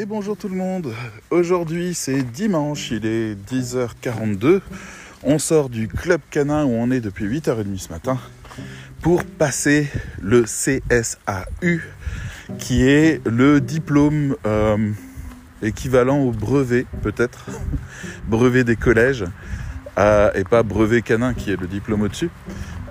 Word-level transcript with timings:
Et 0.00 0.06
bonjour 0.06 0.36
tout 0.36 0.48
le 0.48 0.54
monde. 0.54 0.94
Aujourd'hui 1.30 1.92
c'est 1.92 2.22
dimanche, 2.22 2.92
il 2.92 3.04
est 3.04 3.34
10h42. 3.34 4.60
On 5.24 5.40
sort 5.40 5.68
du 5.68 5.88
club 5.88 6.20
canin 6.30 6.64
où 6.64 6.68
on 6.68 6.92
est 6.92 7.00
depuis 7.00 7.26
8h30 7.26 7.78
ce 7.78 7.88
matin 7.88 8.16
pour 9.02 9.24
passer 9.24 9.88
le 10.22 10.44
CSAU 10.44 11.80
qui 12.58 12.88
est 12.88 13.26
le 13.26 13.60
diplôme 13.60 14.36
euh, 14.46 14.92
équivalent 15.62 16.20
au 16.20 16.30
brevet 16.30 16.86
peut-être, 17.02 17.46
brevet 18.28 18.62
des 18.62 18.76
collèges 18.76 19.24
euh, 19.98 20.30
et 20.36 20.44
pas 20.44 20.62
brevet 20.62 21.02
canin 21.02 21.34
qui 21.34 21.50
est 21.50 21.60
le 21.60 21.66
diplôme 21.66 22.02
au-dessus. 22.02 22.30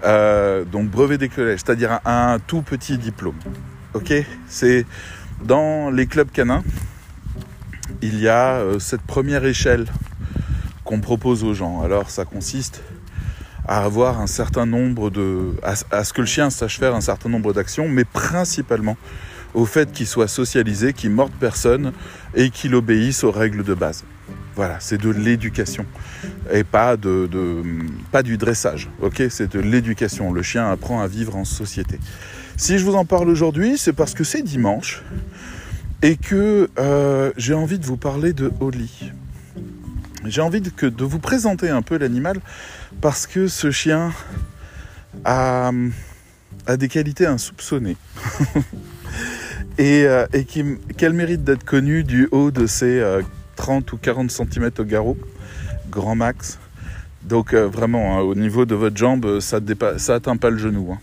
Euh, 0.03 0.65
donc 0.65 0.89
brevet 0.89 1.17
des 1.17 1.29
collèges, 1.29 1.61
c'est-à-dire 1.65 2.01
un, 2.03 2.33
un 2.33 2.39
tout 2.39 2.63
petit 2.63 2.97
diplôme. 2.97 3.39
Ok, 3.93 4.11
c'est 4.49 4.85
dans 5.41 5.89
les 5.89 6.07
clubs 6.07 6.31
canins, 6.31 6.63
il 8.01 8.19
y 8.19 8.27
a 8.27 8.55
euh, 8.55 8.79
cette 8.79 9.01
première 9.01 9.45
échelle 9.45 9.85
qu'on 10.83 11.01
propose 11.01 11.43
aux 11.43 11.53
gens. 11.53 11.81
Alors 11.81 12.09
ça 12.09 12.25
consiste 12.25 12.81
à 13.67 13.83
avoir 13.83 14.21
un 14.21 14.27
certain 14.27 14.65
nombre 14.65 15.09
de. 15.09 15.53
À, 15.63 16.03
ce 16.03 16.13
que 16.13 16.21
le 16.21 16.27
chien 16.27 16.49
sache 16.49 16.79
faire 16.79 16.95
un 16.95 17.01
certain 17.01 17.29
nombre 17.29 17.53
d'actions, 17.53 17.87
mais 17.87 18.05
principalement 18.05 18.97
au 19.53 19.65
fait 19.65 19.91
qu'il 19.91 20.07
soit 20.07 20.27
socialisé, 20.27 20.93
qu'il 20.93 21.11
morde 21.11 21.33
personne 21.39 21.91
et 22.35 22.49
qu'il 22.49 22.75
obéisse 22.75 23.23
aux 23.23 23.31
règles 23.31 23.63
de 23.63 23.73
base. 23.73 24.03
Voilà, 24.55 24.79
c'est 24.79 24.99
de 24.99 25.09
l'éducation 25.09 25.85
et 26.51 26.63
pas, 26.63 26.97
de, 26.97 27.29
pas 28.11 28.23
du 28.23 28.37
dressage. 28.37 28.89
Ok, 29.01 29.21
c'est 29.29 29.51
de 29.53 29.59
l'éducation. 29.59 30.33
Le 30.33 30.41
chien 30.41 30.69
apprend 30.71 31.01
à 31.01 31.07
vivre 31.07 31.35
en 31.35 31.45
société. 31.45 31.99
Si 32.55 32.79
je 32.79 32.83
vous 32.83 32.95
en 32.95 33.05
parle 33.05 33.29
aujourd'hui, 33.29 33.77
c'est 33.77 33.93
parce 33.93 34.15
que 34.15 34.23
c'est 34.23 34.41
dimanche 34.41 35.03
et 36.01 36.15
que 36.15 36.69
euh, 36.77 37.31
j'ai 37.37 37.53
envie 37.53 37.79
de 37.79 37.85
vous 37.85 37.97
parler 37.97 38.33
de 38.33 38.51
Oli. 38.59 39.11
J'ai 40.25 40.41
envie 40.41 40.61
de, 40.61 41.03
vous 41.03 41.19
présenter 41.19 41.69
un 41.69 41.81
peu 41.81 41.97
l'animal 41.97 42.39
parce 43.01 43.27
que 43.27 43.47
ce 43.47 43.71
chien 43.71 44.11
a, 45.23 45.71
des 46.77 46.87
qualités 46.89 47.25
insoupçonnées 47.25 47.95
et, 49.77 50.03
euh, 50.05 50.25
qu'elle 50.97 51.13
mérite 51.13 51.43
d'être 51.43 51.63
connue 51.63 52.03
du 52.03 52.27
haut 52.31 52.51
de 52.51 52.67
ses 52.67 53.01
30 53.55 53.89
euh, 53.89 53.95
ou 53.95 53.97
40 53.97 54.31
cm 54.31 54.71
au 54.79 54.83
garrot, 54.83 55.17
grand 55.89 56.15
max. 56.15 56.59
Donc 57.23 57.53
vraiment, 57.53 58.17
hein, 58.17 58.21
au 58.21 58.35
niveau 58.35 58.65
de 58.65 58.75
votre 58.75 58.97
jambe, 58.97 59.39
ça 59.39 59.59
n'atteint 59.59 60.37
pas 60.37 60.49
le 60.49 60.57
genou. 60.57 60.91
Hein. 60.93 60.99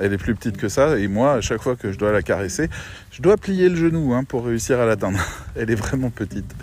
Elle 0.00 0.12
est 0.12 0.18
plus 0.18 0.34
petite 0.34 0.56
que 0.56 0.68
ça 0.68 0.98
et 0.98 1.08
moi, 1.08 1.34
à 1.34 1.40
chaque 1.40 1.62
fois 1.62 1.76
que 1.76 1.92
je 1.92 1.98
dois 1.98 2.12
la 2.12 2.22
caresser, 2.22 2.68
je 3.10 3.22
dois 3.22 3.36
plier 3.36 3.68
le 3.68 3.76
genou 3.76 4.14
hein, 4.14 4.24
pour 4.24 4.46
réussir 4.46 4.80
à 4.80 4.86
l'atteindre. 4.86 5.18
Elle 5.56 5.70
est 5.70 5.76
vraiment 5.76 6.10
petite. 6.10 6.54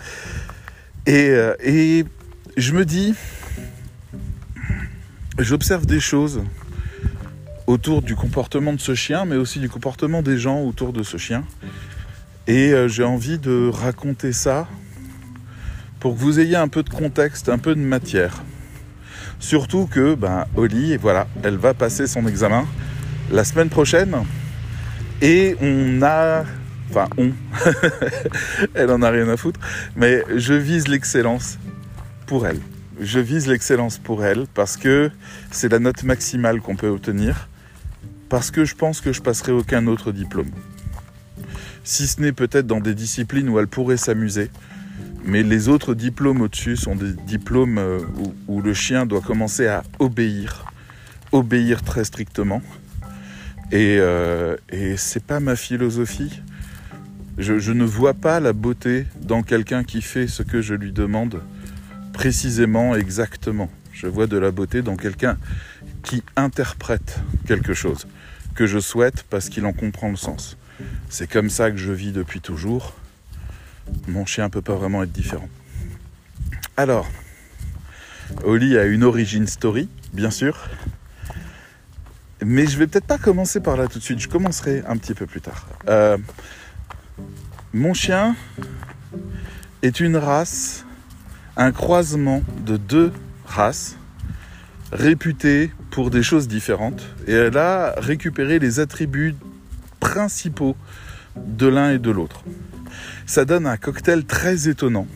Et, 1.06 1.28
euh, 1.30 1.54
et 1.62 2.04
je 2.56 2.72
me 2.72 2.84
dis, 2.84 3.14
j'observe 5.38 5.86
des 5.86 6.00
choses 6.00 6.42
autour 7.66 8.02
du 8.02 8.14
comportement 8.14 8.72
de 8.72 8.80
ce 8.80 8.94
chien, 8.94 9.24
mais 9.24 9.36
aussi 9.36 9.58
du 9.58 9.68
comportement 9.68 10.22
des 10.22 10.38
gens 10.38 10.62
autour 10.62 10.92
de 10.92 11.02
ce 11.02 11.16
chien. 11.16 11.44
Et 12.46 12.72
euh, 12.72 12.88
j'ai 12.88 13.04
envie 13.04 13.38
de 13.38 13.68
raconter 13.72 14.32
ça 14.32 14.68
pour 15.98 16.14
que 16.14 16.20
vous 16.20 16.38
ayez 16.38 16.56
un 16.56 16.68
peu 16.68 16.82
de 16.82 16.90
contexte, 16.90 17.48
un 17.48 17.58
peu 17.58 17.74
de 17.74 17.80
matière. 17.80 18.44
Surtout 19.40 19.86
que, 19.86 20.14
ben, 20.14 20.46
Oli, 20.56 20.96
voilà, 20.96 21.26
elle 21.42 21.56
va 21.56 21.74
passer 21.74 22.06
son 22.06 22.26
examen 22.26 22.64
la 23.30 23.44
semaine 23.44 23.68
prochaine. 23.68 24.14
Et 25.22 25.56
on 25.60 26.02
a. 26.02 26.44
Enfin, 26.90 27.08
on. 27.16 27.32
elle 28.74 28.90
en 28.90 29.02
a 29.02 29.10
rien 29.10 29.28
à 29.28 29.36
foutre. 29.36 29.60
Mais 29.96 30.24
je 30.34 30.54
vise 30.54 30.88
l'excellence 30.88 31.58
pour 32.26 32.46
elle. 32.46 32.60
Je 33.00 33.18
vise 33.18 33.46
l'excellence 33.46 33.98
pour 33.98 34.24
elle 34.24 34.46
parce 34.54 34.76
que 34.76 35.10
c'est 35.50 35.70
la 35.70 35.78
note 35.78 36.02
maximale 36.02 36.60
qu'on 36.60 36.76
peut 36.76 36.88
obtenir. 36.88 37.48
Parce 38.28 38.50
que 38.50 38.64
je 38.64 38.74
pense 38.74 39.00
que 39.00 39.12
je 39.12 39.22
passerai 39.22 39.52
aucun 39.52 39.86
autre 39.86 40.12
diplôme. 40.12 40.50
Si 41.84 42.06
ce 42.08 42.20
n'est 42.20 42.32
peut-être 42.32 42.66
dans 42.66 42.80
des 42.80 42.94
disciplines 42.94 43.48
où 43.48 43.58
elle 43.58 43.68
pourrait 43.68 43.96
s'amuser. 43.96 44.50
Mais 45.24 45.42
les 45.42 45.68
autres 45.68 45.94
diplômes 45.94 46.40
au-dessus 46.40 46.76
sont 46.76 46.94
des 46.94 47.12
diplômes 47.12 47.78
euh, 47.78 47.98
où, 48.16 48.34
où 48.46 48.62
le 48.62 48.74
chien 48.74 49.06
doit 49.06 49.20
commencer 49.20 49.66
à 49.66 49.82
obéir. 49.98 50.64
Obéir 51.32 51.82
très 51.82 52.04
strictement 52.04 52.62
et, 53.72 53.98
euh, 53.98 54.56
et 54.70 54.96
c'est 54.96 55.24
pas 55.24 55.40
ma 55.40 55.56
philosophie. 55.56 56.40
Je, 57.38 57.72
ne 57.72 57.84
vois 57.84 58.14
pas 58.14 58.40
la 58.40 58.54
beauté 58.54 59.06
dans 59.20 59.42
quelqu'un 59.42 59.84
qui 59.84 60.00
fait 60.00 60.26
ce 60.26 60.42
que 60.42 60.62
je 60.62 60.72
lui 60.72 60.90
demande 60.90 61.42
précisément, 62.14 62.94
exactement. 62.94 63.70
Je 63.92 64.06
vois 64.06 64.26
de 64.26 64.38
la 64.38 64.50
beauté 64.50 64.80
dans 64.80 64.96
quelqu'un 64.96 65.36
qui 66.02 66.22
interprète 66.36 67.20
quelque 67.46 67.74
chose 67.74 68.06
que 68.54 68.66
je 68.66 68.78
souhaite 68.78 69.24
parce 69.28 69.50
qu'il 69.50 69.66
en 69.66 69.74
comprend 69.74 70.08
le 70.08 70.16
sens. 70.16 70.56
C'est 71.10 71.30
comme 71.30 71.50
ça 71.50 71.70
que 71.70 71.76
je 71.76 71.92
vis 71.92 72.12
depuis 72.12 72.40
toujours. 72.40 72.94
Mon 74.08 74.24
chien 74.24 74.48
peut 74.48 74.62
pas 74.62 74.74
vraiment 74.74 75.02
être 75.02 75.12
différent. 75.12 75.48
Alors, 76.78 77.06
Oli 78.44 78.78
a 78.78 78.84
une 78.84 79.04
origin 79.04 79.46
story, 79.46 79.90
bien 80.14 80.30
sûr. 80.30 80.70
Mais 82.48 82.68
je 82.68 82.78
vais 82.78 82.86
peut-être 82.86 83.06
pas 83.06 83.18
commencer 83.18 83.58
par 83.58 83.76
là 83.76 83.88
tout 83.88 83.98
de 83.98 84.04
suite, 84.04 84.20
je 84.20 84.28
commencerai 84.28 84.84
un 84.86 84.96
petit 84.98 85.14
peu 85.14 85.26
plus 85.26 85.40
tard. 85.40 85.66
Euh, 85.88 86.16
mon 87.72 87.92
chien 87.92 88.36
est 89.82 89.98
une 89.98 90.16
race, 90.16 90.84
un 91.56 91.72
croisement 91.72 92.44
de 92.64 92.76
deux 92.76 93.12
races 93.46 93.96
réputées 94.92 95.72
pour 95.90 96.10
des 96.10 96.22
choses 96.22 96.46
différentes. 96.46 97.02
Et 97.26 97.32
elle 97.32 97.58
a 97.58 97.96
récupéré 97.98 98.60
les 98.60 98.78
attributs 98.78 99.34
principaux 99.98 100.76
de 101.34 101.66
l'un 101.66 101.94
et 101.94 101.98
de 101.98 102.12
l'autre. 102.12 102.44
Ça 103.26 103.44
donne 103.44 103.66
un 103.66 103.76
cocktail 103.76 104.24
très 104.24 104.68
étonnant 104.68 105.08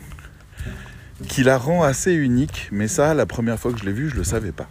qui 1.29 1.43
la 1.43 1.57
rend 1.57 1.81
assez 1.81 2.11
unique, 2.11 2.67
mais 2.73 2.89
ça, 2.89 3.13
la 3.13 3.25
première 3.25 3.57
fois 3.57 3.71
que 3.71 3.79
je 3.79 3.85
l'ai 3.85 3.93
vu, 3.93 4.09
je 4.09 4.15
ne 4.15 4.19
le 4.19 4.25
savais 4.25 4.51
pas. 4.51 4.67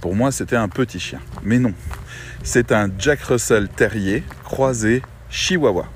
Pour 0.00 0.14
moi, 0.14 0.32
c'était 0.32 0.56
un 0.56 0.68
petit 0.68 0.98
chien. 0.98 1.20
Mais 1.42 1.58
non, 1.58 1.74
c'est 2.42 2.72
un 2.72 2.88
Jack 2.98 3.20
Russell 3.22 3.68
terrier 3.68 4.22
croisé 4.44 5.02
chihuahua. 5.28 5.86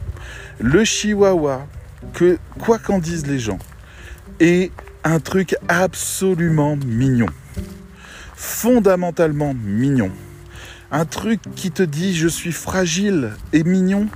Le 0.60 0.84
chihuahua, 0.84 1.66
que 2.12 2.38
quoi 2.58 2.78
qu'en 2.78 2.98
disent 2.98 3.26
les 3.26 3.38
gens, 3.38 3.58
est 4.40 4.72
un 5.04 5.20
truc 5.20 5.56
absolument 5.68 6.76
mignon. 6.76 7.28
Fondamentalement 8.34 9.54
mignon. 9.54 10.10
Un 10.90 11.06
truc 11.06 11.40
qui 11.56 11.70
te 11.70 11.82
dit 11.82 12.14
je 12.14 12.28
suis 12.28 12.52
fragile 12.52 13.32
et 13.52 13.64
mignon 13.64 14.08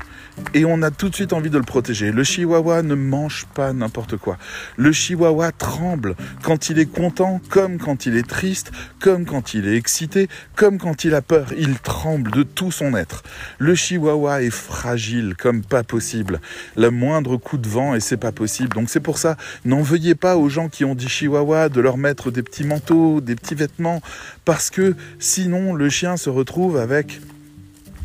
et 0.54 0.65
on 0.65 0.82
a 0.82 0.91
tout 0.91 1.09
de 1.09 1.15
suite 1.15 1.32
envie 1.32 1.50
de 1.50 1.59
le 1.59 1.65
protéger. 1.65 2.12
Le 2.12 2.25
chihuahua 2.25 2.82
ne 2.82 2.94
mange 2.94 3.47
pas 3.54 3.72
n'importe 3.72 4.16
quoi. 4.16 4.38
Le 4.76 4.93
chihuahua 4.93 5.53
tremble 5.53 6.16
quand 6.43 6.71
il 6.71 6.78
est 6.78 6.91
content, 6.91 7.41
comme 7.49 7.78
quand 7.78 8.06
il 8.06 8.16
est 8.16 8.28
triste, 8.28 8.72
comme 9.00 9.25
quand 9.25 9.54
il 9.54 9.66
est 9.66 9.77
excité, 9.77 10.28
comme 10.56 10.78
quand 10.78 11.04
il 11.04 11.15
a 11.15 11.22
peur. 11.22 11.48
Il 11.56 11.78
tremble 11.78 12.31
de 12.31 12.43
tout 12.43 12.72
son 12.72 12.94
être. 12.94 13.22
Le 13.59 13.75
chihuahua 13.75 14.43
est 14.43 14.50
fragile 14.50 15.34
comme 15.37 15.62
pas 15.62 15.82
possible. 15.82 16.41
Le 16.77 16.91
moindre 16.91 17.37
coup 17.37 17.59
de 17.59 17.69
vent 17.69 17.94
et 17.94 18.00
c'est 18.00 18.16
pas 18.16 18.32
possible. 18.32 18.75
Donc 18.75 18.91
c'est 18.91 19.00
pour 19.00 19.19
ça, 19.19 19.37
n'en 19.65 19.82
veuillez 19.82 20.15
pas 20.15 20.37
aux 20.37 20.48
gens 20.48 20.69
qui 20.69 20.84
ont 20.84 20.94
dit 20.94 21.09
chihuahua 21.09 21.69
de 21.69 21.81
leur 21.81 21.97
mettre 21.97 22.31
des 22.31 22.43
petits 22.43 22.65
manteaux, 22.65 23.21
des 23.21 23.34
petits 23.34 23.54
vêtements, 23.54 24.00
parce 24.44 24.71
que 24.71 24.94
sinon 25.19 25.75
le 25.75 25.88
chien 25.88 26.16
se 26.16 26.31
retrouve 26.31 26.77
avec 26.77 27.21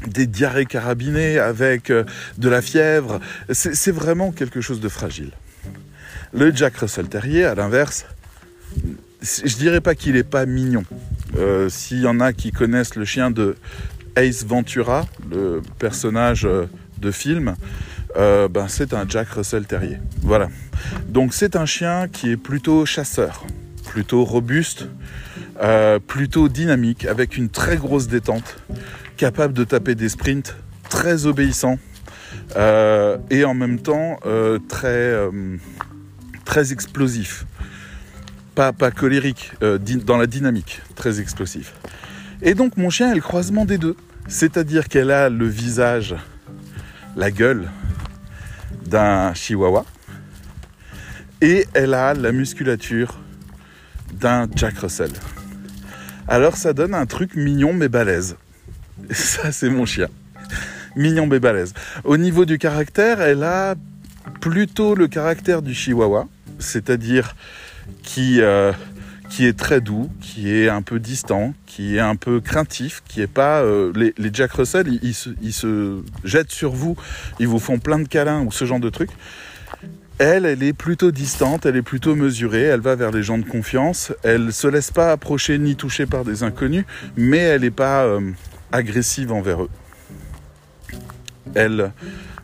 des 0.08 0.28
diarrhées 0.28 0.66
carabinées, 0.66 1.40
avec 1.40 1.90
euh, 1.90 2.04
de 2.38 2.50
la 2.50 2.62
fièvre. 2.62 3.20
C'est 3.52 3.92
vraiment 3.92 4.32
quelque 4.32 4.62
chose 4.62 4.80
de 4.80 4.90
fragile. 4.90 5.32
Le 6.34 6.54
Jack 6.56 6.78
Russell 6.78 7.08
Terrier, 7.08 7.46
à 7.46 7.56
l'inverse, 7.56 8.06
je 9.22 9.56
dirais 9.56 9.82
pas 9.82 9.96
qu'il 9.96 10.16
est 10.16 10.24
pas 10.24 10.46
mignon. 10.46 10.84
Euh, 11.38 11.70
s'il 11.70 12.02
y 12.02 12.08
en 12.08 12.20
a 12.20 12.34
qui 12.34 12.52
connaissent 12.52 12.96
le 12.96 13.06
chien 13.06 13.32
de 13.32 13.56
Ace 14.16 14.46
Ventura, 14.46 15.06
le 15.30 15.62
personnage 15.80 16.46
euh, 16.46 16.66
de 17.00 17.12
film, 17.12 17.56
ben 18.16 18.68
c'est 18.68 18.94
un 18.94 19.06
Jack 19.10 19.30
Russell 19.30 19.66
Terrier. 19.66 19.98
Voilà. 20.22 20.48
Donc 21.08 21.34
c'est 21.34 21.56
un 21.56 21.66
chien 21.66 22.08
qui 22.08 22.30
est 22.30 22.38
plutôt 22.38 22.86
chasseur, 22.86 23.44
plutôt 23.88 24.24
robuste, 24.24 24.88
plutôt 26.06 26.48
dynamique, 26.48 27.06
avec 27.06 27.38
une 27.38 27.50
très 27.50 27.76
grosse 27.76 28.08
détente 28.08 28.58
capable 29.24 29.54
de 29.54 29.64
taper 29.64 29.96
des 29.96 30.10
sprints, 30.10 30.54
très 30.90 31.28
obéissant 31.28 31.80
euh, 32.58 33.18
et 33.30 33.46
en 33.46 33.54
même 33.54 33.80
temps 33.80 34.20
euh, 34.26 34.60
très, 34.68 34.90
euh, 34.90 35.32
très 36.44 36.74
explosif. 36.74 37.46
Pas, 38.54 38.74
pas 38.74 38.92
colérique, 38.92 39.54
dans 39.62 40.18
la 40.18 40.28
dynamique, 40.28 40.82
très 40.96 41.22
explosif. 41.22 41.74
Et 42.42 42.54
donc 42.54 42.76
mon 42.76 42.90
chien 42.90 43.14
est 43.14 43.16
le 43.16 43.22
croisement 43.22 43.64
des 43.64 43.78
deux. 43.78 43.96
C'est-à-dire 44.28 44.90
qu'elle 44.90 45.10
a 45.10 45.30
le 45.30 45.48
visage, 45.48 46.16
la 47.16 47.32
gueule 47.32 47.70
d'un 48.86 49.34
chihuahua. 49.34 49.86
Et 51.40 51.66
elle 51.74 51.94
a 51.94 52.14
la 52.14 52.34
musculature 52.34 53.22
d'un 54.12 54.50
Jack 54.54 54.80
Russell. 54.80 55.14
Alors 56.28 56.58
ça 56.58 56.74
donne 56.74 56.94
un 56.94 57.06
truc 57.06 57.38
mignon 57.38 57.72
mais 57.72 57.88
balèze. 57.88 58.36
Ça 59.12 59.52
c'est 59.52 59.70
mon 59.70 59.86
chien. 59.86 60.08
Mignon 60.96 61.28
balèze. 61.28 61.74
Au 62.04 62.18
niveau 62.18 62.46
du 62.46 62.58
caractère, 62.58 63.22
elle 63.22 63.44
a 63.44 63.76
plutôt 64.40 64.96
le 64.96 65.08
caractère 65.08 65.62
du 65.62 65.74
chihuahua, 65.74 66.28
c'est-à-dire 66.60 67.36
qui, 68.04 68.42
euh, 68.42 68.72
qui 69.30 69.46
est 69.46 69.58
très 69.58 69.82
doux, 69.82 70.10
qui 70.22 70.54
est 70.54 70.70
un 70.70 70.82
peu 70.82 71.00
distant, 71.00 71.54
qui 71.66 71.98
est 71.98 72.02
un 72.02 72.16
peu 72.16 72.40
craintif, 72.40 73.02
qui 73.08 73.22
est 73.22 73.28
pas... 73.28 73.62
Euh, 73.62 73.92
les, 73.96 74.14
Jack 74.32 74.54
Russell, 74.54 75.00
ils, 75.02 75.14
se, 75.14 75.30
ils, 75.42 75.54
se, 75.54 76.02
jettent 76.24 76.52
sur 76.52 76.72
vous, 76.72 76.96
ils 77.40 77.48
vous 77.48 77.60
font 77.60 77.80
plein 77.80 78.00
de 78.00 78.08
câlins 78.08 78.44
ou 78.44 78.52
ce 78.52 78.66
genre 78.66 78.80
de 78.80 78.90
trucs. 78.90 79.12
Elle, 80.20 80.46
elle 80.46 80.62
est 80.62 80.74
plutôt 80.74 81.12
distante, 81.12 81.66
elle 81.66 81.76
est 81.76 81.82
plutôt 81.82 82.16
mesurée, 82.16 82.62
elle 82.62 82.82
va 82.82 82.96
vers 82.96 83.12
les 83.12 83.24
gens 83.24 83.40
de 83.40 83.46
confiance, 83.46 84.14
elle 84.22 84.54
se 84.54 84.68
laisse 84.68 84.92
pas 84.92 85.12
approcher 85.12 85.58
ni 85.58 85.76
toucher 85.76 86.06
par 86.06 86.24
des 86.24 86.44
inconnus, 86.44 86.86
mais 87.18 87.40
elle 87.40 87.62
n'est 87.62 87.72
pas 87.72 88.04
euh, 88.04 88.22
agressive 88.74 89.32
envers 89.32 89.64
eux. 89.64 89.70
Elle, 91.56 91.94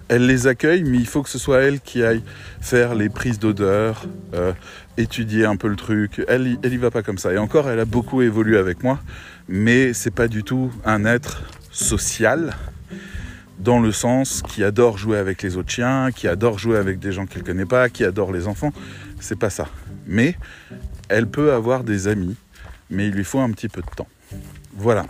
elle 0.08 0.26
les 0.26 0.48
accueille, 0.48 0.84
mais 0.84 0.98
il 0.98 1.08
faut 1.08 1.24
que 1.24 1.30
ce 1.30 1.40
soit 1.40 1.62
elle 1.64 1.82
qui 1.82 2.04
aille 2.04 2.24
faire 2.62 2.96
les 2.96 3.10
prises 3.10 3.40
d'odeur, 3.40 4.06
euh, 4.34 4.54
étudier 4.98 5.46
un 5.46 5.58
peu 5.58 5.68
le 5.68 5.76
truc. 5.76 6.22
Elle, 6.28 6.58
elle 6.64 6.74
y 6.74 6.78
va 6.78 6.92
pas 6.92 7.02
comme 7.02 7.18
ça. 7.18 7.34
Et 7.34 7.38
encore, 7.38 7.70
elle 7.70 7.80
a 7.80 7.86
beaucoup 7.86 8.22
évolué 8.22 8.58
avec 8.58 8.84
moi, 8.84 9.00
mais 9.48 9.94
c'est 9.94 10.14
pas 10.14 10.28
du 10.28 10.44
tout 10.44 10.72
un 10.86 11.04
être 11.04 11.42
social 11.72 12.56
dans 13.58 13.80
le 13.80 13.92
sens 13.92 14.42
qui 14.48 14.64
adore 14.64 14.98
jouer 14.98 15.18
avec 15.18 15.42
les 15.42 15.58
autres 15.58 15.72
chiens, 15.72 16.12
qui 16.12 16.28
adore 16.28 16.60
jouer 16.60 16.78
avec 16.78 17.00
des 17.00 17.12
gens 17.12 17.26
qu'elle 17.26 17.44
connaît 17.44 17.66
pas, 17.66 17.90
qui 17.90 18.06
adore 18.06 18.32
les 18.32 18.48
enfants. 18.48 18.72
C'est 19.20 19.38
pas 19.38 19.50
ça. 19.50 19.68
Mais 20.06 20.36
elle 21.10 21.28
peut 21.28 21.52
avoir 21.54 21.84
des 21.84 22.08
amis, 22.08 22.36
mais 22.90 23.08
il 23.08 23.14
lui 23.14 23.24
faut 23.24 23.40
un 23.40 23.52
petit 23.52 23.68
peu 23.68 23.82
de 23.82 23.96
temps. 23.96 24.08
Voilà. 24.76 25.08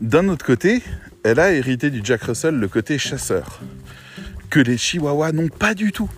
D'un 0.00 0.28
autre 0.28 0.44
côté, 0.44 0.82
elle 1.24 1.40
a 1.40 1.52
hérité 1.52 1.88
du 1.88 2.02
Jack 2.04 2.24
Russell 2.24 2.56
le 2.56 2.68
côté 2.68 2.98
chasseur, 2.98 3.60
que 4.50 4.60
les 4.60 4.76
chihuahuas 4.76 5.32
n'ont 5.32 5.48
pas 5.48 5.72
du 5.72 5.90
tout. 5.90 6.10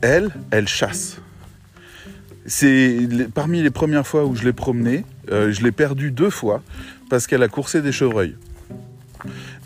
Elle, 0.00 0.30
elle 0.50 0.66
chasse. 0.66 1.18
C'est 2.44 3.08
parmi 3.32 3.62
les 3.62 3.70
premières 3.70 4.06
fois 4.06 4.24
où 4.24 4.34
je 4.34 4.42
l'ai 4.42 4.52
promenée, 4.52 5.04
euh, 5.30 5.52
je 5.52 5.62
l'ai 5.62 5.70
perdue 5.70 6.10
deux 6.10 6.30
fois 6.30 6.62
parce 7.08 7.28
qu'elle 7.28 7.44
a 7.44 7.48
coursé 7.48 7.80
des 7.80 7.92
chevreuils. 7.92 8.34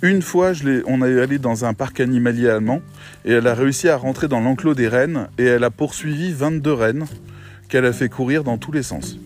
Une 0.03 0.21
fois, 0.21 0.53
on 0.87 1.03
est 1.03 1.21
allé 1.21 1.39
dans 1.39 1.65
un 1.65 1.73
parc 1.73 2.01
animalier 2.01 2.49
allemand 2.49 2.83
et 3.25 3.33
elle 3.33 3.47
a 3.47 3.55
réussi 3.55 3.89
à 3.89 3.97
rentrer 3.97 4.29
dans 4.29 4.41
l'enclos 4.41 4.75
des 4.75 4.89
rennes 4.89 5.29
et 5.39 5.45
elle 5.45 5.65
a 5.65 5.71
poursuivi 5.71 6.33
22 6.33 6.73
rennes 6.73 7.07
qu'elle 7.69 7.87
a 7.87 7.93
fait 7.93 8.11
courir 8.11 8.45
dans 8.45 8.59
tous 8.59 8.73
les 8.73 8.83
sens. 8.83 9.19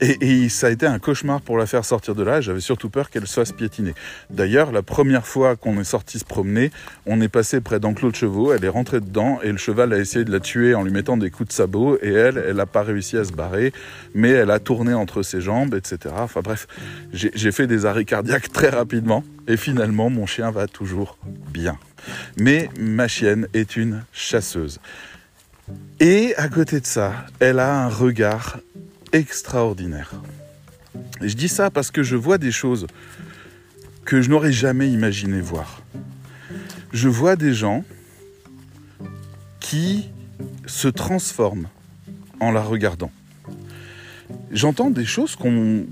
Et, 0.00 0.48
ça 0.48 0.68
a 0.68 0.70
été 0.70 0.86
un 0.86 0.98
cauchemar 0.98 1.40
pour 1.40 1.58
la 1.58 1.66
faire 1.66 1.84
sortir 1.84 2.14
de 2.14 2.22
là. 2.22 2.40
J'avais 2.40 2.60
surtout 2.60 2.88
peur 2.88 3.10
qu'elle 3.10 3.26
soit 3.26 3.54
piétinée. 3.54 3.94
D'ailleurs, 4.30 4.72
la 4.72 4.82
première 4.82 5.26
fois 5.26 5.56
qu'on 5.56 5.78
est 5.78 5.84
sorti 5.84 6.18
se 6.18 6.24
promener, 6.24 6.70
on 7.06 7.20
est 7.20 7.28
passé 7.28 7.60
près 7.60 7.80
d'enclos 7.80 8.10
de 8.10 8.16
chevaux. 8.16 8.52
Elle 8.52 8.64
est 8.64 8.70
rentrée 8.70 9.00
dedans 9.00 9.40
et 9.42 9.52
le 9.52 9.58
cheval 9.58 9.92
a 9.92 9.98
essayé 9.98 10.24
de 10.24 10.32
la 10.32 10.40
tuer 10.40 10.74
en 10.74 10.82
lui 10.84 10.92
mettant 10.92 11.16
des 11.16 11.30
coups 11.30 11.50
de 11.50 11.52
sabot. 11.52 11.98
Et 12.02 12.12
elle, 12.12 12.42
elle 12.48 12.56
n'a 12.56 12.66
pas 12.66 12.82
réussi 12.82 13.18
à 13.18 13.24
se 13.24 13.32
barrer, 13.32 13.72
mais 14.14 14.30
elle 14.30 14.50
a 14.50 14.58
tourné 14.58 14.94
entre 14.94 15.22
ses 15.22 15.40
jambes, 15.40 15.74
etc. 15.74 16.14
Enfin 16.18 16.40
bref, 16.40 16.66
j'ai 17.12 17.52
fait 17.52 17.66
des 17.66 17.84
arrêts 17.84 18.04
cardiaques 18.04 18.52
très 18.52 18.70
rapidement. 18.70 19.22
Et 19.48 19.56
finalement, 19.56 20.08
mon 20.08 20.26
chien 20.26 20.50
va 20.50 20.66
toujours 20.66 21.18
bien. 21.52 21.76
Mais 22.38 22.70
ma 22.78 23.08
chienne 23.08 23.48
est 23.52 23.76
une 23.76 24.04
chasseuse. 24.12 24.80
Et 25.98 26.34
à 26.36 26.48
côté 26.48 26.80
de 26.80 26.86
ça, 26.86 27.12
elle 27.38 27.58
a 27.58 27.84
un 27.84 27.88
regard 27.88 28.58
extraordinaire. 29.12 30.12
Et 31.20 31.28
je 31.28 31.36
dis 31.36 31.48
ça 31.48 31.70
parce 31.70 31.90
que 31.90 32.02
je 32.02 32.16
vois 32.16 32.38
des 32.38 32.52
choses 32.52 32.86
que 34.04 34.22
je 34.22 34.30
n'aurais 34.30 34.52
jamais 34.52 34.90
imaginé 34.90 35.40
voir. 35.40 35.82
Je 36.92 37.08
vois 37.08 37.36
des 37.36 37.54
gens 37.54 37.84
qui 39.60 40.08
se 40.66 40.88
transforment 40.88 41.68
en 42.40 42.50
la 42.50 42.62
regardant. 42.62 43.12
J'entends 44.50 44.90
des 44.90 45.04
choses 45.04 45.36
qu'on 45.36 45.86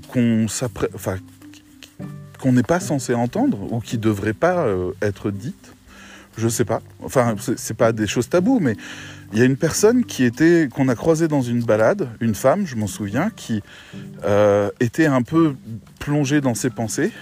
n'est 2.45 2.63
pas 2.63 2.81
censé 2.81 3.15
entendre 3.15 3.73
ou 3.73 3.81
qui 3.81 3.97
ne 3.97 4.03
devraient 4.03 4.33
pas 4.33 4.67
euh, 4.67 4.93
être 5.03 5.31
dites. 5.31 5.73
Je 6.37 6.49
sais 6.49 6.65
pas. 6.65 6.83
Enfin, 7.03 7.37
c'est 7.57 7.77
pas 7.77 7.93
des 7.93 8.07
choses 8.07 8.29
taboues, 8.29 8.61
mais 8.61 8.77
il 9.33 9.39
y 9.39 9.43
a 9.43 9.45
une 9.45 9.57
personne 9.57 10.05
qui 10.05 10.25
était 10.25 10.69
qu'on 10.73 10.89
a 10.89 10.95
croisée 10.95 11.29
dans 11.29 11.43
une 11.43 11.63
balade, 11.63 12.09
une 12.21 12.35
femme, 12.35 12.67
je 12.67 12.77
m'en 12.77 12.87
souviens, 12.87 13.31
qui 13.37 13.63
euh, 14.25 14.71
était 14.81 15.07
un 15.07 15.23
peu 15.23 15.55
plongée 15.99 16.41
dans 16.41 16.55
ses 16.55 16.71
pensées. 16.71 17.13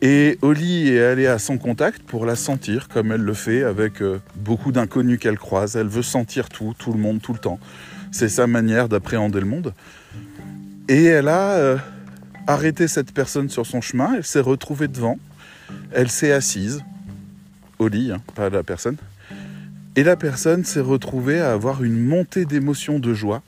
Et 0.00 0.38
Oli 0.42 0.88
est 0.88 1.02
allée 1.02 1.26
à 1.26 1.38
son 1.38 1.58
contact 1.58 2.02
pour 2.02 2.26
la 2.26 2.36
sentir, 2.36 2.88
comme 2.88 3.12
elle 3.12 3.20
le 3.20 3.34
fait 3.34 3.64
avec 3.64 4.02
euh, 4.02 4.20
beaucoup 4.36 4.72
d'inconnus 4.72 5.18
qu'elle 5.18 5.38
croise. 5.38 5.76
Elle 5.76 5.88
veut 5.88 6.02
sentir 6.02 6.48
tout, 6.48 6.74
tout 6.78 6.92
le 6.92 6.98
monde, 6.98 7.20
tout 7.20 7.32
le 7.32 7.38
temps. 7.38 7.58
C'est 8.10 8.28
sa 8.28 8.46
manière 8.46 8.88
d'appréhender 8.88 9.40
le 9.40 9.46
monde. 9.46 9.74
Et 10.88 11.04
elle 11.04 11.28
a 11.28 11.52
euh, 11.52 11.78
arrêté 12.46 12.88
cette 12.88 13.12
personne 13.12 13.48
sur 13.48 13.66
son 13.66 13.80
chemin. 13.80 14.14
Elle 14.16 14.24
s'est 14.24 14.40
retrouvée 14.40 14.88
devant. 14.88 15.18
Elle 15.92 16.10
s'est 16.10 16.32
assise. 16.32 16.82
Oli, 17.78 18.12
hein, 18.12 18.20
pas 18.34 18.50
la 18.50 18.62
personne. 18.62 18.96
Et 19.96 20.02
la 20.02 20.16
personne 20.16 20.64
s'est 20.64 20.80
retrouvée 20.80 21.40
à 21.40 21.52
avoir 21.52 21.84
une 21.84 22.00
montée 22.00 22.46
d'émotions 22.46 22.98
de 22.98 23.14
joie 23.14 23.42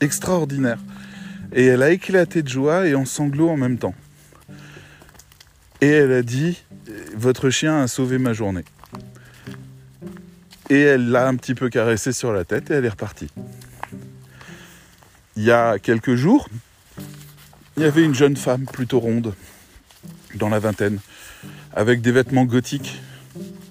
extraordinaire. 0.00 0.78
Et 1.52 1.64
elle 1.64 1.82
a 1.82 1.90
éclaté 1.90 2.42
de 2.42 2.48
joie 2.48 2.86
et 2.86 2.94
en 2.94 3.04
sanglots 3.04 3.48
en 3.48 3.56
même 3.56 3.78
temps. 3.78 3.94
Et 5.80 5.88
elle 5.88 6.12
a 6.12 6.22
dit, 6.22 6.62
votre 7.16 7.48
chien 7.50 7.80
a 7.80 7.88
sauvé 7.88 8.18
ma 8.18 8.34
journée. 8.34 8.64
Et 10.68 10.80
elle 10.80 11.08
l'a 11.08 11.26
un 11.26 11.36
petit 11.36 11.54
peu 11.54 11.70
caressé 11.70 12.12
sur 12.12 12.32
la 12.32 12.44
tête 12.44 12.70
et 12.70 12.74
elle 12.74 12.84
est 12.84 12.90
repartie. 12.90 13.28
Il 15.36 15.42
y 15.42 15.50
a 15.50 15.78
quelques 15.78 16.16
jours, 16.16 16.48
il 17.76 17.82
y 17.82 17.86
avait 17.86 18.04
une 18.04 18.14
jeune 18.14 18.36
femme 18.36 18.66
plutôt 18.66 19.00
ronde, 19.00 19.34
dans 20.34 20.50
la 20.50 20.58
vingtaine, 20.58 20.98
avec 21.72 22.02
des 22.02 22.12
vêtements 22.12 22.44
gothiques 22.44 23.00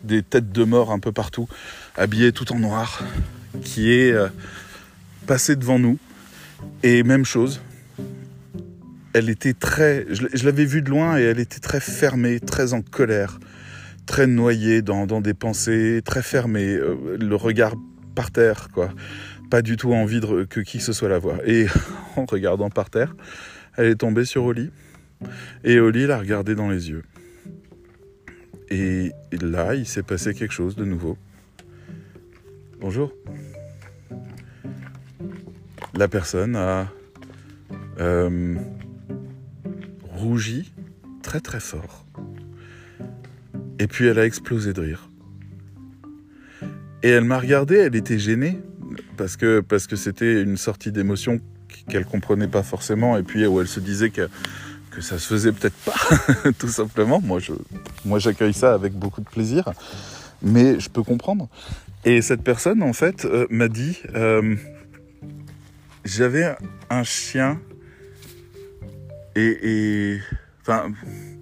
des 0.04 0.24
têtes 0.24 0.52
de 0.52 0.64
mort 0.64 0.92
un 0.92 1.00
peu 1.00 1.12
partout, 1.12 1.48
habillées 1.96 2.32
tout 2.32 2.52
en 2.54 2.60
noir, 2.60 3.04
qui 3.64 3.92
est 3.92 4.12
euh, 4.12 4.28
passée 5.28 5.56
devant 5.56 5.80
nous. 5.80 5.98
Et 6.84 7.04
même 7.04 7.26
chose, 7.26 7.62
elle 9.14 9.30
était 9.30 9.54
très. 9.54 10.06
Je 10.10 10.46
l'avais 10.46 10.66
vue 10.66 10.82
de 10.82 10.90
loin 10.90 11.18
et 11.18 11.24
elle 11.24 11.40
était 11.40 11.60
très 11.60 11.80
fermée, 11.80 12.40
très 12.40 12.74
en 12.74 12.82
colère, 12.82 13.40
très 14.06 14.28
noyée 14.28 14.82
dans, 14.82 15.06
des 15.22 15.34
pensées, 15.34 16.02
très 16.04 16.22
fermée, 16.22 16.76
euh, 16.76 17.18
le 17.20 17.36
regard 17.36 17.76
par 18.16 18.32
terre, 18.32 18.68
quoi. 18.74 18.90
Pas 19.50 19.62
du 19.62 19.78
tout 19.78 19.94
envie 19.94 20.22
que 20.50 20.60
qui 20.60 20.78
que 20.78 20.84
ce 20.84 20.94
soit 20.94 21.10
la 21.10 21.18
voie. 21.18 21.38
Et 21.46 21.66
en 22.16 22.26
regardant 22.26 22.70
par 22.70 22.90
terre, 22.90 23.16
elle 23.78 23.88
est 23.88 23.96
tombée 23.96 24.26
sur 24.26 24.44
Oli. 24.44 24.70
Et 25.64 25.80
Oli 25.80 26.06
l'a 26.06 26.20
regardé 26.20 26.56
dans 26.56 26.70
les 26.70 26.90
yeux. 26.90 27.04
Et 28.72 29.12
là, 29.42 29.74
il 29.74 29.86
s'est 29.86 30.04
passé 30.04 30.34
quelque 30.34 30.54
chose 30.54 30.76
de 30.76 30.86
nouveau. 30.86 31.18
Bonjour. 32.80 33.12
La 35.96 36.08
personne 36.08 36.56
a 36.56 36.88
euh, 38.00 38.56
rougi 40.04 40.72
très 41.24 41.40
très 41.40 41.60
fort. 41.60 42.06
Et 43.80 43.88
puis 43.88 44.06
elle 44.06 44.20
a 44.20 44.26
explosé 44.26 44.74
de 44.74 44.82
rire. 44.82 45.10
Et 47.02 47.10
elle 47.10 47.24
m'a 47.24 47.40
regardé, 47.40 47.76
elle 47.76 47.96
était 47.96 48.20
gênée 48.20 48.60
parce 49.18 49.36
que 49.36 49.96
c'était 49.96 50.42
une 50.42 50.58
sortie 50.58 50.92
d'émotion 50.92 51.42
qu'elle 51.90 52.06
comprenait 52.06 52.48
pas 52.48 52.64
forcément 52.64 53.18
et 53.18 53.24
puis 53.24 53.46
où 53.48 53.60
elle 53.60 53.68
se 53.68 53.80
disait 53.80 54.10
que 54.10 54.30
que 55.00 55.06
ça 55.06 55.18
se 55.18 55.28
faisait 55.28 55.54
peut-être 55.54 55.78
pas, 55.86 56.52
tout 56.60 56.68
simplement. 56.68 57.22
Moi, 57.22 57.40
moi, 58.04 58.20
j'accueille 58.20 58.54
ça 58.54 58.74
avec 58.74 58.94
beaucoup 58.94 59.22
de 59.22 59.30
plaisir, 59.30 59.64
mais 60.42 60.78
je 60.80 60.90
peux 60.90 61.04
comprendre. 61.04 61.48
Et 62.04 62.22
cette 62.22 62.44
personne, 62.44 62.84
en 62.84 62.92
fait, 62.92 63.24
euh, 63.24 63.48
m'a 63.50 63.70
dit, 63.70 63.98
euh, 64.14 64.58
j'avais 66.04 66.54
un 66.90 67.04
chien 67.04 67.62
et, 69.36 70.20
enfin, 70.62 70.92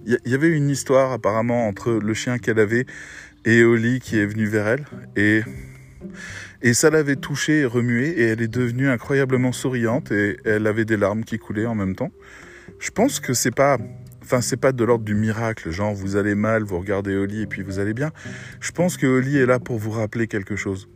il 0.06 0.18
y, 0.24 0.34
avait 0.34 0.50
une 0.50 0.70
histoire 0.70 1.10
apparemment 1.10 1.66
entre 1.66 1.90
le 1.90 2.14
chien 2.14 2.38
qu'elle 2.38 2.60
avait 2.60 2.86
et 3.44 3.64
Oli 3.64 3.98
qui 3.98 4.18
est 4.18 4.26
venu 4.26 4.46
vers 4.46 4.68
elle 4.68 4.84
et 5.16 5.42
et 6.62 6.74
ça 6.74 6.90
l'avait 6.90 7.16
touchée 7.16 7.60
et 7.60 7.64
remuée 7.64 8.10
et 8.10 8.26
elle 8.26 8.40
est 8.40 8.48
devenue 8.48 8.88
incroyablement 8.88 9.50
souriante 9.50 10.12
et 10.12 10.38
elle 10.44 10.68
avait 10.68 10.84
des 10.84 10.96
larmes 10.96 11.24
qui 11.24 11.38
coulaient 11.38 11.66
en 11.66 11.74
même 11.74 11.96
temps. 11.96 12.12
Je 12.78 12.90
pense 12.90 13.20
que 13.20 13.34
c'est 13.34 13.54
pas 13.54 13.78
enfin 14.22 14.42
c'est 14.42 14.58
pas 14.58 14.72
de 14.72 14.84
l'ordre 14.84 15.04
du 15.04 15.14
miracle, 15.14 15.70
genre 15.70 15.94
vous 15.94 16.16
allez 16.16 16.34
mal, 16.34 16.62
vous 16.62 16.78
regardez 16.78 17.16
Oli 17.16 17.42
et 17.42 17.46
puis 17.46 17.62
vous 17.62 17.78
allez 17.78 17.94
bien. 17.94 18.10
Je 18.60 18.72
pense 18.72 18.96
que 18.96 19.06
Oli 19.06 19.38
est 19.38 19.46
là 19.46 19.58
pour 19.58 19.78
vous 19.78 19.90
rappeler 19.90 20.26
quelque 20.26 20.54
chose. 20.54 20.88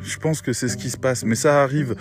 Je 0.00 0.16
pense 0.18 0.42
que 0.42 0.52
c'est 0.52 0.68
ce 0.68 0.76
qui 0.76 0.90
se 0.90 0.96
passe, 0.96 1.24
mais 1.24 1.36
ça 1.36 1.62
arrive 1.62 1.94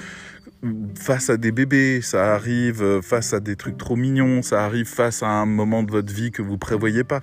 face 0.95 1.29
à 1.29 1.37
des 1.37 1.51
bébés, 1.51 2.01
ça 2.01 2.33
arrive 2.33 3.01
face 3.01 3.33
à 3.33 3.39
des 3.39 3.55
trucs 3.55 3.77
trop 3.77 3.95
mignons, 3.95 4.41
ça 4.41 4.65
arrive 4.65 4.87
face 4.87 5.21
à 5.21 5.27
un 5.27 5.45
moment 5.45 5.83
de 5.83 5.91
votre 5.91 6.11
vie 6.11 6.31
que 6.31 6.41
vous 6.41 6.57
prévoyez 6.57 7.03
pas. 7.03 7.21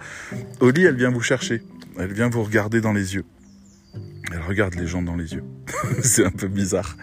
Oli, 0.61 0.85
elle 0.85 0.97
vient 0.97 1.11
vous 1.11 1.23
chercher, 1.23 1.62
elle 1.99 2.12
vient 2.12 2.28
vous 2.28 2.44
regarder 2.44 2.80
dans 2.80 2.92
les 2.92 3.14
yeux. 3.14 3.25
Elle 4.32 4.42
regarde 4.42 4.75
les 4.76 4.87
gens 4.87 5.02
dans 5.02 5.16
les 5.16 5.35
yeux. 5.35 5.44
c'est 6.02 6.25
un 6.25 6.30
peu 6.30 6.47
bizarre. 6.49 6.97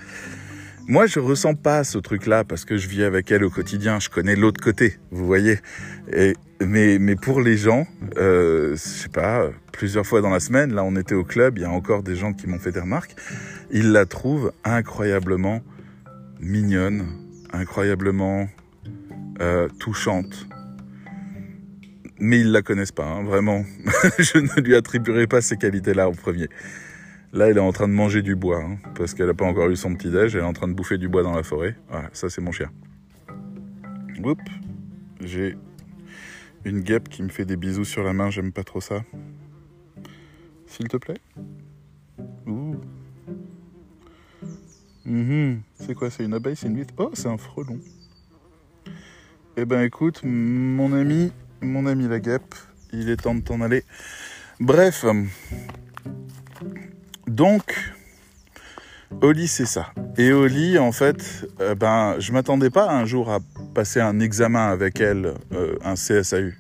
Moi, 0.90 1.06
je 1.06 1.20
ressens 1.20 1.54
pas 1.54 1.84
ce 1.84 2.00
truc-là 2.00 2.44
parce 2.44 2.66
que 2.66 2.76
je 2.76 2.88
vis 2.88 3.04
avec 3.04 3.30
elle 3.30 3.44
au 3.44 3.52
quotidien. 3.52 4.00
Je 4.00 4.10
connais 4.10 4.36
l'autre 4.36 4.60
côté, 4.60 4.98
vous 5.12 5.24
voyez. 5.24 5.60
Mais, 6.60 7.16
pour 7.16 7.42
les 7.42 7.58
gens, 7.58 7.86
euh, 8.18 8.72
je 8.72 8.76
sais 8.76 9.10
pas, 9.10 9.52
plusieurs 9.72 10.08
fois 10.08 10.22
dans 10.22 10.32
la 10.32 10.40
semaine, 10.40 10.74
là, 10.74 10.84
on 10.84 10.96
était 10.96 11.14
au 11.14 11.24
club, 11.24 11.60
il 11.60 11.62
y 11.62 11.66
a 11.66 11.70
encore 11.70 12.02
des 12.02 12.16
gens 12.16 12.34
qui 12.34 12.48
m'ont 12.48 12.58
fait 12.58 12.72
des 12.72 12.80
remarques. 12.80 13.16
Ils 13.70 13.92
la 13.92 14.08
trouvent 14.08 14.52
incroyablement 14.64 15.62
mignonne, 16.40 17.06
incroyablement 17.54 18.50
euh, 19.42 19.68
touchante. 19.80 20.48
Mais 22.20 22.40
ils 22.40 22.52
la 22.52 22.64
connaissent 22.64 22.92
pas, 22.92 23.06
hein, 23.06 23.24
vraiment. 23.24 23.64
je 24.18 24.40
ne 24.40 24.60
lui 24.60 24.76
attribuerai 24.76 25.28
pas 25.28 25.42
ces 25.42 25.56
qualités-là 25.56 26.10
au 26.10 26.14
premier. 26.14 26.50
Là, 27.32 27.48
elle 27.48 27.58
est 27.58 27.62
en 27.62 27.72
train 27.72 27.88
de 27.88 27.94
manger 27.94 28.24
du 28.24 28.36
bois, 28.36 28.62
hein, 28.64 28.78
parce 28.96 29.14
qu'elle 29.14 29.28
n'a 29.28 29.36
pas 29.36 29.46
encore 29.46 29.70
eu 29.70 29.76
son 29.76 29.94
petit-déj, 29.94 30.36
elle 30.36 30.42
est 30.42 30.46
en 30.46 30.54
train 30.54 30.68
de 30.68 30.74
bouffer 30.74 30.98
du 30.98 31.08
bois 31.08 31.22
dans 31.22 31.36
la 31.36 31.44
forêt. 31.44 31.76
Voilà, 31.88 32.10
ça 32.12 32.30
c'est 32.30 32.42
mon 32.42 32.52
chien. 32.52 32.72
Oups, 34.24 34.44
j'ai 35.22 35.56
une 36.66 36.82
guêpe 36.82 37.08
qui 37.08 37.22
me 37.22 37.30
fait 37.30 37.46
des 37.46 37.56
bisous 37.56 37.86
sur 37.86 38.04
la 38.04 38.14
main, 38.14 38.32
j'aime 38.32 38.52
pas 38.52 38.64
trop 38.64 38.82
ça. 38.82 39.04
S'il 40.66 40.88
te 40.88 40.98
plaît 40.98 41.20
Ouh. 42.48 42.76
Mhm. 45.06 45.62
C'est 45.80 45.94
quoi 45.94 46.10
C'est 46.10 46.26
une 46.26 46.34
abeille 46.34 46.56
C'est 46.56 46.68
une 46.68 46.78
huître? 46.78 46.94
Oh, 46.98 47.12
c'est 47.14 47.28
un 47.28 47.38
frelon. 47.38 47.80
Eh 49.56 49.66
ben 49.66 49.82
écoute, 49.82 50.22
mon 50.24 50.94
ami, 50.94 51.32
mon 51.62 51.86
ami 51.86 52.08
la 52.08 52.20
guêpe, 52.20 52.56
il 52.92 53.10
est 53.10 53.18
temps 53.18 53.36
de 53.36 53.42
t'en 53.42 53.62
aller. 53.62 53.84
Bref, 54.60 55.06
donc, 57.30 57.94
Oli, 59.22 59.48
c'est 59.48 59.66
ça. 59.66 59.94
Et 60.18 60.32
Oli, 60.32 60.78
en 60.78 60.92
fait, 60.92 61.48
euh, 61.62 61.76
ben, 61.76 62.16
je 62.20 62.32
m'attendais 62.32 62.70
pas 62.70 62.92
un 62.92 63.06
jour 63.06 63.32
à 63.32 63.40
passer 63.74 64.00
un 64.00 64.20
examen 64.20 64.68
avec 64.70 65.00
elle, 65.00 65.34
euh, 65.54 65.76
un 65.84 65.96
CSAU. 65.96 66.54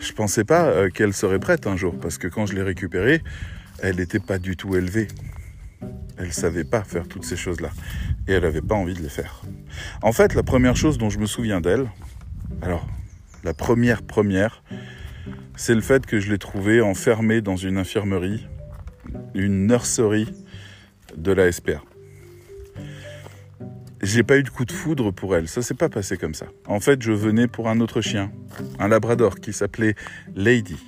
Je 0.00 0.12
pensais 0.12 0.44
pas 0.44 0.64
euh, 0.64 0.90
qu'elle 0.90 1.12
serait 1.12 1.38
prête 1.38 1.66
un 1.66 1.76
jour, 1.76 1.94
parce 2.00 2.18
que 2.18 2.26
quand 2.28 2.46
je 2.46 2.54
l'ai 2.54 2.62
récupérée, 2.62 3.22
elle 3.80 3.96
n'était 3.96 4.20
pas 4.20 4.38
du 4.38 4.56
tout 4.56 4.76
élevée. 4.76 5.08
Elle 6.18 6.32
savait 6.32 6.64
pas 6.64 6.82
faire 6.82 7.08
toutes 7.08 7.24
ces 7.24 7.36
choses-là. 7.36 7.70
Et 8.28 8.32
elle 8.32 8.42
n'avait 8.42 8.60
pas 8.60 8.74
envie 8.74 8.94
de 8.94 9.02
les 9.02 9.08
faire. 9.08 9.42
En 10.02 10.12
fait, 10.12 10.34
la 10.34 10.42
première 10.42 10.76
chose 10.76 10.98
dont 10.98 11.10
je 11.10 11.18
me 11.18 11.26
souviens 11.26 11.60
d'elle, 11.60 11.88
alors, 12.60 12.86
la 13.44 13.54
première 13.54 14.02
première, 14.02 14.62
c'est 15.56 15.74
le 15.74 15.80
fait 15.80 16.06
que 16.06 16.20
je 16.20 16.30
l'ai 16.30 16.38
trouvée 16.38 16.80
enfermée 16.80 17.40
dans 17.40 17.56
une 17.56 17.78
infirmerie 17.78 18.46
une 19.34 19.66
nurserie 19.66 20.28
de 21.16 21.32
la 21.32 21.50
SPA. 21.50 21.82
J'ai 24.02 24.24
pas 24.24 24.36
eu 24.36 24.42
de 24.42 24.48
coup 24.48 24.64
de 24.64 24.72
foudre 24.72 25.12
pour 25.12 25.36
elle, 25.36 25.46
ça 25.46 25.62
s'est 25.62 25.74
pas 25.74 25.88
passé 25.88 26.16
comme 26.16 26.34
ça. 26.34 26.46
En 26.66 26.80
fait, 26.80 27.02
je 27.02 27.12
venais 27.12 27.46
pour 27.46 27.68
un 27.68 27.80
autre 27.80 28.00
chien, 28.00 28.32
un 28.78 28.88
labrador 28.88 29.36
qui 29.36 29.52
s'appelait 29.52 29.94
Lady 30.34 30.78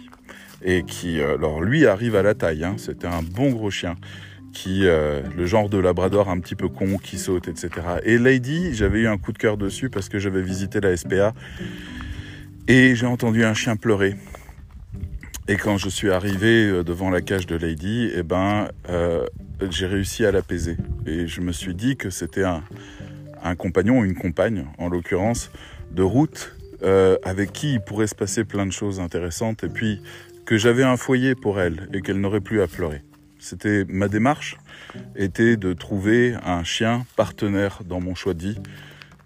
et 0.64 0.82
qui, 0.82 1.20
euh, 1.20 1.36
alors 1.36 1.60
lui 1.60 1.86
arrive 1.86 2.16
à 2.16 2.22
la 2.22 2.34
taille, 2.34 2.64
hein. 2.64 2.74
c'était 2.78 3.06
un 3.06 3.22
bon 3.22 3.50
gros 3.50 3.70
chien 3.70 3.96
qui, 4.52 4.86
euh, 4.86 5.20
le 5.36 5.46
genre 5.46 5.68
de 5.68 5.78
labrador 5.78 6.28
un 6.28 6.40
petit 6.40 6.54
peu 6.54 6.68
con, 6.68 6.96
qui 6.96 7.18
saute, 7.18 7.48
etc. 7.48 7.70
Et 8.04 8.18
Lady, 8.18 8.72
j'avais 8.72 9.00
eu 9.00 9.06
un 9.06 9.18
coup 9.18 9.32
de 9.32 9.38
cœur 9.38 9.58
dessus 9.58 9.90
parce 9.90 10.08
que 10.08 10.18
j'avais 10.18 10.42
visité 10.42 10.80
la 10.80 10.96
SPA 10.96 11.34
et 12.66 12.94
j'ai 12.94 13.06
entendu 13.06 13.44
un 13.44 13.54
chien 13.54 13.76
pleurer. 13.76 14.16
Et 15.46 15.56
quand 15.56 15.76
je 15.76 15.90
suis 15.90 16.10
arrivé 16.10 16.68
euh, 16.68 16.82
devant 16.82 17.10
la 17.10 17.20
cage 17.20 17.46
de 17.46 17.54
Lady, 17.54 18.10
eh 18.14 18.22
ben, 18.22 18.68
euh, 18.88 19.26
j'ai 19.70 19.86
réussi 19.86 20.24
à 20.24 20.32
l'apaiser. 20.32 20.78
Et 21.04 21.26
je 21.26 21.42
me 21.42 21.52
suis 21.52 21.74
dit 21.74 21.98
que 21.98 22.08
c'était 22.08 22.44
un, 22.44 22.64
un 23.42 23.54
compagnon 23.54 24.02
une 24.04 24.14
compagne, 24.14 24.64
en 24.78 24.88
l'occurrence, 24.88 25.50
de 25.90 26.02
route, 26.02 26.56
euh, 26.82 27.18
avec 27.24 27.52
qui 27.52 27.74
il 27.74 27.80
pourrait 27.80 28.06
se 28.06 28.14
passer 28.14 28.44
plein 28.44 28.64
de 28.64 28.72
choses 28.72 29.00
intéressantes, 29.00 29.64
et 29.64 29.68
puis 29.68 30.00
que 30.46 30.56
j'avais 30.56 30.82
un 30.82 30.96
foyer 30.96 31.34
pour 31.34 31.60
elle 31.60 31.90
et 31.92 32.00
qu'elle 32.00 32.20
n'aurait 32.22 32.40
plus 32.40 32.62
à 32.62 32.66
pleurer. 32.66 33.02
C'était 33.38 33.84
ma 33.86 34.08
démarche, 34.08 34.56
était 35.14 35.58
de 35.58 35.74
trouver 35.74 36.36
un 36.42 36.64
chien 36.64 37.04
partenaire 37.16 37.80
dans 37.84 38.00
mon 38.00 38.14
choix 38.14 38.32
de 38.32 38.42
vie, 38.42 38.58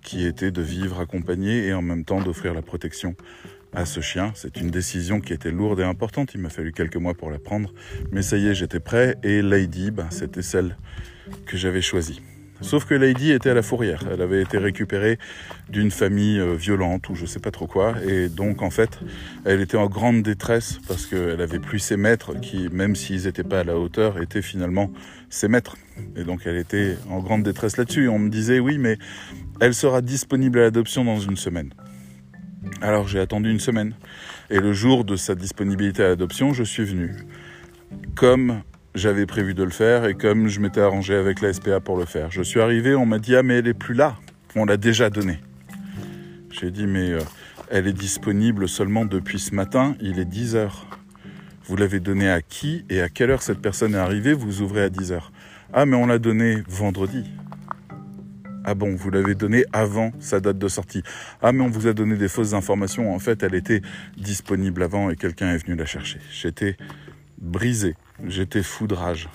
qui 0.02 0.26
était 0.26 0.50
de 0.50 0.62
vivre 0.62 0.98
accompagné 0.98 1.66
et 1.66 1.74
en 1.74 1.82
même 1.82 2.04
temps 2.04 2.20
d'offrir 2.20 2.54
la 2.54 2.62
protection 2.62 3.14
à 3.72 3.84
ce 3.84 4.00
chien. 4.00 4.32
C'est 4.34 4.56
une 4.60 4.70
décision 4.70 5.20
qui 5.20 5.32
était 5.32 5.50
lourde 5.50 5.80
et 5.80 5.84
importante. 5.84 6.32
Il 6.34 6.40
m'a 6.40 6.50
fallu 6.50 6.72
quelques 6.72 6.96
mois 6.96 7.14
pour 7.14 7.30
la 7.30 7.38
prendre. 7.38 7.72
Mais 8.10 8.22
ça 8.22 8.36
y 8.36 8.46
est, 8.46 8.54
j'étais 8.54 8.80
prêt. 8.80 9.16
Et 9.22 9.42
Lady, 9.42 9.90
ben, 9.90 10.08
c'était 10.10 10.42
celle 10.42 10.76
que 11.46 11.56
j'avais 11.56 11.82
choisie. 11.82 12.20
Sauf 12.60 12.86
que 12.86 12.94
Lady 12.94 13.30
était 13.30 13.50
à 13.50 13.54
la 13.54 13.62
fourrière. 13.62 14.02
Elle 14.10 14.20
avait 14.20 14.42
été 14.42 14.58
récupérée 14.58 15.18
d'une 15.68 15.92
famille 15.92 16.40
euh, 16.40 16.54
violente 16.54 17.08
ou 17.08 17.14
je 17.14 17.24
sais 17.24 17.38
pas 17.38 17.52
trop 17.52 17.68
quoi. 17.68 17.94
Et 18.04 18.28
donc, 18.28 18.62
en 18.62 18.70
fait, 18.70 18.98
elle 19.44 19.60
était 19.60 19.76
en 19.76 19.86
grande 19.86 20.22
détresse 20.22 20.80
parce 20.88 21.06
qu'elle 21.06 21.40
avait 21.40 21.60
plus 21.60 21.78
ses 21.78 21.96
maîtres 21.96 22.34
qui, 22.40 22.68
même 22.70 22.96
s'ils 22.96 23.24
n'étaient 23.24 23.44
pas 23.44 23.60
à 23.60 23.64
la 23.64 23.78
hauteur, 23.78 24.20
étaient 24.20 24.42
finalement 24.42 24.90
ses 25.30 25.46
maîtres. 25.46 25.76
Et 26.16 26.24
donc, 26.24 26.42
elle 26.46 26.56
était 26.56 26.96
en 27.08 27.20
grande 27.20 27.44
détresse 27.44 27.76
là-dessus. 27.76 28.08
On 28.08 28.18
me 28.18 28.28
disait, 28.28 28.58
oui, 28.58 28.78
mais 28.78 28.98
elle 29.60 29.74
sera 29.74 30.00
disponible 30.02 30.58
à 30.58 30.62
l'adoption 30.62 31.04
dans 31.04 31.20
une 31.20 31.36
semaine. 31.36 31.72
Alors 32.80 33.08
j'ai 33.08 33.20
attendu 33.20 33.50
une 33.50 33.60
semaine. 33.60 33.94
Et 34.50 34.60
le 34.60 34.72
jour 34.72 35.04
de 35.04 35.16
sa 35.16 35.34
disponibilité 35.34 36.02
à 36.04 36.08
l'adoption, 36.08 36.52
je 36.52 36.64
suis 36.64 36.84
venu. 36.84 37.14
Comme 38.14 38.62
j'avais 38.94 39.26
prévu 39.26 39.54
de 39.54 39.62
le 39.62 39.70
faire 39.70 40.04
et 40.06 40.14
comme 40.14 40.48
je 40.48 40.60
m'étais 40.60 40.80
arrangé 40.80 41.14
avec 41.14 41.40
la 41.40 41.52
SPA 41.52 41.80
pour 41.80 41.96
le 41.96 42.04
faire. 42.04 42.30
Je 42.30 42.42
suis 42.42 42.60
arrivé, 42.60 42.94
on 42.94 43.06
m'a 43.06 43.18
dit 43.18 43.36
Ah, 43.36 43.42
mais 43.42 43.58
elle 43.58 43.68
est 43.68 43.74
plus 43.74 43.94
là. 43.94 44.16
On 44.56 44.64
l'a 44.64 44.76
déjà 44.76 45.10
donnée. 45.10 45.38
J'ai 46.50 46.70
dit 46.70 46.86
Mais 46.86 47.12
euh, 47.12 47.20
elle 47.70 47.86
est 47.86 47.92
disponible 47.92 48.68
seulement 48.68 49.04
depuis 49.04 49.38
ce 49.38 49.54
matin, 49.54 49.94
il 50.00 50.18
est 50.18 50.24
10 50.24 50.56
heures. 50.56 50.86
Vous 51.64 51.76
l'avez 51.76 52.00
donnée 52.00 52.30
à 52.30 52.40
qui 52.40 52.84
et 52.88 53.02
à 53.02 53.08
quelle 53.08 53.30
heure 53.30 53.42
cette 53.42 53.60
personne 53.60 53.94
est 53.94 53.98
arrivée? 53.98 54.32
Vous 54.32 54.62
ouvrez 54.62 54.82
à 54.82 54.88
10 54.88 55.12
heures. 55.12 55.32
Ah, 55.72 55.84
mais 55.84 55.96
on 55.96 56.06
l'a 56.06 56.18
donnée 56.18 56.62
vendredi. 56.66 57.24
Ah 58.70 58.74
bon, 58.74 58.94
vous 58.94 59.10
l'avez 59.10 59.34
donnée 59.34 59.64
avant 59.72 60.12
sa 60.20 60.40
date 60.40 60.58
de 60.58 60.68
sortie. 60.68 61.02
Ah 61.40 61.52
mais 61.52 61.62
on 61.62 61.70
vous 61.70 61.86
a 61.86 61.94
donné 61.94 62.16
des 62.16 62.28
fausses 62.28 62.52
informations. 62.52 63.14
En 63.14 63.18
fait, 63.18 63.42
elle 63.42 63.54
était 63.54 63.80
disponible 64.18 64.82
avant 64.82 65.08
et 65.08 65.16
quelqu'un 65.16 65.54
est 65.54 65.64
venu 65.64 65.74
la 65.74 65.86
chercher. 65.86 66.18
J'étais 66.30 66.76
brisé, 67.38 67.96
j'étais 68.26 68.62
foudrage. 68.62 69.30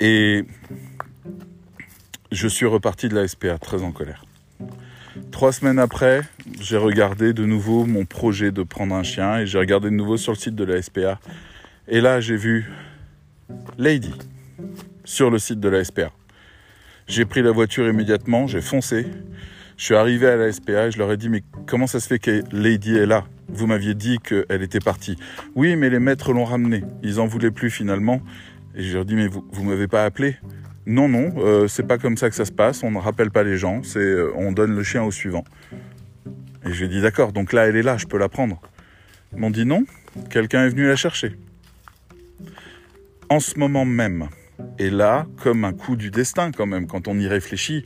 Et 0.00 0.46
je 2.32 2.48
suis 2.48 2.64
reparti 2.64 3.10
de 3.10 3.14
la 3.14 3.28
SPA 3.28 3.58
très 3.58 3.82
en 3.82 3.92
colère. 3.92 4.24
Trois 5.30 5.52
semaines 5.52 5.78
après, 5.78 6.22
j'ai 6.62 6.78
regardé 6.78 7.34
de 7.34 7.44
nouveau 7.44 7.84
mon 7.84 8.06
projet 8.06 8.52
de 8.52 8.62
prendre 8.62 8.94
un 8.94 9.02
chien 9.02 9.40
et 9.40 9.46
j'ai 9.46 9.58
regardé 9.58 9.90
de 9.90 9.94
nouveau 9.96 10.16
sur 10.16 10.32
le 10.32 10.38
site 10.38 10.54
de 10.54 10.64
la 10.64 10.80
SPA. 10.80 11.20
Et 11.88 12.00
là, 12.00 12.22
j'ai 12.22 12.36
vu 12.36 12.70
Lady 13.76 14.14
sur 15.04 15.28
le 15.28 15.38
site 15.38 15.60
de 15.60 15.68
la 15.68 15.84
SPA. 15.84 16.10
J'ai 17.10 17.24
pris 17.24 17.42
la 17.42 17.50
voiture 17.50 17.88
immédiatement, 17.88 18.46
j'ai 18.46 18.60
foncé. 18.60 19.04
Je 19.76 19.84
suis 19.84 19.96
arrivé 19.96 20.28
à 20.28 20.36
la 20.36 20.52
SPA 20.52 20.86
et 20.86 20.90
je 20.92 20.98
leur 20.98 21.10
ai 21.10 21.16
dit 21.16 21.28
mais 21.28 21.42
comment 21.66 21.88
ça 21.88 21.98
se 21.98 22.06
fait 22.06 22.20
que 22.20 22.44
Lady 22.52 22.96
est 22.96 23.04
là? 23.04 23.24
Vous 23.48 23.66
m'aviez 23.66 23.94
dit 23.94 24.20
qu'elle 24.20 24.62
était 24.62 24.78
partie. 24.78 25.16
Oui, 25.56 25.74
mais 25.74 25.90
les 25.90 25.98
maîtres 25.98 26.32
l'ont 26.32 26.44
ramenée. 26.44 26.84
Ils 27.02 27.18
en 27.18 27.26
voulaient 27.26 27.50
plus 27.50 27.68
finalement. 27.68 28.22
Et 28.76 28.84
je 28.84 28.92
leur 28.92 29.02
ai 29.02 29.06
dit 29.06 29.16
mais 29.16 29.26
vous, 29.26 29.44
vous 29.50 29.64
m'avez 29.64 29.88
pas 29.88 30.04
appelé? 30.04 30.36
Non, 30.86 31.08
non, 31.08 31.34
euh, 31.38 31.66
c'est 31.66 31.82
pas 31.82 31.98
comme 31.98 32.16
ça 32.16 32.30
que 32.30 32.36
ça 32.36 32.44
se 32.44 32.52
passe. 32.52 32.84
On 32.84 32.92
ne 32.92 32.98
rappelle 32.98 33.32
pas 33.32 33.42
les 33.42 33.56
gens. 33.56 33.82
C'est 33.82 33.98
euh, 33.98 34.30
on 34.36 34.52
donne 34.52 34.76
le 34.76 34.82
chien 34.84 35.02
au 35.02 35.10
suivant. 35.10 35.42
Et 36.64 36.72
j'ai 36.72 36.86
dit 36.86 37.00
d'accord. 37.00 37.32
Donc 37.32 37.52
là, 37.52 37.66
elle 37.66 37.74
est 37.74 37.82
là, 37.82 37.96
je 37.96 38.06
peux 38.06 38.18
la 38.18 38.28
prendre. 38.28 38.62
Ils 39.32 39.40
m'ont 39.40 39.50
dit 39.50 39.66
non. 39.66 39.82
Quelqu'un 40.30 40.64
est 40.64 40.68
venu 40.68 40.86
la 40.86 40.94
chercher. 40.94 41.36
En 43.28 43.40
ce 43.40 43.58
moment 43.58 43.84
même. 43.84 44.28
Et 44.78 44.90
là, 44.90 45.26
comme 45.42 45.64
un 45.64 45.72
coup 45.72 45.96
du 45.96 46.10
destin 46.10 46.52
quand 46.52 46.66
même, 46.66 46.86
quand 46.86 47.08
on 47.08 47.18
y 47.18 47.26
réfléchit, 47.26 47.84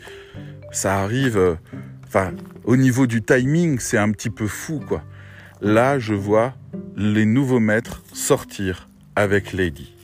ça 0.71 1.00
arrive, 1.00 1.37
euh, 1.37 1.54
enfin, 2.07 2.33
au 2.64 2.76
niveau 2.76 3.07
du 3.07 3.23
timing, 3.23 3.78
c'est 3.78 3.99
un 3.99 4.11
petit 4.12 4.31
peu 4.31 4.47
fou, 4.47 4.81
quoi. 4.87 5.02
Là, 5.61 5.99
je 5.99 6.14
vois 6.14 6.54
les 6.97 7.25
nouveaux 7.25 7.61
maîtres 7.61 8.02
sortir 8.12 8.88
avec 9.16 9.52
Lady. 9.52 9.95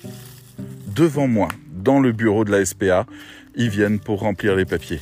Devant 0.87 1.29
moi, 1.29 1.49
dans 1.73 2.01
le 2.01 2.13
bureau 2.13 2.45
de 2.45 2.51
la 2.51 2.65
SPA, 2.65 3.07
ils 3.55 3.69
viennent 3.69 4.01
pour 4.01 4.21
remplir 4.21 4.57
les 4.57 4.65
papiers. 4.65 5.01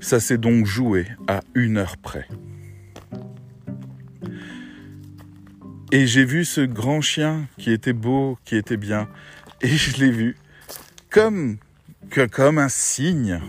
Ça 0.00 0.20
s'est 0.20 0.38
donc 0.38 0.66
joué 0.66 1.06
à 1.28 1.40
une 1.54 1.78
heure 1.78 1.96
près. 1.96 2.26
Et 5.92 6.06
j'ai 6.06 6.24
vu 6.24 6.44
ce 6.44 6.60
grand 6.60 7.00
chien 7.00 7.48
qui 7.58 7.72
était 7.72 7.92
beau, 7.92 8.38
qui 8.44 8.56
était 8.56 8.76
bien. 8.76 9.08
Et 9.60 9.68
je 9.68 9.98
l'ai 9.98 10.10
vu 10.10 10.36
comme, 11.10 11.58
comme 12.30 12.58
un 12.58 12.68
cygne 12.68 13.40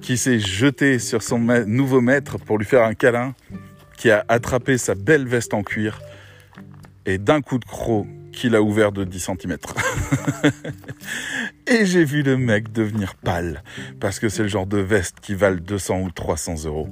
qui 0.00 0.16
s'est 0.16 0.38
jeté 0.38 0.98
sur 0.98 1.22
son 1.22 1.38
nouveau 1.38 2.00
maître 2.00 2.38
pour 2.38 2.58
lui 2.58 2.66
faire 2.66 2.82
un 2.82 2.94
câlin, 2.94 3.34
qui 3.96 4.10
a 4.10 4.24
attrapé 4.28 4.78
sa 4.78 4.94
belle 4.94 5.26
veste 5.26 5.54
en 5.54 5.62
cuir 5.62 6.00
et 7.06 7.18
d'un 7.18 7.40
coup 7.40 7.58
de 7.58 7.64
croc 7.64 8.06
qu'il 8.32 8.54
a 8.54 8.60
ouvert 8.60 8.92
de 8.92 9.04
10 9.04 9.20
cm. 9.20 9.56
et 11.66 11.86
j'ai 11.86 12.04
vu 12.04 12.22
le 12.22 12.36
mec 12.36 12.70
devenir 12.72 13.14
pâle 13.14 13.62
parce 13.98 14.18
que 14.18 14.28
c'est 14.28 14.42
le 14.42 14.48
genre 14.48 14.66
de 14.66 14.78
veste 14.78 15.16
qui 15.22 15.34
valent 15.34 15.60
200 15.60 16.00
ou 16.02 16.10
300 16.10 16.66
euros. 16.66 16.88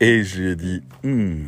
Et 0.00 0.22
je 0.24 0.42
lui 0.42 0.50
ai 0.50 0.56
dit, 0.56 0.82
hmm, 1.02 1.44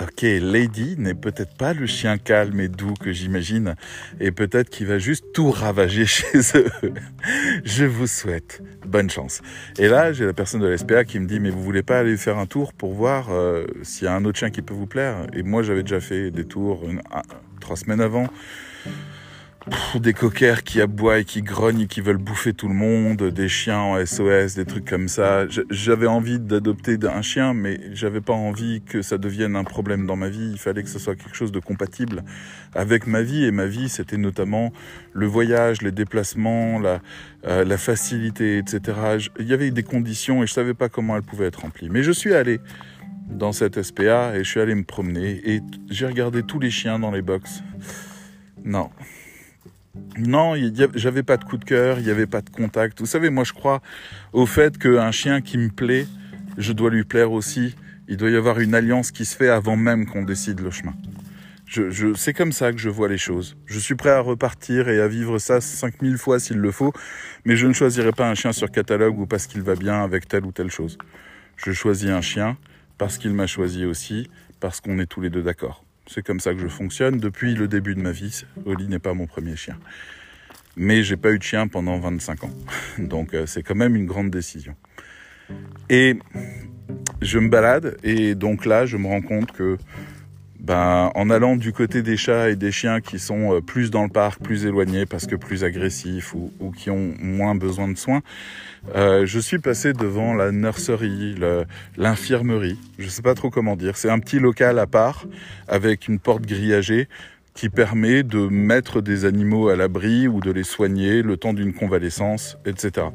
Ok, 0.00 0.22
Lady 0.22 0.96
n'est 0.98 1.14
peut-être 1.14 1.56
pas 1.56 1.72
le 1.72 1.86
chien 1.86 2.18
calme 2.18 2.58
et 2.58 2.68
doux 2.68 2.94
que 2.94 3.12
j'imagine, 3.12 3.76
et 4.18 4.32
peut-être 4.32 4.68
qu'il 4.68 4.86
va 4.88 4.98
juste 4.98 5.26
tout 5.32 5.52
ravager 5.52 6.04
chez 6.06 6.38
eux. 6.56 6.70
Je 7.64 7.84
vous 7.84 8.08
souhaite 8.08 8.60
bonne 8.84 9.08
chance. 9.08 9.40
Et 9.78 9.86
là, 9.86 10.12
j'ai 10.12 10.26
la 10.26 10.32
personne 10.32 10.60
de 10.60 10.68
l'SPA 10.68 11.04
qui 11.04 11.20
me 11.20 11.26
dit, 11.26 11.38
mais 11.38 11.50
vous 11.50 11.62
voulez 11.62 11.84
pas 11.84 12.00
aller 12.00 12.16
faire 12.16 12.38
un 12.38 12.46
tour 12.46 12.72
pour 12.72 12.92
voir 12.92 13.30
euh, 13.30 13.66
s'il 13.82 14.04
y 14.04 14.08
a 14.08 14.14
un 14.14 14.24
autre 14.24 14.38
chien 14.38 14.50
qui 14.50 14.62
peut 14.62 14.74
vous 14.74 14.86
plaire? 14.86 15.26
Et 15.32 15.44
moi, 15.44 15.62
j'avais 15.62 15.82
déjà 15.82 16.00
fait 16.00 16.32
des 16.32 16.44
tours 16.44 16.82
trois 17.60 17.76
semaines 17.76 18.00
avant 18.00 18.28
des 19.94 20.12
coquers 20.12 20.62
qui 20.62 20.80
aboient 20.80 21.20
et 21.20 21.24
qui 21.24 21.42
grognent 21.42 21.82
et 21.82 21.86
qui 21.86 22.00
veulent 22.00 22.18
bouffer 22.18 22.52
tout 22.52 22.68
le 22.68 22.74
monde, 22.74 23.22
des 23.22 23.48
chiens 23.48 23.80
en 23.80 24.04
SOS, 24.04 24.54
des 24.54 24.64
trucs 24.64 24.84
comme 24.84 25.08
ça. 25.08 25.46
J'avais 25.70 26.06
envie 26.06 26.38
d'adopter 26.38 26.98
un 27.02 27.22
chien, 27.22 27.54
mais 27.54 27.80
j'avais 27.92 28.20
pas 28.20 28.34
envie 28.34 28.82
que 28.82 29.00
ça 29.02 29.16
devienne 29.16 29.56
un 29.56 29.64
problème 29.64 30.06
dans 30.06 30.16
ma 30.16 30.28
vie. 30.28 30.50
Il 30.52 30.58
fallait 30.58 30.82
que 30.82 30.88
ce 30.88 30.98
soit 30.98 31.14
quelque 31.16 31.36
chose 31.36 31.52
de 31.52 31.60
compatible 31.60 32.24
avec 32.74 33.06
ma 33.06 33.22
vie. 33.22 33.44
Et 33.44 33.50
ma 33.50 33.66
vie, 33.66 33.88
c'était 33.88 34.18
notamment 34.18 34.72
le 35.12 35.26
voyage, 35.26 35.80
les 35.80 35.92
déplacements, 35.92 36.78
la, 36.78 37.00
euh, 37.46 37.76
facilité, 37.78 38.58
etc. 38.58 38.98
Il 39.38 39.46
y 39.46 39.52
avait 39.52 39.70
des 39.70 39.82
conditions 39.82 40.42
et 40.42 40.46
je 40.46 40.52
savais 40.52 40.74
pas 40.74 40.88
comment 40.88 41.16
elles 41.16 41.22
pouvaient 41.22 41.46
être 41.46 41.62
remplies. 41.62 41.88
Mais 41.90 42.02
je 42.02 42.12
suis 42.12 42.34
allé 42.34 42.60
dans 43.28 43.52
cette 43.52 43.82
SPA 43.82 44.36
et 44.36 44.44
je 44.44 44.48
suis 44.48 44.60
allé 44.60 44.74
me 44.74 44.84
promener 44.84 45.40
et 45.44 45.60
j'ai 45.90 46.06
regardé 46.06 46.42
tous 46.42 46.60
les 46.60 46.70
chiens 46.70 46.98
dans 46.98 47.10
les 47.10 47.22
box. 47.22 47.62
Non, 48.64 48.90
non, 50.18 50.54
j'avais 50.94 51.22
pas 51.22 51.36
de 51.36 51.44
coup 51.44 51.56
de 51.56 51.64
cœur, 51.64 51.98
il 51.98 52.04
n'y 52.04 52.10
avait 52.10 52.26
pas 52.26 52.40
de 52.40 52.50
contact. 52.50 53.00
Vous 53.00 53.06
savez, 53.06 53.30
moi 53.30 53.44
je 53.44 53.52
crois 53.52 53.80
au 54.32 54.46
fait 54.46 54.78
qu'un 54.78 55.10
chien 55.10 55.40
qui 55.40 55.58
me 55.58 55.70
plaît, 55.70 56.06
je 56.58 56.72
dois 56.72 56.90
lui 56.90 57.04
plaire 57.04 57.32
aussi. 57.32 57.74
Il 58.08 58.16
doit 58.16 58.30
y 58.30 58.36
avoir 58.36 58.60
une 58.60 58.74
alliance 58.74 59.10
qui 59.10 59.24
se 59.24 59.36
fait 59.36 59.48
avant 59.48 59.76
même 59.76 60.06
qu'on 60.06 60.22
décide 60.22 60.60
le 60.60 60.70
chemin. 60.70 60.94
Je, 61.66 62.14
c'est 62.14 62.34
comme 62.34 62.52
ça 62.52 62.72
que 62.72 62.78
je 62.78 62.90
vois 62.90 63.08
les 63.08 63.18
choses. 63.18 63.56
Je 63.66 63.78
suis 63.78 63.94
prêt 63.94 64.10
à 64.10 64.20
repartir 64.20 64.88
et 64.88 65.00
à 65.00 65.08
vivre 65.08 65.38
ça 65.38 65.60
5000 65.60 66.18
fois 66.18 66.38
s'il 66.38 66.58
le 66.58 66.70
faut, 66.70 66.92
mais 67.44 67.56
je 67.56 67.66
ne 67.66 67.72
choisirai 67.72 68.12
pas 68.12 68.28
un 68.28 68.34
chien 68.34 68.52
sur 68.52 68.70
catalogue 68.70 69.18
ou 69.18 69.26
parce 69.26 69.46
qu'il 69.46 69.62
va 69.62 69.74
bien 69.74 70.04
avec 70.04 70.28
telle 70.28 70.44
ou 70.44 70.52
telle 70.52 70.70
chose. 70.70 70.98
Je 71.56 71.72
choisis 71.72 72.10
un 72.10 72.20
chien 72.20 72.56
parce 72.98 73.18
qu'il 73.18 73.32
m'a 73.32 73.46
choisi 73.46 73.84
aussi, 73.86 74.30
parce 74.60 74.80
qu'on 74.80 74.98
est 74.98 75.06
tous 75.06 75.20
les 75.20 75.30
deux 75.30 75.42
d'accord. 75.42 75.83
C'est 76.06 76.24
comme 76.24 76.40
ça 76.40 76.52
que 76.52 76.60
je 76.60 76.68
fonctionne 76.68 77.18
depuis 77.18 77.54
le 77.54 77.68
début 77.68 77.94
de 77.94 78.00
ma 78.00 78.12
vie. 78.12 78.44
Oli 78.66 78.88
n'est 78.88 78.98
pas 78.98 79.14
mon 79.14 79.26
premier 79.26 79.56
chien. 79.56 79.78
Mais 80.76 81.02
j'ai 81.02 81.16
pas 81.16 81.30
eu 81.30 81.38
de 81.38 81.42
chien 81.42 81.68
pendant 81.68 81.98
25 81.98 82.44
ans. 82.44 82.50
Donc 82.98 83.34
euh, 83.34 83.46
c'est 83.46 83.62
quand 83.62 83.74
même 83.74 83.96
une 83.96 84.06
grande 84.06 84.30
décision. 84.30 84.76
Et 85.88 86.18
je 87.22 87.38
me 87.38 87.48
balade 87.48 87.96
et 88.02 88.34
donc 88.34 88.66
là 88.66 88.86
je 88.86 88.96
me 88.96 89.06
rends 89.06 89.22
compte 89.22 89.52
que 89.52 89.78
ben, 90.64 91.10
en 91.14 91.28
allant 91.28 91.56
du 91.56 91.74
côté 91.74 92.00
des 92.00 92.16
chats 92.16 92.48
et 92.48 92.56
des 92.56 92.72
chiens 92.72 93.02
qui 93.02 93.18
sont 93.18 93.52
euh, 93.52 93.60
plus 93.60 93.90
dans 93.90 94.02
le 94.02 94.08
parc, 94.08 94.42
plus 94.42 94.64
éloignés 94.64 95.04
parce 95.04 95.26
que 95.26 95.36
plus 95.36 95.62
agressifs 95.62 96.32
ou, 96.34 96.50
qui 96.74 96.88
ont 96.88 97.14
moins 97.20 97.54
besoin 97.54 97.86
de 97.86 97.98
soins, 97.98 98.22
euh, 98.94 99.26
je 99.26 99.38
suis 99.38 99.58
passé 99.58 99.92
devant 99.92 100.32
la 100.32 100.52
nurserie, 100.52 101.34
l'infirmerie, 101.98 102.78
je 102.98 103.04
ne 103.04 103.10
sais 103.10 103.20
pas 103.20 103.34
trop 103.34 103.50
comment 103.50 103.76
dire. 103.76 103.98
C'est 103.98 104.08
un 104.08 104.18
petit 104.18 104.38
local 104.38 104.78
à 104.78 104.86
part 104.86 105.26
avec 105.68 106.08
une 106.08 106.18
porte 106.18 106.46
grillagée 106.46 107.08
qui 107.52 107.68
permet 107.68 108.22
de 108.22 108.48
mettre 108.48 109.02
des 109.02 109.26
animaux 109.26 109.68
à 109.68 109.76
l'abri 109.76 110.28
ou 110.28 110.40
de 110.40 110.50
les 110.50 110.64
soigner 110.64 111.20
le 111.20 111.36
temps 111.36 111.52
d'une 111.52 111.74
convalescence, 111.74 112.56
etc. 112.64 113.08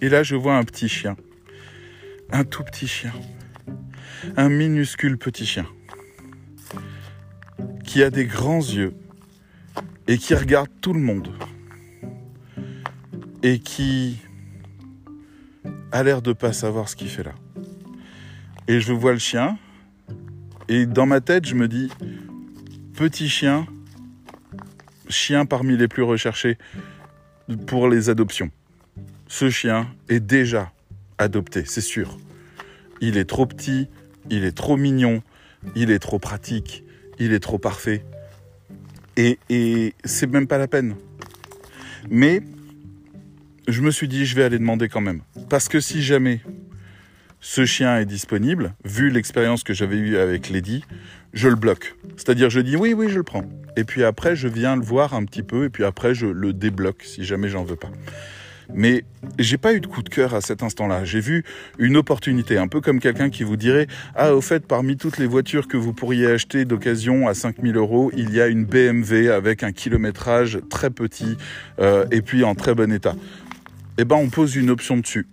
Et 0.00 0.08
là, 0.08 0.22
je 0.22 0.36
vois 0.36 0.56
un 0.56 0.64
petit 0.64 0.88
chien, 0.88 1.14
un 2.32 2.44
tout 2.44 2.64
petit 2.64 2.88
chien, 2.88 3.12
un 4.38 4.48
minuscule 4.48 5.18
petit 5.18 5.44
chien 5.44 5.66
qui 7.84 8.02
a 8.02 8.10
des 8.10 8.26
grands 8.26 8.60
yeux 8.60 8.94
et 10.08 10.18
qui 10.18 10.34
regarde 10.34 10.68
tout 10.80 10.92
le 10.92 11.00
monde 11.00 11.28
et 13.42 13.58
qui 13.58 14.18
a 15.90 16.02
l'air 16.02 16.22
de 16.22 16.32
pas 16.32 16.52
savoir 16.52 16.88
ce 16.88 16.96
qu'il 16.96 17.08
fait 17.08 17.22
là. 17.22 17.34
Et 18.68 18.80
je 18.80 18.92
vois 18.92 19.12
le 19.12 19.18
chien 19.18 19.58
et 20.68 20.86
dans 20.86 21.06
ma 21.06 21.20
tête 21.20 21.46
je 21.46 21.54
me 21.54 21.68
dis 21.68 21.90
petit 22.94 23.28
chien, 23.28 23.66
chien 25.08 25.44
parmi 25.44 25.76
les 25.76 25.88
plus 25.88 26.02
recherchés 26.02 26.58
pour 27.66 27.88
les 27.88 28.08
adoptions. 28.08 28.50
Ce 29.28 29.50
chien 29.50 29.88
est 30.08 30.20
déjà 30.20 30.72
adopté, 31.18 31.64
c'est 31.64 31.80
sûr. 31.80 32.18
Il 33.00 33.16
est 33.16 33.24
trop 33.24 33.46
petit, 33.46 33.88
il 34.30 34.44
est 34.44 34.56
trop 34.56 34.76
mignon, 34.76 35.22
il 35.74 35.90
est 35.90 35.98
trop 35.98 36.18
pratique, 36.18 36.84
il 37.18 37.32
est 37.32 37.40
trop 37.40 37.58
parfait. 37.58 38.04
Et, 39.16 39.94
c'est 40.04 40.30
même 40.30 40.46
pas 40.46 40.58
la 40.58 40.68
peine. 40.68 40.96
Mais 42.10 42.42
je 43.68 43.80
me 43.80 43.90
suis 43.90 44.08
dit, 44.08 44.26
je 44.26 44.34
vais 44.34 44.44
aller 44.44 44.58
demander 44.58 44.88
quand 44.88 45.00
même. 45.00 45.20
Parce 45.48 45.68
que 45.68 45.80
si 45.80 46.02
jamais 46.02 46.40
ce 47.40 47.64
chien 47.64 47.98
est 47.98 48.06
disponible, 48.06 48.74
vu 48.84 49.10
l'expérience 49.10 49.62
que 49.62 49.74
j'avais 49.74 49.96
eue 49.96 50.16
avec 50.16 50.48
Lady, 50.48 50.84
je 51.32 51.48
le 51.48 51.56
bloque. 51.56 51.94
C'est-à-dire, 52.16 52.50
je 52.50 52.60
dis 52.60 52.76
oui, 52.76 52.94
oui, 52.94 53.08
je 53.08 53.16
le 53.16 53.22
prends. 53.22 53.44
Et 53.76 53.84
puis 53.84 54.04
après, 54.04 54.36
je 54.36 54.48
viens 54.48 54.76
le 54.76 54.82
voir 54.82 55.14
un 55.14 55.24
petit 55.24 55.42
peu, 55.42 55.64
et 55.64 55.70
puis 55.70 55.84
après, 55.84 56.14
je 56.14 56.26
le 56.26 56.52
débloque 56.52 57.02
si 57.02 57.24
jamais 57.24 57.48
j'en 57.48 57.64
veux 57.64 57.76
pas. 57.76 57.90
Mais 58.74 59.04
j'ai 59.38 59.58
pas 59.58 59.74
eu 59.74 59.80
de 59.80 59.86
coup 59.86 60.02
de 60.02 60.08
cœur 60.08 60.34
à 60.34 60.40
cet 60.40 60.62
instant-là. 60.62 61.04
J'ai 61.04 61.20
vu 61.20 61.44
une 61.78 61.96
opportunité, 61.96 62.58
un 62.58 62.68
peu 62.68 62.80
comme 62.80 63.00
quelqu'un 63.00 63.30
qui 63.30 63.44
vous 63.44 63.56
dirait 63.56 63.86
Ah, 64.14 64.34
au 64.34 64.40
fait, 64.40 64.66
parmi 64.66 64.96
toutes 64.96 65.18
les 65.18 65.26
voitures 65.26 65.68
que 65.68 65.76
vous 65.76 65.92
pourriez 65.92 66.26
acheter 66.26 66.64
d'occasion 66.64 67.28
à 67.28 67.34
5000 67.34 67.76
euros, 67.76 68.10
il 68.16 68.32
y 68.32 68.40
a 68.40 68.46
une 68.46 68.64
BMW 68.64 69.30
avec 69.30 69.62
un 69.62 69.72
kilométrage 69.72 70.60
très 70.70 70.90
petit 70.90 71.36
euh, 71.78 72.04
et 72.10 72.22
puis 72.22 72.44
en 72.44 72.54
très 72.54 72.74
bon 72.74 72.92
état. 72.92 73.14
Eh 73.98 74.04
ben, 74.04 74.16
on 74.16 74.28
pose 74.28 74.56
une 74.56 74.70
option 74.70 74.96
dessus. 74.96 75.26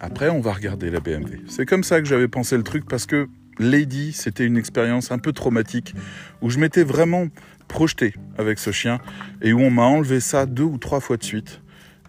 Après, 0.00 0.28
on 0.28 0.40
va 0.40 0.52
regarder 0.52 0.90
la 0.90 1.00
BMW. 1.00 1.38
C'est 1.48 1.64
comme 1.64 1.82
ça 1.82 2.00
que 2.00 2.06
j'avais 2.06 2.28
pensé 2.28 2.56
le 2.56 2.62
truc 2.62 2.86
parce 2.86 3.06
que 3.06 3.28
Lady, 3.58 4.12
c'était 4.12 4.44
une 4.44 4.58
expérience 4.58 5.10
un 5.10 5.18
peu 5.18 5.32
traumatique 5.32 5.94
où 6.42 6.50
je 6.50 6.58
m'étais 6.58 6.84
vraiment 6.84 7.28
projeté 7.68 8.14
avec 8.36 8.58
ce 8.58 8.70
chien 8.70 9.00
et 9.42 9.52
où 9.52 9.60
on 9.60 9.70
m'a 9.70 9.84
enlevé 9.84 10.20
ça 10.20 10.46
deux 10.46 10.64
ou 10.64 10.78
trois 10.78 11.00
fois 11.00 11.16
de 11.16 11.24
suite 11.24 11.60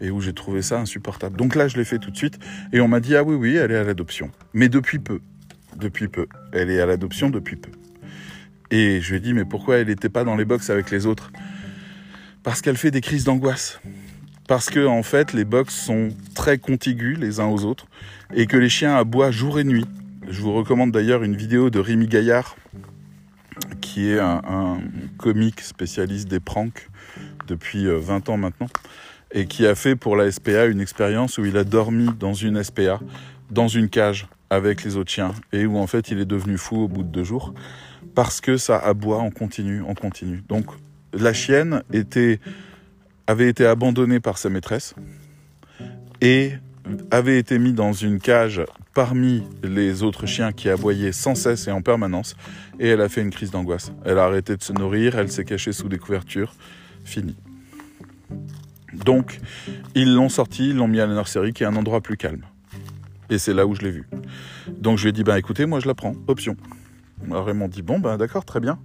et 0.01 0.11
où 0.11 0.21
j'ai 0.21 0.33
trouvé 0.33 0.61
ça 0.61 0.79
insupportable. 0.79 1.37
Donc 1.37 1.55
là, 1.55 1.67
je 1.67 1.77
l'ai 1.77 1.85
fait 1.85 1.99
tout 1.99 2.11
de 2.11 2.17
suite 2.17 2.39
et 2.73 2.81
on 2.81 2.87
m'a 2.87 2.99
dit 2.99 3.15
ah 3.15 3.23
oui 3.23 3.35
oui, 3.35 3.55
elle 3.55 3.71
est 3.71 3.77
à 3.77 3.83
l'adoption. 3.83 4.31
Mais 4.53 4.69
depuis 4.69 4.99
peu, 4.99 5.19
depuis 5.75 6.07
peu, 6.07 6.27
elle 6.51 6.69
est 6.69 6.79
à 6.79 6.85
l'adoption 6.85 7.29
depuis 7.29 7.55
peu. 7.55 7.71
Et 8.69 9.01
je 9.01 9.11
lui 9.11 9.17
ai 9.17 9.19
dit 9.19 9.33
mais 9.33 9.45
pourquoi 9.45 9.77
elle 9.77 9.87
n'était 9.87 10.09
pas 10.09 10.23
dans 10.23 10.35
les 10.35 10.45
box 10.45 10.69
avec 10.69 10.91
les 10.91 11.05
autres? 11.05 11.31
Parce 12.43 12.61
qu'elle 12.61 12.77
fait 12.77 12.91
des 12.91 13.01
crises 13.01 13.23
d'angoisse. 13.23 13.79
Parce 14.47 14.69
que 14.69 14.85
en 14.85 15.03
fait, 15.03 15.33
les 15.33 15.43
box 15.43 15.75
sont 15.75 16.09
très 16.33 16.57
contigus 16.57 17.17
les 17.19 17.39
uns 17.39 17.47
aux 17.47 17.65
autres 17.65 17.87
et 18.33 18.47
que 18.47 18.55
les 18.55 18.69
chiens 18.69 18.95
aboient 18.95 19.31
jour 19.31 19.59
et 19.59 19.63
nuit. 19.63 19.85
Je 20.29 20.41
vous 20.41 20.53
recommande 20.53 20.91
d'ailleurs 20.91 21.23
une 21.23 21.35
vidéo 21.35 21.69
de 21.69 21.79
Rémi 21.79 22.07
Gaillard 22.07 22.55
qui 23.81 24.09
est 24.09 24.19
un, 24.19 24.41
un 24.47 24.77
comique 25.17 25.61
spécialiste 25.61 26.27
des 26.27 26.39
pranks 26.39 26.89
depuis 27.47 27.85
20 27.87 28.29
euh, 28.29 28.31
ans 28.31 28.37
maintenant 28.37 28.67
et 29.37 29.45
qui 29.45 29.67
a 29.67 29.75
fait 29.75 29.95
pour 29.95 30.15
la 30.15 30.31
SPA 30.31 30.65
une 30.65 30.81
expérience 30.81 31.37
où 31.37 31.45
il 31.45 31.57
a 31.57 31.63
dormi 31.63 32.09
dans 32.19 32.33
une 32.33 32.63
SPA, 32.63 32.99
dans 33.51 33.67
une 33.67 33.87
cage 33.87 34.27
avec 34.49 34.83
les 34.83 34.97
autres 34.97 35.11
chiens, 35.11 35.31
et 35.53 35.67
où 35.67 35.77
en 35.77 35.85
fait 35.85 36.09
il 36.09 36.19
est 36.19 36.25
devenu 36.25 36.57
fou 36.57 36.77
au 36.77 36.87
bout 36.87 37.03
de 37.03 37.09
deux 37.09 37.23
jours, 37.23 37.53
parce 38.15 38.41
que 38.41 38.57
ça 38.57 38.79
aboie 38.79 39.19
en 39.19 39.29
continu, 39.29 39.83
en 39.83 39.93
continu. 39.93 40.43
Donc 40.49 40.65
la 41.13 41.33
chienne 41.33 41.83
avait 43.27 43.47
été 43.47 43.65
abandonnée 43.67 44.19
par 44.19 44.39
sa 44.39 44.49
maîtresse, 44.49 44.95
et 46.19 46.53
avait 47.11 47.37
été 47.37 47.59
mise 47.59 47.75
dans 47.75 47.93
une 47.93 48.19
cage 48.19 48.63
parmi 48.95 49.43
les 49.61 50.01
autres 50.01 50.25
chiens 50.25 50.51
qui 50.51 50.67
aboyaient 50.67 51.11
sans 51.11 51.35
cesse 51.35 51.67
et 51.67 51.71
en 51.71 51.83
permanence, 51.83 52.35
et 52.79 52.87
elle 52.87 53.01
a 53.01 53.09
fait 53.09 53.21
une 53.21 53.29
crise 53.29 53.51
d'angoisse. 53.51 53.91
Elle 54.03 54.17
a 54.17 54.23
arrêté 54.23 54.57
de 54.57 54.63
se 54.63 54.73
nourrir, 54.73 55.19
elle 55.19 55.31
s'est 55.31 55.45
cachée 55.45 55.73
sous 55.73 55.89
des 55.89 55.99
couvertures, 55.99 56.55
fini. 57.03 57.35
Donc, 59.05 59.39
ils 59.95 60.13
l'ont 60.13 60.29
sorti, 60.29 60.69
ils 60.69 60.75
l'ont 60.75 60.87
mis 60.87 60.99
à 60.99 61.05
la 61.05 61.13
nurserie, 61.13 61.53
qui 61.53 61.63
est 61.63 61.67
un 61.67 61.75
endroit 61.75 62.01
plus 62.01 62.17
calme. 62.17 62.43
Et 63.29 63.37
c'est 63.37 63.53
là 63.53 63.65
où 63.65 63.75
je 63.75 63.81
l'ai 63.81 63.91
vu. 63.91 64.07
Donc 64.77 64.97
je 64.97 65.03
lui 65.03 65.09
ai 65.09 65.13
dit, 65.13 65.23
bah 65.23 65.37
écoutez, 65.37 65.65
moi 65.65 65.79
je 65.79 65.87
la 65.87 65.93
prends, 65.93 66.15
option. 66.27 66.55
Alors 67.25 67.53
m'ont 67.53 67.67
dit 67.67 67.81
bon 67.81 67.99
ben 67.99 68.17
d'accord, 68.17 68.45
très 68.45 68.59
bien. 68.59 68.79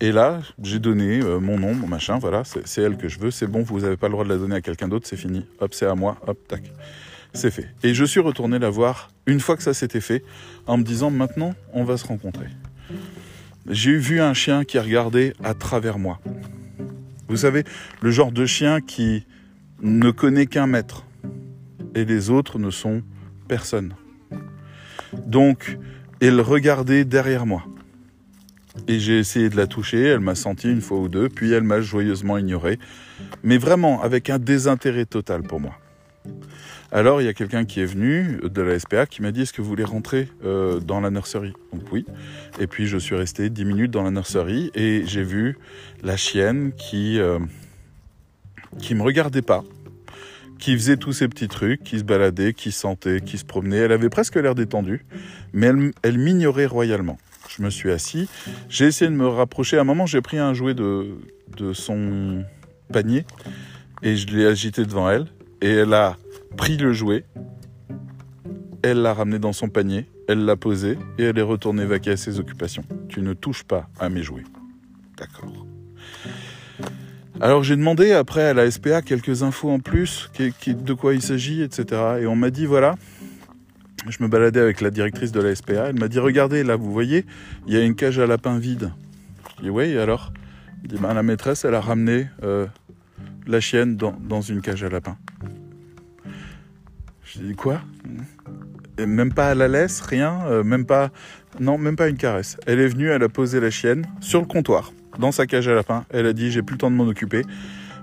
Et 0.00 0.10
là, 0.10 0.40
j'ai 0.60 0.80
donné 0.80 1.20
euh, 1.20 1.38
mon 1.38 1.58
nom, 1.58 1.74
mon 1.74 1.86
machin, 1.86 2.18
voilà, 2.18 2.42
c'est 2.44 2.82
elle 2.82 2.96
que 2.96 3.08
je 3.08 3.20
veux, 3.20 3.30
c'est 3.30 3.46
bon, 3.46 3.62
vous 3.62 3.80
n'avez 3.80 3.96
pas 3.96 4.08
le 4.08 4.12
droit 4.12 4.24
de 4.24 4.28
la 4.28 4.36
donner 4.36 4.56
à 4.56 4.60
quelqu'un 4.60 4.88
d'autre, 4.88 5.06
c'est 5.06 5.16
fini. 5.16 5.46
Hop, 5.60 5.74
c'est 5.74 5.86
à 5.86 5.94
moi, 5.94 6.16
hop, 6.26 6.36
tac. 6.48 6.72
C'est 7.34 7.52
fait. 7.52 7.68
Et 7.84 7.94
je 7.94 8.04
suis 8.04 8.18
retourné 8.18 8.58
la 8.58 8.68
voir 8.68 9.10
une 9.26 9.38
fois 9.38 9.56
que 9.56 9.62
ça 9.62 9.74
s'était 9.74 10.00
fait, 10.00 10.24
en 10.66 10.76
me 10.76 10.82
disant 10.82 11.10
maintenant, 11.10 11.54
on 11.72 11.84
va 11.84 11.96
se 11.96 12.06
rencontrer. 12.06 12.48
J'ai 13.68 13.96
vu 13.96 14.20
un 14.20 14.34
chien 14.34 14.64
qui 14.64 14.78
regardait 14.80 15.34
à 15.44 15.54
travers 15.54 16.00
moi. 16.00 16.18
Vous 17.32 17.38
savez, 17.38 17.64
le 18.02 18.10
genre 18.10 18.30
de 18.30 18.44
chien 18.44 18.82
qui 18.82 19.26
ne 19.80 20.10
connaît 20.10 20.44
qu'un 20.44 20.66
maître 20.66 21.06
et 21.94 22.04
les 22.04 22.28
autres 22.28 22.58
ne 22.58 22.68
sont 22.68 23.00
personne. 23.48 23.94
Donc, 25.26 25.78
elle 26.20 26.42
regardait 26.42 27.06
derrière 27.06 27.46
moi. 27.46 27.64
Et 28.86 29.00
j'ai 29.00 29.18
essayé 29.18 29.48
de 29.48 29.56
la 29.56 29.66
toucher, 29.66 30.02
elle 30.02 30.20
m'a 30.20 30.34
senti 30.34 30.70
une 30.70 30.82
fois 30.82 30.98
ou 30.98 31.08
deux, 31.08 31.30
puis 31.30 31.50
elle 31.52 31.62
m'a 31.62 31.80
joyeusement 31.80 32.36
ignoré, 32.36 32.78
mais 33.42 33.56
vraiment 33.56 34.02
avec 34.02 34.28
un 34.28 34.38
désintérêt 34.38 35.06
total 35.06 35.42
pour 35.42 35.58
moi. 35.58 35.78
Alors 36.94 37.22
il 37.22 37.24
y 37.24 37.28
a 37.28 37.32
quelqu'un 37.32 37.64
qui 37.64 37.80
est 37.80 37.86
venu 37.86 38.38
de 38.42 38.60
la 38.60 38.78
SPA 38.78 39.06
qui 39.06 39.22
m'a 39.22 39.32
dit 39.32 39.40
est-ce 39.40 39.54
que 39.54 39.62
vous 39.62 39.68
voulez 39.68 39.82
rentrer 39.82 40.28
euh, 40.44 40.78
dans 40.78 41.00
la 41.00 41.08
nurserie? 41.08 41.54
Donc 41.72 41.90
oui. 41.90 42.04
Et 42.60 42.66
puis 42.66 42.86
je 42.86 42.98
suis 42.98 43.16
resté 43.16 43.48
10 43.48 43.64
minutes 43.64 43.90
dans 43.90 44.02
la 44.02 44.10
nurserie 44.10 44.70
et 44.74 45.02
j'ai 45.06 45.22
vu 45.22 45.56
la 46.02 46.18
chienne 46.18 46.72
qui 46.76 47.18
euh, 47.18 47.38
qui 48.78 48.94
me 48.94 49.02
regardait 49.02 49.40
pas, 49.40 49.64
qui 50.58 50.74
faisait 50.74 50.98
tous 50.98 51.14
ces 51.14 51.28
petits 51.28 51.48
trucs, 51.48 51.82
qui 51.82 51.98
se 51.98 52.04
baladait, 52.04 52.52
qui 52.52 52.72
sentait, 52.72 53.22
qui 53.22 53.38
se 53.38 53.46
promenait. 53.46 53.78
Elle 53.78 53.92
avait 53.92 54.10
presque 54.10 54.36
l'air 54.36 54.54
détendue, 54.54 55.06
mais 55.54 55.68
elle, 55.68 55.92
elle 56.02 56.18
m'ignorait 56.18 56.66
royalement. 56.66 57.16
Je 57.48 57.62
me 57.62 57.70
suis 57.70 57.90
assis, 57.90 58.28
j'ai 58.68 58.84
essayé 58.84 59.10
de 59.10 59.16
me 59.16 59.26
rapprocher. 59.26 59.78
À 59.78 59.80
un 59.80 59.84
moment, 59.84 60.04
j'ai 60.04 60.20
pris 60.20 60.38
un 60.38 60.52
jouet 60.52 60.74
de, 60.74 61.06
de 61.56 61.72
son 61.72 62.44
panier 62.92 63.24
et 64.02 64.14
je 64.14 64.26
l'ai 64.26 64.46
agité 64.46 64.84
devant 64.84 65.08
elle. 65.08 65.26
Et 65.62 65.70
elle 65.70 65.94
a 65.94 66.16
pris 66.56 66.76
le 66.76 66.92
jouet, 66.92 67.24
elle 68.82 69.02
l'a 69.02 69.14
ramené 69.14 69.38
dans 69.38 69.52
son 69.52 69.68
panier, 69.68 70.06
elle 70.28 70.44
l'a 70.44 70.56
posé 70.56 70.98
et 71.18 71.24
elle 71.24 71.38
est 71.38 71.42
retournée 71.42 71.84
vaquer 71.84 72.12
à 72.12 72.16
ses 72.16 72.40
occupations. 72.40 72.84
Tu 73.08 73.20
ne 73.20 73.32
touches 73.32 73.64
pas 73.64 73.88
à 73.98 74.08
mes 74.08 74.22
jouets. 74.22 74.44
D'accord. 75.16 75.66
Alors 77.40 77.62
j'ai 77.62 77.76
demandé 77.76 78.12
après 78.12 78.42
à 78.42 78.54
la 78.54 78.70
SPA 78.70 79.02
quelques 79.02 79.42
infos 79.42 79.70
en 79.70 79.80
plus, 79.80 80.30
de 80.38 80.92
quoi 80.94 81.14
il 81.14 81.22
s'agit, 81.22 81.62
etc. 81.62 82.00
Et 82.20 82.26
on 82.26 82.36
m'a 82.36 82.50
dit 82.50 82.66
voilà, 82.66 82.94
je 84.08 84.22
me 84.22 84.28
baladais 84.28 84.60
avec 84.60 84.80
la 84.80 84.90
directrice 84.90 85.32
de 85.32 85.40
la 85.40 85.54
SPA, 85.54 85.88
elle 85.88 85.98
m'a 85.98 86.08
dit 86.08 86.18
regardez 86.18 86.62
là, 86.64 86.76
vous 86.76 86.92
voyez, 86.92 87.26
il 87.66 87.74
y 87.74 87.76
a 87.76 87.82
une 87.82 87.94
cage 87.94 88.18
à 88.18 88.26
lapins 88.26 88.58
vide. 88.58 88.92
Je 89.58 89.64
dis 89.64 89.70
oui, 89.70 89.96
alors? 89.98 90.32
Dit, 90.84 90.96
ben, 90.98 91.14
la 91.14 91.22
maîtresse, 91.22 91.64
elle 91.64 91.76
a 91.76 91.80
ramené 91.80 92.28
euh, 92.42 92.66
la 93.46 93.60
chienne 93.60 93.96
dans, 93.96 94.40
une 94.40 94.60
cage 94.60 94.82
à 94.82 94.88
lapins. 94.88 95.16
Je 97.34 97.40
dis 97.40 97.54
quoi? 97.54 97.80
Même 98.98 99.32
pas 99.32 99.48
à 99.48 99.54
la 99.54 99.66
laisse, 99.66 100.02
rien, 100.02 100.42
euh, 100.48 100.62
même 100.62 100.84
pas, 100.84 101.10
non, 101.60 101.78
même 101.78 101.96
pas 101.96 102.08
une 102.08 102.18
caresse. 102.18 102.58
Elle 102.66 102.78
est 102.78 102.88
venue, 102.88 103.08
elle 103.08 103.22
a 103.22 103.30
posé 103.30 103.58
la 103.58 103.70
chienne 103.70 104.04
sur 104.20 104.40
le 104.40 104.46
comptoir 104.46 104.92
dans 105.18 105.32
sa 105.32 105.46
cage 105.46 105.66
à 105.66 105.74
lapin. 105.74 106.04
Elle 106.10 106.26
a 106.26 106.34
dit 106.34 106.50
j'ai 106.50 106.60
plus 106.60 106.74
le 106.74 106.78
temps 106.78 106.90
de 106.90 106.96
m'en 106.96 107.04
occuper. 107.04 107.42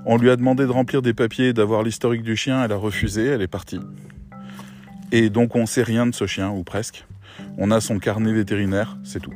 On 0.06 0.18
lui 0.18 0.32
a 0.32 0.36
demandé 0.36 0.65
de 0.65 0.72
remplir 0.72 1.04
des 1.04 1.13
papiers, 1.13 1.54
d'avoir 1.54 1.84
l'historique 1.84 2.24
du 2.24 2.36
chien. 2.36 2.63
Elle 2.63 2.72
a 2.72 2.76
refusé, 2.76 3.24
elle 3.26 3.44
est 3.44 3.48
partie. 3.48 3.80
Et 5.12 5.30
donc 5.30 5.56
on 5.56 5.68
sait 5.68 5.84
rien 5.84 6.08
de 6.08 6.15
ce 6.15 6.26
chien, 6.26 6.50
ou 6.50 6.63
presque. 6.63 7.06
On 7.60 7.70
a 7.70 7.82
son 7.82 8.00
carnet 8.00 8.34
vétérinaire, 8.34 8.98
c'est 9.04 9.20
tout. 9.20 9.34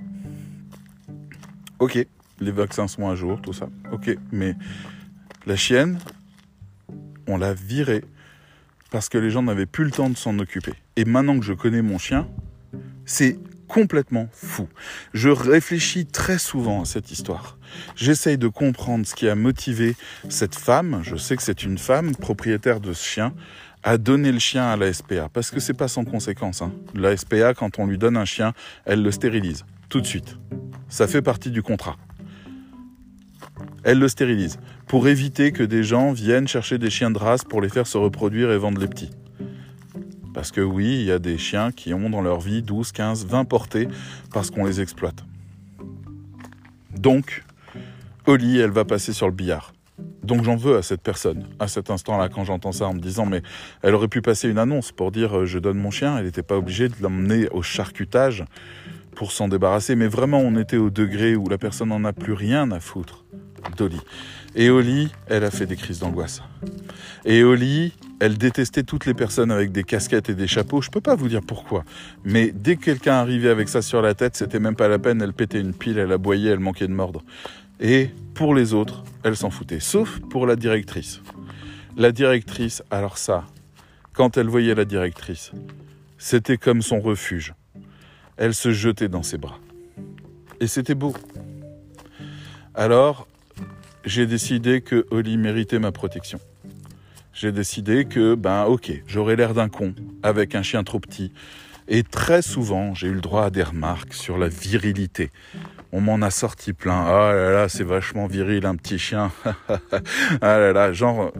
Ok, 1.77 2.03
les 2.39 2.51
vaccins 2.51 2.87
sont 2.87 3.07
à 3.09 3.13
jour, 3.13 3.39
tout 3.43 3.53
ça. 3.53 3.69
Ok, 3.91 4.17
mais 4.31 4.55
la 5.45 5.55
chienne, 5.55 5.99
on 7.27 7.37
l'a 7.37 7.53
virée 7.53 8.03
parce 8.93 9.09
que 9.09 9.17
les 9.17 9.31
gens 9.31 9.41
n'avaient 9.41 9.65
plus 9.65 9.85
le 9.85 9.91
temps 9.91 10.11
de 10.11 10.15
s'en 10.15 10.37
occuper. 10.37 10.73
Et 10.97 11.03
maintenant 11.03 11.39
que 11.39 11.43
je 11.43 11.53
connais 11.53 11.81
mon 11.81 11.97
chien, 11.97 12.27
c'est 13.05 13.39
complètement 13.67 14.29
fou. 14.31 14.69
Je 15.15 15.29
réfléchis 15.29 16.05
très 16.05 16.37
souvent 16.37 16.83
à 16.83 16.85
cette 16.85 17.09
histoire. 17.11 17.57
J'essaye 17.95 18.37
de 18.37 18.47
comprendre 18.47 19.07
ce 19.07 19.15
qui 19.15 19.27
a 19.27 19.33
motivé 19.33 19.95
cette 20.29 20.53
femme, 20.53 21.01
je 21.01 21.15
sais 21.15 21.35
que 21.35 21.41
c'est 21.41 21.63
une 21.63 21.79
femme 21.79 22.15
propriétaire 22.15 22.79
de 22.79 22.93
ce 22.93 23.03
chien, 23.03 23.33
à 23.81 23.97
donner 23.97 24.31
le 24.31 24.37
chien 24.37 24.65
à 24.67 24.77
la 24.77 24.93
SPA. 24.93 25.27
Parce 25.33 25.49
que 25.49 25.59
c'est 25.59 25.73
pas 25.73 25.87
sans 25.87 26.05
conséquence. 26.05 26.61
Hein. 26.61 26.71
La 26.93 27.17
SPA, 27.17 27.55
quand 27.55 27.79
on 27.79 27.87
lui 27.87 27.97
donne 27.97 28.15
un 28.15 28.25
chien, 28.25 28.53
elle 28.85 29.01
le 29.01 29.09
stérilise. 29.09 29.65
Tout 29.89 30.01
de 30.01 30.05
suite. 30.05 30.37
Ça 30.87 31.07
fait 31.07 31.23
partie 31.23 31.49
du 31.49 31.63
contrat. 31.63 31.97
Elle 33.83 33.99
le 33.99 34.07
stérilise. 34.07 34.59
Pour 34.87 35.07
éviter 35.07 35.51
que 35.51 35.63
des 35.63 35.83
gens 35.83 36.11
viennent 36.11 36.47
chercher 36.47 36.77
des 36.77 36.89
chiens 36.89 37.11
de 37.11 37.17
race 37.17 37.43
pour 37.43 37.61
les 37.61 37.69
faire 37.69 37.87
se 37.87 37.97
reproduire 37.97 38.51
et 38.51 38.57
vendre 38.57 38.79
les 38.79 38.87
petits. 38.87 39.11
Parce 40.33 40.51
que 40.51 40.61
oui, 40.61 40.99
il 41.01 41.05
y 41.05 41.11
a 41.11 41.19
des 41.19 41.37
chiens 41.37 41.71
qui 41.71 41.93
ont 41.93 42.09
dans 42.09 42.21
leur 42.21 42.39
vie 42.39 42.61
12, 42.61 42.91
15, 42.91 43.25
20 43.25 43.45
portées 43.45 43.87
parce 44.33 44.49
qu'on 44.49 44.65
les 44.65 44.81
exploite. 44.81 45.23
Donc, 46.97 47.43
Oli, 48.25 48.57
elle 48.57 48.71
va 48.71 48.85
passer 48.85 49.13
sur 49.13 49.27
le 49.27 49.33
billard. 49.33 49.73
Donc 50.23 50.43
j'en 50.43 50.55
veux 50.55 50.77
à 50.77 50.81
cette 50.81 51.01
personne, 51.01 51.45
à 51.59 51.67
cet 51.67 51.89
instant-là, 51.89 52.29
quand 52.29 52.45
j'entends 52.45 52.71
ça, 52.71 52.87
en 52.87 52.93
me 52.93 52.99
disant, 52.99 53.25
mais 53.25 53.41
elle 53.81 53.93
aurait 53.93 54.07
pu 54.07 54.21
passer 54.21 54.49
une 54.49 54.57
annonce 54.57 54.91
pour 54.91 55.11
dire, 55.11 55.39
euh, 55.39 55.45
je 55.45 55.59
donne 55.59 55.77
mon 55.77 55.91
chien, 55.91 56.17
elle 56.17 56.25
n'était 56.25 56.43
pas 56.43 56.57
obligée 56.57 56.87
de 56.87 56.95
l'emmener 57.01 57.49
au 57.49 57.61
charcutage 57.61 58.45
pour 59.15 59.31
s'en 59.31 59.47
débarrasser, 59.47 59.95
mais 59.95 60.07
vraiment 60.07 60.39
on 60.39 60.55
était 60.57 60.77
au 60.77 60.89
degré 60.89 61.35
où 61.35 61.47
la 61.47 61.57
personne 61.57 61.89
n'en 61.89 62.03
a 62.03 62.13
plus 62.13 62.33
rien 62.33 62.71
à 62.71 62.79
foutre 62.79 63.23
d'Oli. 63.77 63.99
Et 64.55 64.69
Oli, 64.69 65.11
elle 65.27 65.43
a 65.43 65.51
fait 65.51 65.65
des 65.65 65.75
crises 65.75 65.99
d'angoisse. 65.99 66.43
Et 67.25 67.43
Oli, 67.43 67.93
elle 68.19 68.37
détestait 68.37 68.83
toutes 68.83 69.05
les 69.05 69.13
personnes 69.13 69.51
avec 69.51 69.71
des 69.71 69.83
casquettes 69.83 70.29
et 70.29 70.35
des 70.35 70.47
chapeaux. 70.47 70.81
Je 70.81 70.91
peux 70.91 71.01
pas 71.01 71.15
vous 71.15 71.27
dire 71.27 71.41
pourquoi. 71.41 71.83
Mais 72.23 72.51
dès 72.53 72.75
que 72.75 72.85
quelqu'un 72.85 73.13
arrivait 73.13 73.49
avec 73.49 73.67
ça 73.67 73.81
sur 73.81 74.01
la 74.01 74.13
tête, 74.13 74.35
c'était 74.35 74.59
même 74.59 74.75
pas 74.75 74.87
la 74.87 74.99
peine. 74.99 75.21
Elle 75.21 75.33
pétait 75.33 75.59
une 75.59 75.73
pile, 75.73 75.97
elle 75.97 76.11
aboyait, 76.11 76.51
elle 76.51 76.59
manquait 76.59 76.87
de 76.87 76.93
mordre. 76.93 77.23
Et 77.79 78.09
pour 78.35 78.53
les 78.53 78.73
autres, 78.73 79.03
elle 79.23 79.35
s'en 79.35 79.49
foutait. 79.49 79.79
Sauf 79.79 80.19
pour 80.29 80.45
la 80.45 80.55
directrice. 80.55 81.21
La 81.97 82.11
directrice, 82.11 82.83
alors 82.91 83.17
ça, 83.17 83.45
quand 84.13 84.37
elle 84.37 84.47
voyait 84.47 84.75
la 84.75 84.85
directrice, 84.85 85.51
c'était 86.17 86.57
comme 86.57 86.81
son 86.81 86.99
refuge. 86.99 87.53
Elle 88.37 88.53
se 88.53 88.71
jetait 88.71 89.09
dans 89.09 89.23
ses 89.23 89.37
bras. 89.37 89.59
Et 90.59 90.67
c'était 90.67 90.95
beau. 90.95 91.13
Alors, 92.73 93.27
j'ai 94.05 94.25
décidé 94.25 94.81
que 94.81 95.05
Oli 95.11 95.37
méritait 95.37 95.79
ma 95.79 95.91
protection. 95.91 96.39
J'ai 97.33 97.51
décidé 97.51 98.05
que, 98.05 98.35
ben 98.35 98.65
ok, 98.65 98.91
j'aurais 99.07 99.35
l'air 99.35 99.53
d'un 99.53 99.69
con 99.69 99.93
avec 100.21 100.55
un 100.55 100.61
chien 100.61 100.83
trop 100.83 100.99
petit. 100.99 101.31
Et 101.87 102.03
très 102.03 102.41
souvent, 102.41 102.93
j'ai 102.93 103.07
eu 103.07 103.13
le 103.13 103.21
droit 103.21 103.45
à 103.45 103.49
des 103.49 103.63
remarques 103.63 104.13
sur 104.13 104.37
la 104.37 104.47
virilité. 104.47 105.31
On 105.91 105.99
m'en 105.99 106.21
a 106.21 106.29
sorti 106.31 106.73
plein. 106.73 107.05
Ah 107.05 107.33
là 107.33 107.51
là, 107.51 107.69
c'est 107.69 107.83
vachement 107.83 108.27
viril, 108.27 108.65
un 108.65 108.75
petit 108.75 108.97
chien. 108.97 109.31
ah 109.69 109.79
là 110.41 110.73
là, 110.73 110.93
genre, 110.93 111.33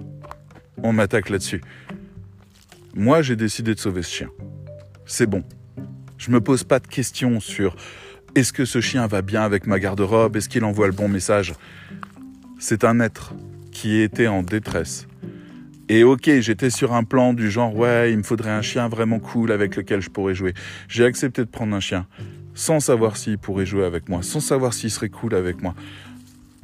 on 0.82 0.94
m'attaque 0.94 1.30
là-dessus. 1.30 1.62
Moi, 2.94 3.22
j'ai 3.22 3.36
décidé 3.36 3.74
de 3.74 3.80
sauver 3.80 4.04
ce 4.04 4.16
chien. 4.16 4.30
C'est 5.06 5.28
bon. 5.28 5.44
Je 6.24 6.32
me 6.32 6.40
pose 6.40 6.64
pas 6.64 6.80
de 6.80 6.88
questions 6.88 7.42
sur 7.42 7.76
est-ce 8.34 8.54
que 8.54 8.64
ce 8.64 8.80
chien 8.80 9.08
va 9.08 9.22
bien 9.22 9.42
avec 9.42 9.68
ma 9.68 9.78
garde-robe, 9.78 10.38
est-ce 10.38 10.48
qu'il 10.48 10.64
envoie 10.64 10.88
le 10.88 10.94
bon 10.94 11.10
message? 11.10 11.54
C'est 12.60 12.86
un 12.86 13.02
être 13.02 13.34
qui 13.74 14.00
était 14.00 14.28
en 14.28 14.42
détresse. 14.42 15.06
Et 15.90 16.06
ok, 16.06 16.30
j'étais 16.40 16.70
sur 16.70 16.94
un 16.94 17.04
plan 17.04 17.34
du 17.34 17.52
genre, 17.52 17.76
ouais, 17.76 18.14
il 18.14 18.20
me 18.20 18.24
faudrait 18.24 18.52
un 18.52 18.62
chien 18.62 18.88
vraiment 18.88 19.20
cool 19.20 19.52
avec 19.52 19.76
lequel 19.76 20.00
je 20.00 20.10
pourrais 20.10 20.34
jouer. 20.34 20.54
J'ai 20.88 21.04
accepté 21.04 21.44
de 21.44 21.50
prendre 21.50 21.76
un 21.76 21.82
chien, 21.82 22.08
sans 22.54 22.80
savoir 22.80 23.18
s'il 23.18 23.38
pourrait 23.38 23.66
jouer 23.66 23.84
avec 23.84 24.08
moi, 24.08 24.24
sans 24.24 24.40
savoir 24.40 24.74
s'il 24.74 24.92
serait 24.92 25.10
cool 25.10 25.36
avec 25.36 25.62
moi. 25.62 25.76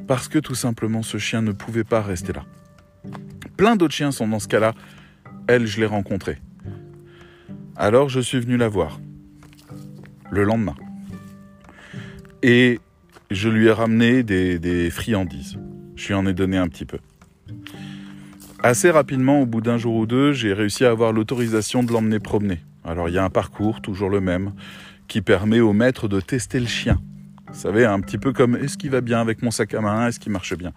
Parce 0.08 0.30
que 0.30 0.40
tout 0.40 0.56
simplement, 0.56 1.04
ce 1.04 1.18
chien 1.18 1.42
ne 1.42 1.52
pouvait 1.52 1.84
pas 1.84 2.02
rester 2.02 2.32
là. 2.32 2.46
Plein 3.58 3.76
d'autres 3.76 3.94
chiens 3.94 4.12
sont 4.12 4.30
dans 4.30 4.40
ce 4.40 4.48
cas-là. 4.48 4.74
Elle, 5.50 5.68
je 5.68 5.82
l'ai 5.82 5.86
rencontrée. 5.86 6.38
Alors, 7.76 8.08
je 8.08 8.22
suis 8.22 8.40
venu 8.40 8.56
la 8.56 8.70
voir. 8.70 9.02
Le 10.32 10.44
lendemain. 10.44 10.76
Et 12.44 12.80
je 13.32 13.50
lui 13.50 13.68
ai 13.68 13.72
ramené 13.72 14.24
des, 14.24 14.90
friandises. 14.92 15.58
Je 15.96 16.08
lui 16.08 16.14
en 16.14 16.26
ai 16.26 16.34
donné 16.34 16.58
un 16.58 16.68
petit 16.68 16.86
peu. 16.86 16.98
Assez 18.62 18.92
rapidement, 18.92 19.42
au 19.42 19.46
bout 19.46 19.62
d'un 19.62 19.78
jour 19.78 19.96
ou 19.96 20.06
deux, 20.06 20.34
j'ai 20.34 20.54
réussi 20.54 20.86
à 20.86 20.90
avoir 20.90 21.14
l'autorisation 21.14 21.84
de 21.84 21.92
l'emmener 21.92 22.20
promener. 22.20 22.60
Alors 22.84 23.10
il 23.10 23.16
y 23.16 23.18
a 23.18 23.24
un 23.24 23.30
parcours, 23.30 23.82
toujours 23.82 24.10
le 24.10 24.22
même, 24.22 24.54
qui 25.08 25.22
permet 25.22 25.60
au 25.60 25.74
maître 25.74 26.08
de 26.08 26.20
tester 26.20 26.60
le 26.60 26.68
chien. 26.68 27.00
Vous 27.48 27.60
savez, 27.60 27.86
un 27.86 28.00
petit 28.00 28.18
peu 28.18 28.32
comme 28.32 28.56
est-ce 28.56 28.78
qu'il 28.78 28.92
va 28.92 29.02
bien 29.02 29.20
avec 29.20 29.42
mon 29.42 29.50
sac 29.50 29.74
à 29.74 29.82
main, 29.82 30.08
est-ce 30.08 30.20
qu'il 30.20 30.32
marche 30.32 30.56
bien? 30.56 30.72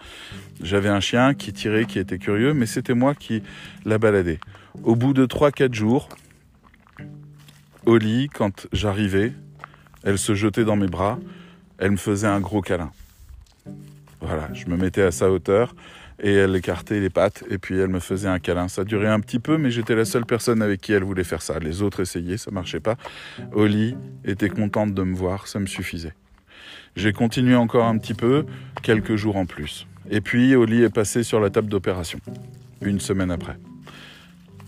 J'avais 0.62 0.88
un 0.88 1.00
chien 1.00 1.34
qui 1.34 1.52
tirait, 1.52 1.84
qui 1.84 1.98
était 1.98 2.18
curieux, 2.18 2.54
mais 2.54 2.66
c'était 2.66 2.94
moi 2.94 3.14
qui 3.14 3.42
l'a 3.84 3.98
baladé. 3.98 4.38
Au 4.82 4.96
bout 4.96 5.12
de 5.12 5.26
3-4 5.26 5.74
jours, 5.74 6.08
au 7.86 7.96
lit, 7.96 8.28
quand 8.32 8.66
j'arrivais, 8.72 9.32
Elle 10.04 10.18
se 10.18 10.34
jetait 10.34 10.64
dans 10.64 10.76
mes 10.76 10.88
bras, 10.88 11.18
elle 11.78 11.92
me 11.92 11.96
faisait 11.96 12.26
un 12.26 12.40
gros 12.40 12.60
câlin. 12.60 12.90
Voilà, 14.20 14.48
je 14.52 14.66
me 14.66 14.76
mettais 14.76 15.02
à 15.02 15.12
sa 15.12 15.30
hauteur 15.30 15.74
et 16.20 16.32
elle 16.32 16.54
écartait 16.56 17.00
les 17.00 17.10
pattes 17.10 17.44
et 17.48 17.58
puis 17.58 17.78
elle 17.78 17.88
me 17.88 18.00
faisait 18.00 18.28
un 18.28 18.38
câlin. 18.38 18.68
Ça 18.68 18.84
durait 18.84 19.08
un 19.08 19.20
petit 19.20 19.38
peu, 19.38 19.58
mais 19.58 19.70
j'étais 19.70 19.94
la 19.94 20.04
seule 20.04 20.26
personne 20.26 20.62
avec 20.62 20.80
qui 20.80 20.92
elle 20.92 21.04
voulait 21.04 21.24
faire 21.24 21.42
ça. 21.42 21.58
Les 21.58 21.82
autres 21.82 22.00
essayaient, 22.00 22.36
ça 22.36 22.50
marchait 22.50 22.80
pas. 22.80 22.96
Oli 23.52 23.96
était 24.24 24.48
contente 24.48 24.94
de 24.94 25.02
me 25.02 25.14
voir, 25.14 25.46
ça 25.46 25.60
me 25.60 25.66
suffisait. 25.66 26.14
J'ai 26.96 27.12
continué 27.12 27.54
encore 27.54 27.86
un 27.86 27.96
petit 27.98 28.14
peu, 28.14 28.44
quelques 28.82 29.16
jours 29.16 29.36
en 29.36 29.46
plus. 29.46 29.86
Et 30.10 30.20
puis 30.20 30.54
Oli 30.56 30.82
est 30.82 30.94
passée 30.94 31.22
sur 31.22 31.40
la 31.40 31.50
table 31.50 31.68
d'opération, 31.68 32.18
une 32.80 33.00
semaine 33.00 33.30
après. 33.30 33.56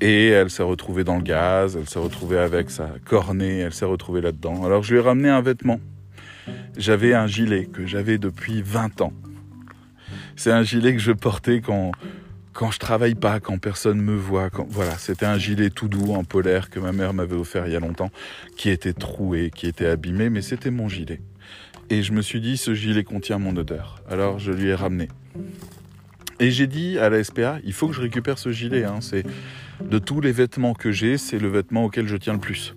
Et 0.00 0.28
elle 0.28 0.50
s'est 0.50 0.62
retrouvée 0.62 1.04
dans 1.04 1.16
le 1.16 1.22
gaz, 1.22 1.76
elle 1.76 1.88
s'est 1.88 1.98
retrouvée 1.98 2.38
avec 2.38 2.70
sa 2.70 2.90
cornée, 3.04 3.58
elle 3.58 3.72
s'est 3.72 3.84
retrouvée 3.84 4.20
là-dedans. 4.20 4.64
Alors 4.64 4.82
je 4.82 4.92
lui 4.92 5.00
ai 5.00 5.02
ramené 5.02 5.28
un 5.28 5.40
vêtement. 5.40 5.80
J'avais 6.76 7.14
un 7.14 7.26
gilet 7.26 7.66
que 7.66 7.86
j'avais 7.86 8.18
depuis 8.18 8.62
20 8.62 9.00
ans. 9.00 9.12
C'est 10.36 10.50
un 10.50 10.62
gilet 10.62 10.92
que 10.92 11.00
je 11.00 11.12
portais 11.12 11.60
quand, 11.60 11.92
quand 12.52 12.70
je 12.70 12.78
travaille 12.78 13.14
pas, 13.14 13.40
quand 13.40 13.58
personne 13.58 14.00
me 14.00 14.16
voit. 14.16 14.50
Voilà, 14.68 14.98
c'était 14.98 15.26
un 15.26 15.38
gilet 15.38 15.70
tout 15.70 15.88
doux 15.88 16.12
en 16.12 16.24
polaire 16.24 16.70
que 16.70 16.80
ma 16.80 16.92
mère 16.92 17.14
m'avait 17.14 17.36
offert 17.36 17.66
il 17.66 17.72
y 17.72 17.76
a 17.76 17.80
longtemps, 17.80 18.10
qui 18.56 18.70
était 18.70 18.92
troué, 18.92 19.50
qui 19.54 19.66
était 19.66 19.86
abîmé, 19.86 20.28
mais 20.28 20.42
c'était 20.42 20.70
mon 20.70 20.88
gilet. 20.88 21.20
Et 21.90 22.02
je 22.02 22.12
me 22.12 22.22
suis 22.22 22.40
dit, 22.40 22.56
ce 22.56 22.74
gilet 22.74 23.04
contient 23.04 23.38
mon 23.38 23.56
odeur. 23.56 24.02
Alors 24.10 24.38
je 24.38 24.50
lui 24.50 24.68
ai 24.68 24.74
ramené. 24.74 25.08
Et 26.40 26.50
j'ai 26.50 26.66
dit 26.66 26.98
à 26.98 27.10
la 27.10 27.22
SPA, 27.22 27.58
il 27.64 27.72
faut 27.72 27.86
que 27.86 27.94
je 27.94 28.00
récupère 28.00 28.38
ce 28.38 28.50
gilet. 28.50 28.84
Hein. 28.84 28.98
C'est 29.00 29.24
de 29.82 29.98
tous 29.98 30.20
les 30.20 30.32
vêtements 30.32 30.74
que 30.74 30.92
j'ai, 30.92 31.18
c'est 31.18 31.38
le 31.38 31.48
vêtement 31.48 31.84
auquel 31.84 32.06
je 32.06 32.16
tiens 32.16 32.34
le 32.34 32.40
plus 32.40 32.74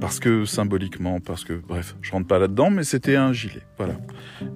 parce 0.00 0.18
que 0.18 0.44
symboliquement, 0.44 1.20
parce 1.20 1.44
que 1.44 1.52
bref, 1.52 1.94
je 2.00 2.10
rentre 2.10 2.26
pas 2.26 2.40
là-dedans, 2.40 2.70
mais 2.70 2.82
c'était 2.82 3.14
un 3.14 3.32
gilet, 3.32 3.62
voilà. 3.78 3.94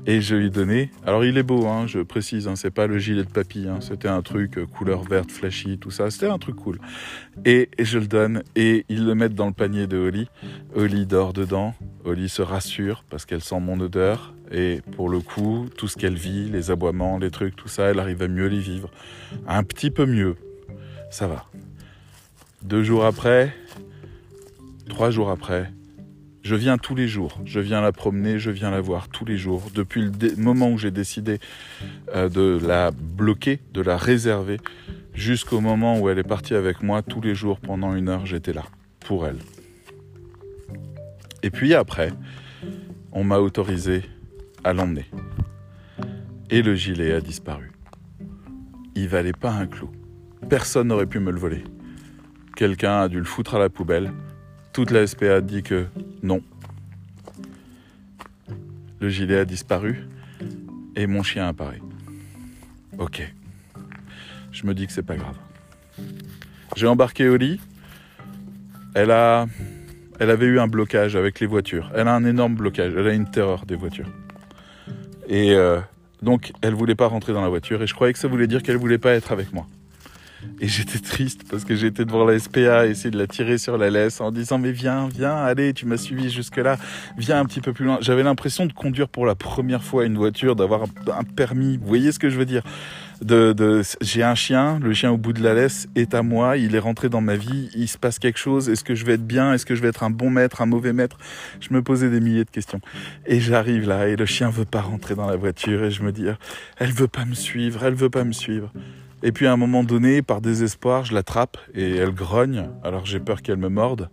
Et 0.07 0.21
je 0.21 0.35
lui 0.35 0.47
ai 0.47 0.51
donné. 0.51 0.91
Alors 1.05 1.25
il 1.25 1.39
est 1.39 1.45
beau, 1.45 1.67
hein, 1.67 1.87
je 1.87 2.01
précise, 2.01 2.49
hein, 2.49 2.57
c'est 2.57 2.73
pas 2.73 2.89
le 2.89 2.99
gilet 2.99 3.23
de 3.23 3.31
papy, 3.31 3.67
hein, 3.69 3.79
c'était 3.81 4.09
un 4.09 4.23
truc 4.23 4.59
euh, 4.59 4.67
couleur 4.67 5.05
verte, 5.05 5.31
flashy, 5.31 5.79
tout 5.79 5.93
ça, 5.93 6.11
c'était 6.11 6.27
un 6.27 6.39
truc 6.39 6.57
cool. 6.57 6.81
Et, 7.45 7.69
je 7.79 7.99
le 7.99 8.09
donne 8.09 8.43
et 8.57 8.85
ils 8.89 9.05
le 9.05 9.15
mettent 9.15 9.35
dans 9.35 9.47
le 9.47 9.53
panier 9.53 9.87
de 9.87 9.97
Holly. 9.97 10.29
Holly 10.75 11.07
dort 11.07 11.33
dedans. 11.33 11.75
Holly 12.05 12.29
se 12.29 12.43
rassure 12.43 13.05
parce 13.09 13.25
qu'elle 13.25 13.41
sent 13.41 13.61
mon 13.61 13.79
odeur 13.79 14.35
et 14.51 14.81
pour 14.97 15.09
le 15.09 15.21
coup, 15.21 15.69
tout 15.77 15.87
ce 15.87 15.97
qu'elle 15.97 16.17
vit, 16.17 16.49
les 16.51 16.73
aboiements, 16.73 17.19
les 17.19 17.31
trucs, 17.31 17.55
tout 17.55 17.69
ça, 17.69 17.85
elle 17.85 18.01
arrive 18.01 18.23
à 18.23 18.29
mieux 18.29 18.47
les 18.47 18.59
vivre, 18.59 18.91
un 19.47 19.63
petit 19.63 19.91
peu 19.91 20.07
mieux. 20.07 20.37
Ça 21.11 21.27
va. 21.27 21.47
Deux 22.63 22.83
jours 22.83 23.05
après, 23.05 23.55
Trois 24.89 25.11
jours 25.11 25.31
après, 25.31 25.73
je 26.43 26.55
viens 26.55 26.79
tous 26.79 26.95
les 26.95 27.09
jours, 27.09 27.41
je 27.45 27.59
viens 27.59 27.81
la 27.81 27.91
promener, 27.91 28.39
je 28.39 28.51
viens 28.51 28.71
la 28.71 28.81
voir 28.81 29.09
tous 29.09 29.25
les 29.25 29.37
jours. 29.37 29.65
Depuis 29.75 30.03
le 30.03 30.37
moment 30.37 30.71
où 30.71 30.79
j'ai 30.79 30.93
décidé 30.93 31.41
euh, 32.15 32.29
de 32.29 32.59
la 32.65 32.93
bloquer, 32.93 33.59
de 33.75 33.83
la 33.83 33.97
réserver, 33.97 34.59
jusqu'au 35.13 35.61
moment 35.61 35.99
où 35.99 36.09
elle 36.09 36.19
est 36.19 36.23
partie 36.23 36.55
avec 36.55 36.83
moi, 36.83 37.03
tous 37.03 37.21
les 37.21 37.35
jours 37.35 37.59
pendant 37.59 37.95
une 37.97 38.09
heure, 38.09 38.27
j'étais 38.27 38.53
là, 38.53 38.63
pour 39.01 39.27
elle. 39.27 39.39
Et 41.43 41.51
puis 41.51 41.75
après, 41.75 42.13
on 43.13 43.25
m'a 43.25 43.39
autorisé 43.39 44.03
à 44.63 44.73
l'emmener. 44.73 45.07
Et 46.49 46.63
le 46.63 46.77
gilet 46.77 47.13
a 47.13 47.21
disparu. 47.21 47.73
Il 48.95 49.09
valait 49.09 49.33
pas 49.33 49.51
un 49.51 49.67
clou. 49.67 49.91
Personne 50.49 50.89
n'aurait 50.89 51.07
pu 51.07 51.19
me 51.19 51.31
le 51.31 51.39
voler. 51.39 51.65
Quelqu'un 52.57 53.01
a 53.03 53.09
dû 53.09 53.19
le 53.19 53.25
foutre 53.25 53.55
à 53.55 53.59
la 53.59 53.69
poubelle 53.69 54.13
toute 54.77 54.91
la 54.91 55.07
SPA 55.07 55.41
dit 55.41 55.63
que 55.63 55.87
non. 56.23 56.43
Le 59.01 59.09
gilet 59.09 59.39
a 59.39 59.47
disparu 59.47 60.07
et 60.95 61.07
mon 61.07 61.23
chien 61.23 61.49
apparaît. 61.49 61.81
Ok. 62.99 63.27
Je 64.53 64.67
me 64.67 64.75
dis 64.75 64.87
que 64.87 64.93
c'est 64.93 65.03
pas 65.03 65.17
grave. 65.17 65.37
J'ai 66.77 66.87
embarqué 66.87 67.27
Oli. 67.27 67.59
Elle 68.95 69.11
a, 69.13 69.47
elle 70.21 70.29
avait 70.29 70.45
eu 70.45 70.61
un 70.61 70.69
blocage 70.69 71.17
avec 71.17 71.41
les 71.41 71.47
voitures. 71.47 71.91
Elle 71.95 72.07
a 72.07 72.15
un 72.15 72.27
énorme 72.27 72.55
blocage. 72.57 72.93
Elle 72.99 73.09
a 73.09 73.15
une 73.15 73.31
terreur 73.31 73.65
des 73.65 73.77
voitures. 73.77 74.13
Et 75.27 75.55
euh, 75.55 75.81
donc, 76.21 76.53
elle 76.61 76.75
voulait 76.75 76.95
pas 76.95 77.07
rentrer 77.07 77.33
dans 77.33 77.41
la 77.41 77.49
voiture. 77.49 77.83
Et 77.83 77.87
je 77.87 77.95
croyais 77.95 78.13
que 78.13 78.19
ça 78.19 78.29
voulait 78.29 78.47
dire 78.47 78.63
qu'elle 78.63 78.77
voulait 78.77 78.99
pas 78.99 79.13
être 79.13 79.33
avec 79.33 79.55
moi. 79.55 79.67
Et 80.61 80.69
j'étais 80.69 80.99
triste 80.99 81.43
parce 81.51 81.65
que 81.65 81.77
j'étais 81.77 82.05
devant 82.05 82.25
la 82.25 82.39
SPA, 82.39 82.87
essayer 82.87 83.11
de 83.11 83.19
la 83.19 83.27
tirer 83.27 83.59
sur 83.59 83.77
la 83.77 83.91
laisse 83.91 84.21
en 84.21 84.31
disant 84.31 84.59
mais 84.59 84.73
viens, 84.73 85.09
viens, 85.09 85.37
allez, 85.37 85.75
tu 85.75 85.87
m'as 85.87 85.97
suivi 85.97 86.31
jusque 86.31 86.57
là, 86.57 86.79
viens 87.19 87.39
un 87.41 87.45
petit 87.45 87.61
peu 87.61 87.73
plus 87.73 87.85
loin. 87.85 87.99
J'avais 88.01 88.23
l'impression 88.23 88.67
de 88.67 88.73
conduire 88.73 89.09
pour 89.09 89.27
la 89.27 89.35
première 89.35 89.83
fois 89.83 90.05
une 90.05 90.17
voiture, 90.17 90.57
d'avoir 90.57 90.83
un 90.83 91.25
permis. 91.25 91.77
Vous 91.77 91.87
voyez 91.87 92.13
ce 92.13 92.19
que 92.19 92.31
je 92.31 92.39
veux 92.39 92.47
dire? 92.47 92.63
J'ai 94.03 94.23
un 94.23 94.35
chien, 94.35 94.79
le 94.79 94.93
chien 94.93 95.11
au 95.11 95.17
bout 95.17 95.33
de 95.33 95.43
la 95.43 95.55
laisse 95.55 95.89
est 95.95 96.15
à 96.15 96.23
moi, 96.23 96.59
il 96.59 96.75
est 96.75 96.79
rentré 96.79 97.09
dans 97.09 97.23
ma 97.23 97.37
vie, 97.37 97.71
il 97.75 97.89
se 97.89 97.97
passe 97.97 98.19
quelque 98.19 98.39
chose, 98.39 98.69
est-ce 98.69 98.85
que 98.85 98.95
je 98.95 99.07
vais 99.07 99.15
être 99.15 99.27
bien, 99.27 99.55
est-ce 99.55 99.65
que 99.65 99.75
je 99.75 99.81
vais 99.81 99.89
être 99.89 100.03
un 100.03 100.11
bon 100.11 100.29
maître, 100.29 100.61
un 100.61 100.67
mauvais 100.67 100.93
maître? 100.93 101.17
Je 101.61 101.73
me 101.73 101.81
posais 101.81 102.11
des 102.11 102.21
milliers 102.21 102.45
de 102.45 102.51
questions. 102.51 102.81
Et 103.27 103.41
j'arrive 103.41 103.89
là 103.89 104.09
et 104.09 104.17
le 104.17 104.27
chien 104.27 104.51
veut 104.51 104.67
pas 104.67 104.83
rentrer 104.83 105.15
dans 105.15 105.27
la 105.27 105.37
voiture 105.37 105.85
et 105.85 105.91
je 105.91 106.03
me 106.03 106.13
dis 106.13 106.27
elle 106.77 106.93
veut 106.93 107.09
pas 107.09 107.25
me 107.25 107.35
suivre, 107.35 107.85
elle 107.85 107.95
veut 107.95 108.11
pas 108.11 108.25
me 108.25 108.33
suivre. 108.33 108.71
Et 109.27 109.33
puis 109.33 109.49
à 109.49 109.53
un 109.53 109.57
moment 109.57 109.83
donné, 109.83 110.23
par 110.23 110.41
désespoir, 110.41 111.05
je 111.05 111.13
l'attrape 111.13 111.59
et 111.75 111.97
elle 111.97 112.13
grogne, 112.13 112.69
alors 112.85 113.07
j'ai 113.07 113.19
peur 113.19 113.43
qu'elle 113.43 113.57
me 113.57 113.69
morde. 113.69 114.09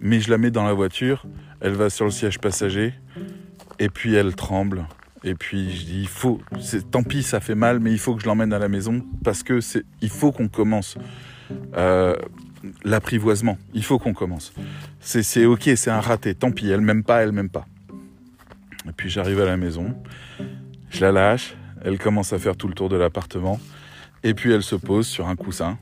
Mais 0.00 0.18
je 0.18 0.30
la 0.30 0.38
mets 0.38 0.50
dans 0.50 0.64
la 0.64 0.72
voiture, 0.72 1.26
elle 1.60 1.74
va 1.74 1.90
sur 1.90 2.06
le 2.06 2.10
siège 2.10 2.38
passager, 2.38 2.94
et 3.78 3.90
puis 3.90 4.14
elle 4.14 4.34
tremble. 4.34 4.86
Et 5.24 5.34
puis 5.34 5.70
je 5.76 5.84
dis, 5.84 6.00
il 6.00 6.08
faut, 6.08 6.40
tant 6.90 7.02
pis, 7.02 7.22
ça 7.22 7.38
fait 7.38 7.54
mal, 7.54 7.80
mais 7.80 7.92
il 7.92 7.98
faut 7.98 8.14
que 8.14 8.22
je 8.22 8.26
l'emmène 8.26 8.54
à 8.54 8.58
la 8.58 8.68
maison 8.68 9.04
parce 9.22 9.42
que 9.42 9.60
il 10.00 10.08
faut 10.08 10.32
qu'on 10.32 10.48
commence 10.48 10.96
euh, 11.76 12.16
l'apprivoisement. 12.82 13.58
Il 13.74 13.84
faut 13.84 13.98
qu'on 13.98 14.14
commence. 14.14 14.54
C'est, 15.00 15.22
c'est 15.22 15.44
ok, 15.44 15.68
c'est 15.76 15.90
un 15.90 16.00
raté. 16.00 16.34
Tant 16.34 16.50
pis, 16.50 16.70
elle 16.70 16.80
m'aime 16.80 17.04
pas, 17.04 17.22
elle 17.22 17.32
m'aime 17.32 17.50
pas. 17.50 17.66
Et 18.88 18.92
puis 18.96 19.10
j'arrive 19.10 19.42
à 19.42 19.44
la 19.44 19.58
maison, 19.58 19.94
je 20.88 21.02
la 21.02 21.12
lâche, 21.12 21.56
elle 21.84 21.98
commence 21.98 22.32
à 22.32 22.38
faire 22.38 22.56
tout 22.56 22.68
le 22.68 22.74
tour 22.74 22.88
de 22.88 22.96
l'appartement. 22.96 23.60
Et 24.24 24.32
puis 24.32 24.52
elle 24.52 24.62
se 24.62 24.74
pose 24.74 25.06
sur 25.06 25.28
un 25.28 25.36
coussin. 25.36 25.78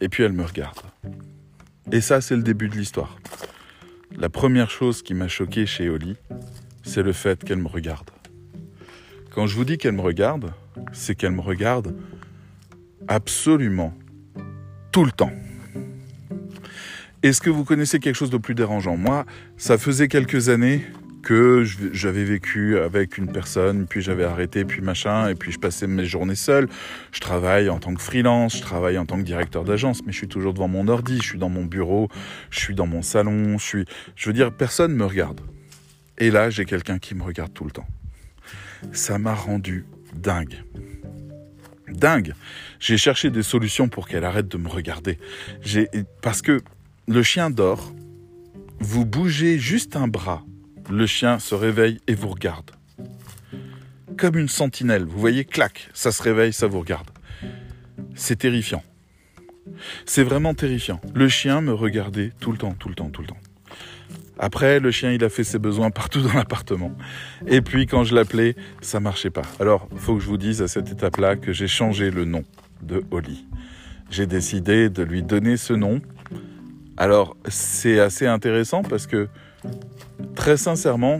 Et 0.00 0.08
puis 0.08 0.24
elle 0.24 0.32
me 0.32 0.44
regarde. 0.44 0.80
Et 1.92 2.00
ça, 2.00 2.20
c'est 2.20 2.36
le 2.36 2.42
début 2.42 2.68
de 2.68 2.74
l'histoire. 2.74 3.16
La 4.16 4.28
première 4.28 4.70
chose 4.70 5.02
qui 5.02 5.14
m'a 5.14 5.28
choqué 5.28 5.64
chez 5.64 5.88
Oli, 5.88 6.16
c'est 6.82 7.02
le 7.02 7.12
fait 7.12 7.42
qu'elle 7.44 7.58
me 7.58 7.68
regarde. 7.68 8.10
Quand 9.30 9.46
je 9.46 9.54
vous 9.54 9.64
dis 9.64 9.78
qu'elle 9.78 9.94
me 9.94 10.00
regarde, 10.00 10.52
c'est 10.92 11.14
qu'elle 11.14 11.32
me 11.32 11.40
regarde 11.40 11.94
absolument 13.06 13.94
tout 14.90 15.04
le 15.04 15.12
temps. 15.12 15.32
Est-ce 17.22 17.40
que 17.40 17.50
vous 17.50 17.64
connaissez 17.64 18.00
quelque 18.00 18.16
chose 18.16 18.30
de 18.30 18.38
plus 18.38 18.54
dérangeant? 18.56 18.96
Moi, 18.96 19.24
ça 19.56 19.78
faisait 19.78 20.08
quelques 20.08 20.48
années 20.48 20.84
que 21.22 21.64
j'avais 21.92 22.24
vécu 22.24 22.78
avec 22.78 23.18
une 23.18 23.30
personne, 23.30 23.86
puis 23.86 24.00
j'avais 24.00 24.24
arrêté, 24.24 24.64
puis 24.64 24.80
machin, 24.80 25.28
et 25.28 25.34
puis 25.34 25.52
je 25.52 25.58
passais 25.58 25.86
mes 25.86 26.06
journées 26.06 26.34
seul. 26.34 26.68
Je 27.12 27.20
travaille 27.20 27.68
en 27.68 27.78
tant 27.78 27.94
que 27.94 28.00
freelance, 28.00 28.56
je 28.56 28.62
travaille 28.62 28.98
en 28.98 29.06
tant 29.06 29.18
que 29.18 29.22
directeur 29.24 29.64
d'agence, 29.64 30.04
mais 30.04 30.12
je 30.12 30.18
suis 30.18 30.28
toujours 30.28 30.54
devant 30.54 30.68
mon 30.68 30.88
ordi, 30.88 31.18
je 31.18 31.26
suis 31.26 31.38
dans 31.38 31.48
mon 31.48 31.64
bureau, 31.64 32.08
je 32.50 32.60
suis 32.60 32.74
dans 32.74 32.86
mon 32.86 33.02
salon, 33.02 33.58
je 33.58 33.64
suis, 33.64 33.84
je 34.16 34.28
veux 34.28 34.32
dire, 34.32 34.52
personne 34.52 34.94
me 34.94 35.04
regarde. 35.04 35.40
Et 36.18 36.30
là, 36.30 36.50
j'ai 36.50 36.64
quelqu'un 36.64 36.98
qui 36.98 37.14
me 37.14 37.22
regarde 37.22 37.52
tout 37.52 37.64
le 37.64 37.70
temps. 37.70 37.86
Ça 38.92 39.18
m'a 39.18 39.34
rendu 39.34 39.86
dingue. 40.14 40.62
Dingue. 41.88 42.34
J'ai 42.80 42.98
cherché 42.98 43.30
des 43.30 43.42
solutions 43.42 43.88
pour 43.88 44.08
qu'elle 44.08 44.24
arrête 44.24 44.48
de 44.48 44.58
me 44.58 44.68
regarder. 44.68 45.18
Parce 46.22 46.42
que 46.42 46.60
le 47.06 47.22
chien 47.22 47.50
dort, 47.50 47.92
vous 48.80 49.04
bougez 49.04 49.58
juste 49.58 49.96
un 49.96 50.06
bras 50.06 50.44
le 50.90 51.06
chien 51.06 51.38
se 51.38 51.54
réveille 51.54 52.00
et 52.06 52.14
vous 52.14 52.28
regarde. 52.28 52.70
Comme 54.16 54.36
une 54.36 54.48
sentinelle, 54.48 55.04
vous 55.04 55.18
voyez, 55.18 55.44
clac, 55.44 55.88
ça 55.92 56.12
se 56.12 56.22
réveille, 56.22 56.52
ça 56.52 56.66
vous 56.66 56.80
regarde. 56.80 57.10
C'est 58.14 58.36
terrifiant. 58.36 58.82
C'est 60.06 60.22
vraiment 60.22 60.54
terrifiant. 60.54 61.00
Le 61.14 61.28
chien 61.28 61.60
me 61.60 61.72
regardait 61.72 62.32
tout 62.40 62.52
le 62.52 62.58
temps, 62.58 62.72
tout 62.72 62.88
le 62.88 62.94
temps, 62.94 63.10
tout 63.10 63.22
le 63.22 63.28
temps. 63.28 63.36
Après, 64.40 64.80
le 64.80 64.90
chien, 64.90 65.12
il 65.12 65.24
a 65.24 65.28
fait 65.28 65.44
ses 65.44 65.58
besoins 65.58 65.90
partout 65.90 66.20
dans 66.20 66.32
l'appartement. 66.32 66.92
Et 67.46 67.60
puis, 67.60 67.86
quand 67.86 68.04
je 68.04 68.14
l'appelais, 68.14 68.54
ça 68.80 69.00
marchait 69.00 69.30
pas. 69.30 69.42
Alors, 69.60 69.88
faut 69.96 70.14
que 70.14 70.22
je 70.22 70.28
vous 70.28 70.36
dise 70.36 70.62
à 70.62 70.68
cette 70.68 70.90
étape-là 70.90 71.36
que 71.36 71.52
j'ai 71.52 71.68
changé 71.68 72.10
le 72.10 72.24
nom 72.24 72.44
de 72.82 73.02
Holly. 73.10 73.46
J'ai 74.10 74.26
décidé 74.26 74.90
de 74.90 75.02
lui 75.02 75.22
donner 75.22 75.56
ce 75.56 75.72
nom. 75.72 76.00
Alors, 76.96 77.36
c'est 77.48 77.98
assez 78.00 78.26
intéressant 78.26 78.82
parce 78.82 79.06
que 79.06 79.28
Très 80.34 80.56
sincèrement, 80.56 81.18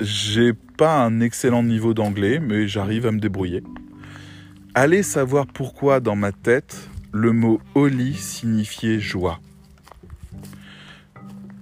j'ai 0.00 0.52
pas 0.52 0.96
un 1.02 1.20
excellent 1.20 1.62
niveau 1.62 1.94
d'anglais, 1.94 2.38
mais 2.38 2.68
j'arrive 2.68 3.06
à 3.06 3.12
me 3.12 3.18
débrouiller. 3.18 3.62
Allez 4.74 5.02
savoir 5.02 5.46
pourquoi 5.46 6.00
dans 6.00 6.16
ma 6.16 6.32
tête 6.32 6.88
le 7.12 7.32
mot 7.32 7.60
Oli 7.74 8.14
signifiait 8.14 9.00
joie. 9.00 9.40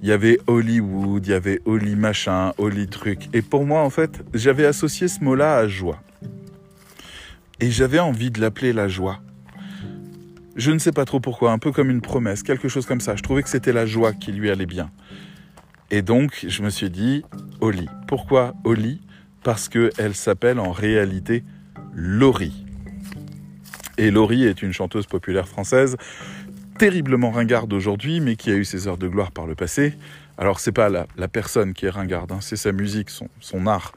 Il 0.02 0.08
y 0.08 0.12
avait 0.12 0.38
Hollywood, 0.46 1.26
il 1.26 1.30
y 1.30 1.32
avait 1.32 1.60
Holly 1.64 1.96
machin, 1.96 2.52
Holly 2.58 2.88
truc. 2.88 3.28
Et 3.32 3.40
pour 3.40 3.64
moi, 3.64 3.82
en 3.82 3.90
fait, 3.90 4.22
j'avais 4.34 4.66
associé 4.66 5.08
ce 5.08 5.24
mot-là 5.24 5.56
à 5.56 5.66
joie. 5.66 6.02
Et 7.60 7.70
j'avais 7.70 8.00
envie 8.00 8.30
de 8.30 8.40
l'appeler 8.40 8.72
la 8.72 8.88
joie. 8.88 9.20
Je 10.56 10.70
ne 10.72 10.78
sais 10.78 10.92
pas 10.92 11.04
trop 11.04 11.20
pourquoi, 11.20 11.52
un 11.52 11.58
peu 11.58 11.72
comme 11.72 11.88
une 11.88 12.00
promesse, 12.00 12.42
quelque 12.42 12.68
chose 12.68 12.84
comme 12.84 13.00
ça. 13.00 13.16
Je 13.16 13.22
trouvais 13.22 13.42
que 13.42 13.48
c'était 13.48 13.72
la 13.72 13.86
joie 13.86 14.12
qui 14.12 14.32
lui 14.32 14.50
allait 14.50 14.66
bien. 14.66 14.90
Et 15.90 16.02
donc, 16.02 16.44
je 16.48 16.62
me 16.62 16.70
suis 16.70 16.90
dit, 16.90 17.24
Oli. 17.60 17.88
Pourquoi 18.06 18.54
Oli? 18.64 19.00
Parce 19.42 19.68
qu'elle 19.68 20.14
s'appelle 20.14 20.58
en 20.58 20.72
réalité 20.72 21.44
Laurie. 21.94 22.64
Et 23.98 24.10
Laurie 24.10 24.44
est 24.44 24.62
une 24.62 24.72
chanteuse 24.72 25.06
populaire 25.06 25.46
française, 25.46 25.96
terriblement 26.78 27.30
ringarde 27.30 27.72
aujourd'hui, 27.72 28.20
mais 28.20 28.36
qui 28.36 28.50
a 28.50 28.54
eu 28.54 28.64
ses 28.64 28.88
heures 28.88 28.98
de 28.98 29.06
gloire 29.06 29.30
par 29.30 29.46
le 29.46 29.54
passé. 29.54 29.94
Alors 30.36 30.58
c'est 30.58 30.72
pas 30.72 30.88
la, 30.88 31.28
personne 31.28 31.74
qui 31.74 31.86
est 31.86 31.90
ringarde, 31.90 32.32
hein, 32.32 32.40
c'est 32.40 32.56
sa 32.56 32.72
musique, 32.72 33.08
son, 33.10 33.66
art. 33.68 33.92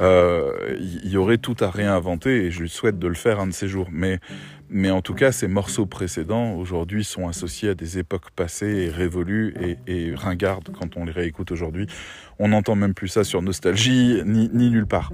Euh, 0.00 0.74
il 0.80 1.10
y, 1.10 1.18
aurait 1.18 1.36
tout 1.36 1.56
à 1.60 1.70
réinventer 1.70 2.46
et 2.46 2.50
je 2.50 2.62
lui 2.62 2.70
souhaite 2.70 2.98
de 2.98 3.06
le 3.06 3.14
faire 3.14 3.40
un 3.40 3.46
de 3.46 3.52
ces 3.52 3.68
jours. 3.68 3.88
Mais, 3.92 4.18
mais 4.72 4.90
en 4.90 5.02
tout 5.02 5.14
cas, 5.14 5.32
ces 5.32 5.48
morceaux 5.48 5.86
précédents 5.86 6.54
aujourd'hui 6.54 7.04
sont 7.04 7.28
associés 7.28 7.70
à 7.70 7.74
des 7.74 7.98
époques 7.98 8.30
passées 8.30 8.86
et 8.86 8.90
révolues 8.90 9.54
et, 9.86 10.14
ringardes 10.14 10.70
quand 10.72 10.96
on 10.96 11.04
les 11.04 11.12
réécoute 11.12 11.52
aujourd'hui. 11.52 11.86
On 12.38 12.48
n'entend 12.48 12.74
même 12.74 12.94
plus 12.94 13.08
ça 13.08 13.24
sur 13.24 13.42
Nostalgie 13.42 14.22
ni 14.24 14.48
nulle 14.48 14.86
part. 14.86 15.12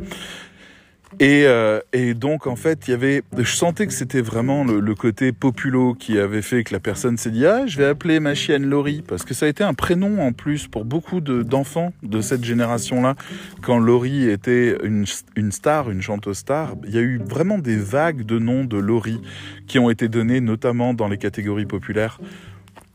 Et, 1.20 1.44
euh, 1.46 1.80
et, 1.92 2.14
donc 2.14 2.46
en 2.46 2.54
fait, 2.54 2.86
il 2.86 2.90
y 2.92 2.94
avait, 2.94 3.22
je 3.36 3.54
sentais 3.54 3.86
que 3.86 3.92
c'était 3.92 4.20
vraiment 4.20 4.64
le, 4.64 4.94
côté 4.94 5.32
populo 5.32 5.94
qui 5.94 6.18
avait 6.18 6.42
fait 6.42 6.64
que 6.64 6.72
la 6.72 6.80
personne 6.80 7.16
s'est 7.16 7.30
dit 7.30 7.46
ah 7.46 7.66
je 7.66 7.78
vais 7.78 7.86
appeler 7.86 8.20
ma 8.20 8.34
chienne 8.34 8.66
Laurie 8.66 9.02
parce 9.06 9.24
que 9.24 9.32
ça 9.32 9.46
a 9.46 9.48
été 9.48 9.64
un 9.64 9.74
prénom 9.74 10.20
en 10.20 10.32
plus 10.32 10.66
pour 10.66 10.84
beaucoup 10.84 11.20
d'enfants 11.20 11.92
de, 12.02 12.20
cette 12.20 12.44
génération-là. 12.44 13.14
Quand 13.62 13.78
Laurie 13.78 14.28
était 14.28 14.76
une, 14.84 15.06
star, 15.50 15.90
une 15.90 16.02
chanteuse 16.02 16.38
star, 16.38 16.74
il 16.84 16.94
y 16.94 16.98
a 16.98 17.02
eu 17.02 17.18
vraiment 17.18 17.58
des 17.58 17.76
vagues 17.76 18.24
de 18.24 18.38
noms 18.38 18.64
de 18.64 18.76
Laurie 18.76 19.20
qui 19.66 19.78
ont 19.78 19.90
été 19.90 20.08
donnés 20.08 20.40
notamment 20.40 20.94
dans 20.94 21.08
les 21.08 21.18
catégories 21.18 21.66
populaires. 21.66 22.20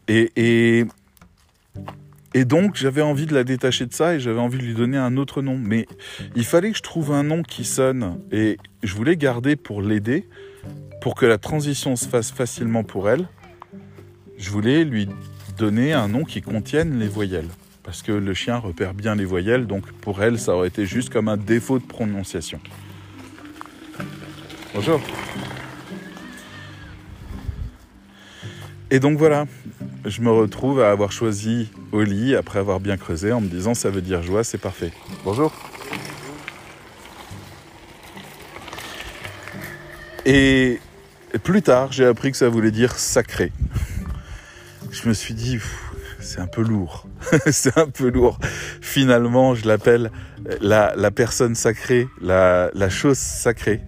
Et 0.07 0.85
et 2.33 2.45
donc 2.45 2.75
j'avais 2.75 3.01
envie 3.01 3.25
de 3.25 3.33
la 3.33 3.43
détacher 3.43 3.85
de 3.85 3.93
ça 3.93 4.15
et 4.15 4.19
j'avais 4.19 4.39
envie 4.39 4.57
de 4.57 4.63
lui 4.63 4.73
donner 4.73 4.97
un 4.97 5.17
autre 5.17 5.41
nom. 5.41 5.57
Mais 5.57 5.85
il 6.35 6.45
fallait 6.45 6.71
que 6.71 6.77
je 6.77 6.83
trouve 6.83 7.11
un 7.11 7.23
nom 7.23 7.43
qui 7.43 7.65
sonne 7.65 8.19
et 8.31 8.57
je 8.81 8.93
voulais 8.95 9.17
garder 9.17 9.55
pour 9.55 9.81
l'aider, 9.81 10.27
pour 11.01 11.15
que 11.15 11.25
la 11.25 11.37
transition 11.37 11.95
se 11.95 12.07
fasse 12.07 12.31
facilement 12.31 12.83
pour 12.83 13.09
elle. 13.09 13.27
Je 14.37 14.49
voulais 14.49 14.83
lui 14.83 15.07
donner 15.57 15.93
un 15.93 16.07
nom 16.07 16.23
qui 16.23 16.41
contienne 16.41 16.99
les 16.99 17.07
voyelles. 17.07 17.49
Parce 17.83 18.01
que 18.01 18.11
le 18.11 18.33
chien 18.33 18.57
repère 18.57 18.93
bien 18.93 19.15
les 19.15 19.25
voyelles, 19.25 19.67
donc 19.67 19.91
pour 19.91 20.23
elle, 20.23 20.39
ça 20.39 20.55
aurait 20.55 20.69
été 20.69 20.85
juste 20.85 21.09
comme 21.09 21.27
un 21.27 21.37
défaut 21.37 21.79
de 21.79 21.85
prononciation. 21.85 22.59
Bonjour. 24.73 25.01
Et 28.93 28.99
donc 28.99 29.17
voilà, 29.17 29.47
je 30.05 30.21
me 30.21 30.29
retrouve 30.29 30.79
à 30.79 30.91
avoir 30.91 31.11
choisi 31.11 31.71
Oli 31.91 32.35
après 32.35 32.59
avoir 32.59 32.79
bien 32.79 32.95
creusé 32.95 33.31
en 33.31 33.41
me 33.41 33.47
disant 33.47 33.73
ça 33.73 33.89
veut 33.89 34.03
dire 34.03 34.21
joie, 34.21 34.43
c'est 34.43 34.59
parfait. 34.59 34.91
Bonjour. 35.25 35.51
Et 40.27 40.79
plus 41.41 41.63
tard, 41.63 41.91
j'ai 41.91 42.05
appris 42.05 42.29
que 42.29 42.37
ça 42.37 42.49
voulait 42.49 42.69
dire 42.69 42.91
sacré. 42.99 43.51
Je 44.91 45.09
me 45.09 45.13
suis 45.15 45.33
dit, 45.33 45.57
c'est 46.19 46.39
un 46.39 46.45
peu 46.45 46.61
lourd. 46.61 47.07
c'est 47.51 47.75
un 47.79 47.89
peu 47.89 48.11
lourd. 48.11 48.37
Finalement, 48.79 49.55
je 49.55 49.67
l'appelle 49.67 50.11
la, 50.61 50.93
personne 51.09 51.55
sacrée, 51.55 52.07
la, 52.21 52.69
la 52.75 52.89
chose 52.89 53.17
sacrée. 53.17 53.81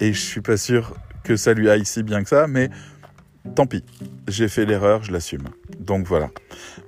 Et 0.00 0.14
je 0.14 0.20
suis 0.20 0.40
pas 0.40 0.56
sûr 0.56 0.94
que 1.24 1.36
ça 1.36 1.52
lui 1.52 1.68
aille 1.68 1.84
si 1.84 2.02
bien 2.02 2.22
que 2.22 2.28
ça, 2.30 2.46
mais 2.46 2.70
tant 3.54 3.66
pis, 3.66 3.84
j'ai 4.28 4.48
fait 4.48 4.64
l'erreur, 4.64 5.02
je 5.02 5.12
l'assume. 5.12 5.48
Donc 5.78 6.06
voilà, 6.06 6.30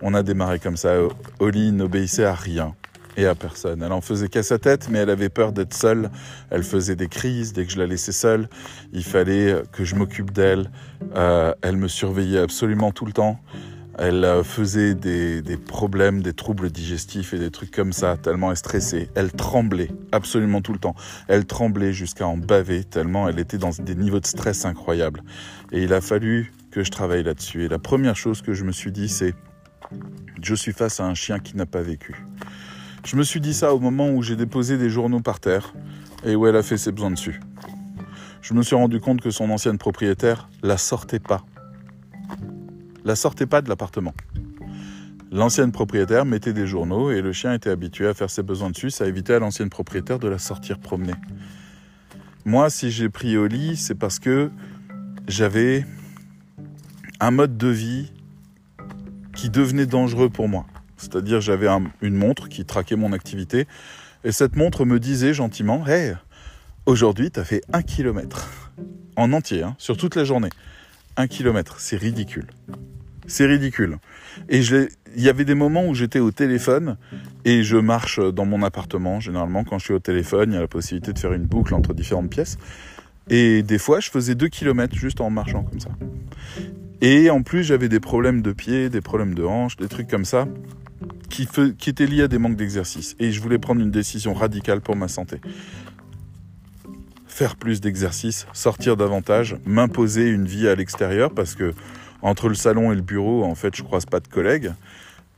on 0.03 0.15
a 0.15 0.23
démarré 0.23 0.59
comme 0.59 0.77
ça. 0.77 0.95
Oli 1.39 1.73
n'obéissait 1.73 2.25
à 2.25 2.35
rien 2.35 2.75
et 3.17 3.27
à 3.27 3.35
personne. 3.35 3.83
Elle 3.83 3.93
en 3.93 4.01
faisait 4.01 4.29
qu'à 4.29 4.43
sa 4.43 4.59
tête, 4.59 4.89
mais 4.91 4.99
elle 4.99 5.11
avait 5.11 5.29
peur 5.29 5.53
d'être 5.53 5.75
seule. 5.75 6.11
Elle 6.51 6.63
faisait 6.63 6.97
des 6.97 7.09
crises 7.09 7.53
dès 7.53 7.65
que 7.65 7.73
je 7.73 7.79
la 7.79 7.87
laissais 7.87 8.13
seule. 8.13 8.49
Il 8.93 9.05
fallait 9.05 9.63
que 9.73 9.85
je 9.85 9.95
m'occupe 9.95 10.33
d'elle. 10.33 10.71
Euh, 11.15 11.55
elle 11.63 11.77
me 11.77 11.89
surveillait 11.89 12.41
absolument 12.41 12.93
tout 12.93 13.07
le 13.07 13.13
temps. 13.13 13.41
Elle 13.99 14.25
euh, 14.25 14.45
faisait 14.45 14.95
des, 14.95 15.57
problèmes, 15.57 16.21
des 16.21 16.35
troubles 16.35 16.71
digestifs 16.71 17.33
et 17.33 17.39
des 17.39 17.51
trucs 17.51 17.71
comme 17.71 17.93
ça, 17.93 18.17
tellement 18.19 18.51
elle 18.51 18.57
stressait. 18.57 19.09
Elle 19.15 19.33
tremblait 19.33 19.91
absolument 20.13 20.61
tout 20.61 20.75
le 20.75 20.79
temps. 20.79 20.95
Elle 21.29 21.47
tremblait 21.47 21.95
jusqu'à 21.95 22.27
en 22.27 22.37
baver, 22.37 22.85
tellement 22.85 23.29
elle 23.29 23.39
était 23.39 23.57
dans 23.57 23.71
des 23.71 23.95
niveaux 23.95 24.21
de 24.21 24.27
stress 24.27 24.67
incroyables. 24.67 25.23
Et 25.73 25.83
il 25.83 25.95
a 25.95 26.03
fallu 26.03 26.53
que 26.71 26.85
je 26.85 26.91
travaille 26.91 27.23
là-dessus. 27.23 27.65
Et 27.65 27.69
la 27.69 27.79
première 27.79 28.17
chose 28.17 28.43
que 28.43 28.53
je 28.53 28.65
me 28.65 28.73
suis 28.73 28.93
dit, 28.93 29.09
c'est 29.09 29.35
je 30.43 30.55
suis 30.55 30.73
face 30.73 31.01
à 31.01 31.07
un 31.07 31.15
chien 31.15 31.39
qui 31.39 31.57
n'a 31.57 31.67
pas 31.67 31.81
vécu. 31.81 32.23
Je 33.05 33.17
me 33.17 33.23
suis 33.23 33.41
dit 33.41 33.55
ça 33.55 33.73
au 33.73 33.79
moment 33.79 34.11
où 34.11 34.23
j'ai 34.23 34.37
déposé 34.37 34.77
des 34.77 34.91
journaux 34.91 35.21
par 35.21 35.41
terre 35.41 35.73
et 36.25 36.37
où 36.37 36.47
elle 36.47 36.57
a 36.57 36.63
fait 36.63 36.77
ses 36.77 36.93
besoins 36.93 37.13
dessus. 37.13 37.41
Je 38.43 38.53
me 38.53 38.63
suis 38.63 38.77
rendu 38.77 39.01
compte 39.01 39.23
que 39.23 39.31
son 39.31 39.49
ancienne 39.51 39.79
propriétaire 39.79 40.51
la 40.63 40.77
sortait 40.77 41.19
pas 41.19 41.45
la 43.07 43.15
sortait 43.15 43.47
pas 43.47 43.63
de 43.63 43.69
l'appartement. 43.69 44.13
L'ancienne 45.31 45.71
propriétaire 45.71 46.25
mettait 46.25 46.53
des 46.53 46.67
journaux 46.67 47.13
et 47.13 47.23
le 47.23 47.33
chien 47.33 47.55
était 47.55 47.71
habitué 47.71 48.09
à 48.09 48.15
faire 48.15 48.31
ses 48.31 48.43
besoins 48.43 48.71
dessus, 48.71 48.91
ça 48.91 49.07
évitait 49.07 49.35
à 49.35 49.39
l'ancienne 49.39 49.71
propriétaire 49.71 50.19
de 50.19 50.29
la 50.29 50.39
sortir 50.39 50.81
promener. 50.81 51.15
Moi, 52.45 52.69
si 52.69 52.91
j'ai 52.91 53.09
pris 53.09 53.37
au 53.37 53.47
lit, 53.47 53.77
c'est 53.77 53.95
parce 53.95 54.19
que 54.19 54.51
j'avais 55.29 55.87
un 57.21 57.31
mode 57.31 57.57
de 57.57 57.69
vie 57.69 58.13
qui 59.37 59.51
devenait 59.51 59.87
dangereux 59.87 60.29
pour 60.29 60.49
moi. 60.49 60.67
C'est-à-dire 60.97 61.41
j'avais 61.41 61.69
une 62.03 62.17
montre 62.17 62.49
qui 62.49 62.65
traquait 62.65 62.97
mon 62.97 63.13
activité 63.13 63.69
et 64.25 64.33
cette 64.33 64.57
montre 64.57 64.85
me 64.85 64.99
disait 64.99 65.33
gentiment 65.33 65.87
Hey, 65.87 66.17
aujourd'hui 66.87 67.31
tu 67.31 67.39
as 67.39 67.45
fait 67.45 67.63
un 67.73 67.83
kilomètre 67.83 68.73
en 69.15 69.33
entier, 69.33 69.63
hein, 69.63 69.77
sur 69.79 69.97
toute 69.97 70.17
la 70.17 70.25
journée. 70.25 70.51
Un 71.17 71.29
kilomètre, 71.29 71.81
c'est 71.81 71.97
ridicule. 71.97 72.49
C'est 73.27 73.47
ridicule. 73.47 73.99
Et 74.49 74.61
il 74.61 75.23
y 75.23 75.29
avait 75.29 75.45
des 75.45 75.55
moments 75.55 75.87
où 75.87 75.95
j'étais 75.95 76.19
au 76.19 76.31
téléphone 76.31 76.97
et 77.45 77.63
je 77.63 77.77
marche 77.77 78.21
dans 78.21 78.45
mon 78.45 78.63
appartement. 78.63 79.21
Généralement, 79.21 79.65
quand 79.65 79.79
je 79.79 79.85
suis 79.85 79.95
au 79.95 79.99
téléphone, 79.99 80.53
il 80.53 80.55
y 80.55 80.59
a 80.59 80.61
la 80.61 80.69
possibilité 80.69 81.13
de 81.13 81.19
faire 81.19 81.33
une 81.33 81.47
boucle 81.47 81.75
entre 81.75 81.95
différentes 81.95 82.31
pièces. 82.31 82.59
Et 83.29 83.63
des 83.63 83.79
fois, 83.79 84.01
je 84.01 84.11
faisais 84.11 84.35
2 84.35 84.49
km 84.49 84.95
juste 84.95 85.21
en 85.21 85.31
marchant 85.31 85.65
comme 85.65 85.81
ça. 85.81 85.91
Et 87.01 87.29
en 87.31 87.43
plus, 87.43 87.65
j'avais 87.65 87.89
des 87.89 88.01
problèmes 88.01 88.43
de 88.43 88.53
pieds, 88.53 88.89
des 88.89 89.01
problèmes 89.01 89.35
de 89.35 89.43
hanches, 89.43 89.77
des 89.77 89.89
trucs 89.89 90.09
comme 90.09 90.25
ça, 90.25 90.47
qui, 91.29 91.49
qui 91.77 91.91
étaient 91.91 92.07
liés 92.07 92.23
à 92.23 92.29
des 92.29 92.39
manques 92.39 92.57
d'exercice. 92.57 93.17
Et 93.19 93.33
je 93.33 93.41
voulais 93.41 93.59
prendre 93.59 93.81
une 93.81 93.91
décision 93.91 94.33
radicale 94.33 94.81
pour 94.81 94.97
ma 94.97 95.09
santé. 95.09 95.41
Faire 97.27 97.57
plus 97.57 97.81
d'exercice, 97.81 98.47
sortir 98.53 98.97
davantage, 98.97 99.57
m'imposer 99.67 100.29
une 100.29 100.47
vie 100.47 100.69
à 100.69 100.75
l'extérieur 100.75 101.35
parce 101.35 101.55
que 101.55 101.75
entre 102.27 102.49
le 102.49 102.57
salon 102.57 102.91
et 102.91 102.97
le 102.97 103.03
bureau, 103.03 103.45
en 103.45 103.55
fait, 103.55 103.77
je 103.77 103.85
croise 103.85 104.05
pas 104.05 104.19
de 104.19 104.27
collègues. 104.27 104.73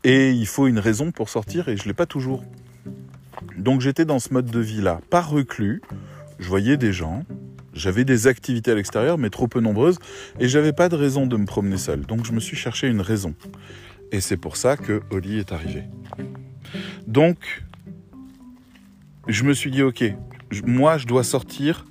Et 0.04 0.30
il 0.30 0.46
faut 0.46 0.66
une 0.66 0.78
raison 0.78 1.12
pour 1.12 1.28
sortir 1.28 1.68
et 1.68 1.76
je 1.76 1.84
l'ai 1.84 1.92
pas 1.92 2.06
toujours. 2.06 2.42
Donc 3.58 3.82
j'étais 3.82 4.06
dans 4.06 4.18
ce 4.18 4.32
mode 4.32 4.46
de 4.46 4.58
vie-là, 4.58 5.02
pas 5.10 5.20
reclus. 5.20 5.82
Je 6.38 6.48
voyais 6.48 6.78
des 6.78 6.94
gens, 6.94 7.24
j'avais 7.74 8.06
des 8.06 8.26
activités 8.26 8.70
à 8.70 8.74
l'extérieur, 8.74 9.18
mais 9.18 9.28
trop 9.28 9.48
peu 9.48 9.60
nombreuses, 9.60 9.98
et 10.40 10.48
j'avais 10.48 10.72
pas 10.72 10.88
de 10.88 10.96
raison 10.96 11.26
de 11.26 11.36
me 11.36 11.44
promener 11.44 11.76
seul. 11.76 12.06
Donc 12.06 12.24
je 12.24 12.32
me 12.32 12.40
suis 12.40 12.56
cherché 12.56 12.88
une 12.88 13.02
raison. 13.02 13.34
Et 14.10 14.22
c'est 14.22 14.38
pour 14.38 14.56
ça 14.56 14.78
que 14.78 15.02
Oli 15.10 15.38
est 15.38 15.52
arrivé. 15.52 15.84
Donc, 17.06 17.64
je 19.26 19.44
me 19.44 19.52
suis 19.52 19.70
dit, 19.70 19.82
ok, 19.82 20.04
moi 20.64 20.96
je 20.96 21.06
dois 21.06 21.24
sortir, 21.24 21.84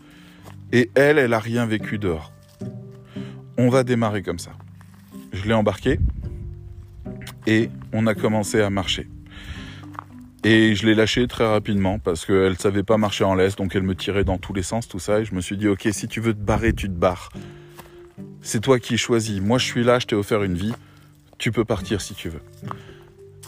et 0.72 0.90
elle, 0.96 1.20
elle 1.20 1.34
a 1.34 1.40
rien 1.40 1.68
vécu 1.68 2.00
dehors. 2.00 2.32
On 3.60 3.70
va 3.70 3.84
démarrer 3.84 4.24
comme 4.24 4.40
ça 4.40 4.54
je 5.38 5.48
l'ai 5.48 5.54
embarqué 5.54 6.00
et 7.46 7.70
on 7.94 8.08
a 8.08 8.16
commencé 8.16 8.62
à 8.62 8.70
marcher. 8.70 9.08
Et 10.44 10.76
je 10.76 10.86
l'ai 10.86 10.96
lâché 10.96 11.28
très 11.28 11.48
rapidement 11.48 12.00
parce 12.00 12.26
qu'elle 12.26 12.52
ne 12.52 12.56
savait 12.56 12.84
pas 12.84 12.98
marcher 12.98 13.24
en 13.24 13.36
laisse, 13.36 13.56
donc 13.56 13.76
elle 13.76 13.84
me 13.84 13.96
tirait 13.96 14.24
dans 14.24 14.38
tous 14.38 14.54
les 14.54 14.64
sens, 14.64 14.88
tout 14.88 15.00
ça. 15.00 15.20
Et 15.20 15.26
je 15.26 15.34
me 15.34 15.42
suis 15.42 15.58
dit, 15.58 15.68
ok, 15.68 15.88
si 15.92 16.08
tu 16.08 16.22
veux 16.22 16.34
te 16.34 16.40
barrer, 16.40 16.74
tu 16.74 16.88
te 16.88 16.94
barres. 16.94 17.30
C'est 18.42 18.62
toi 18.62 18.80
qui 18.80 18.98
choisis. 18.98 19.42
Moi, 19.42 19.58
je 19.58 19.66
suis 19.66 19.84
là, 19.84 20.00
je 20.00 20.08
t'ai 20.08 20.16
offert 20.16 20.44
une 20.44 20.56
vie. 20.56 20.74
Tu 21.38 21.52
peux 21.52 21.66
partir 21.66 22.02
si 22.02 22.14
tu 22.14 22.30
veux. 22.30 22.42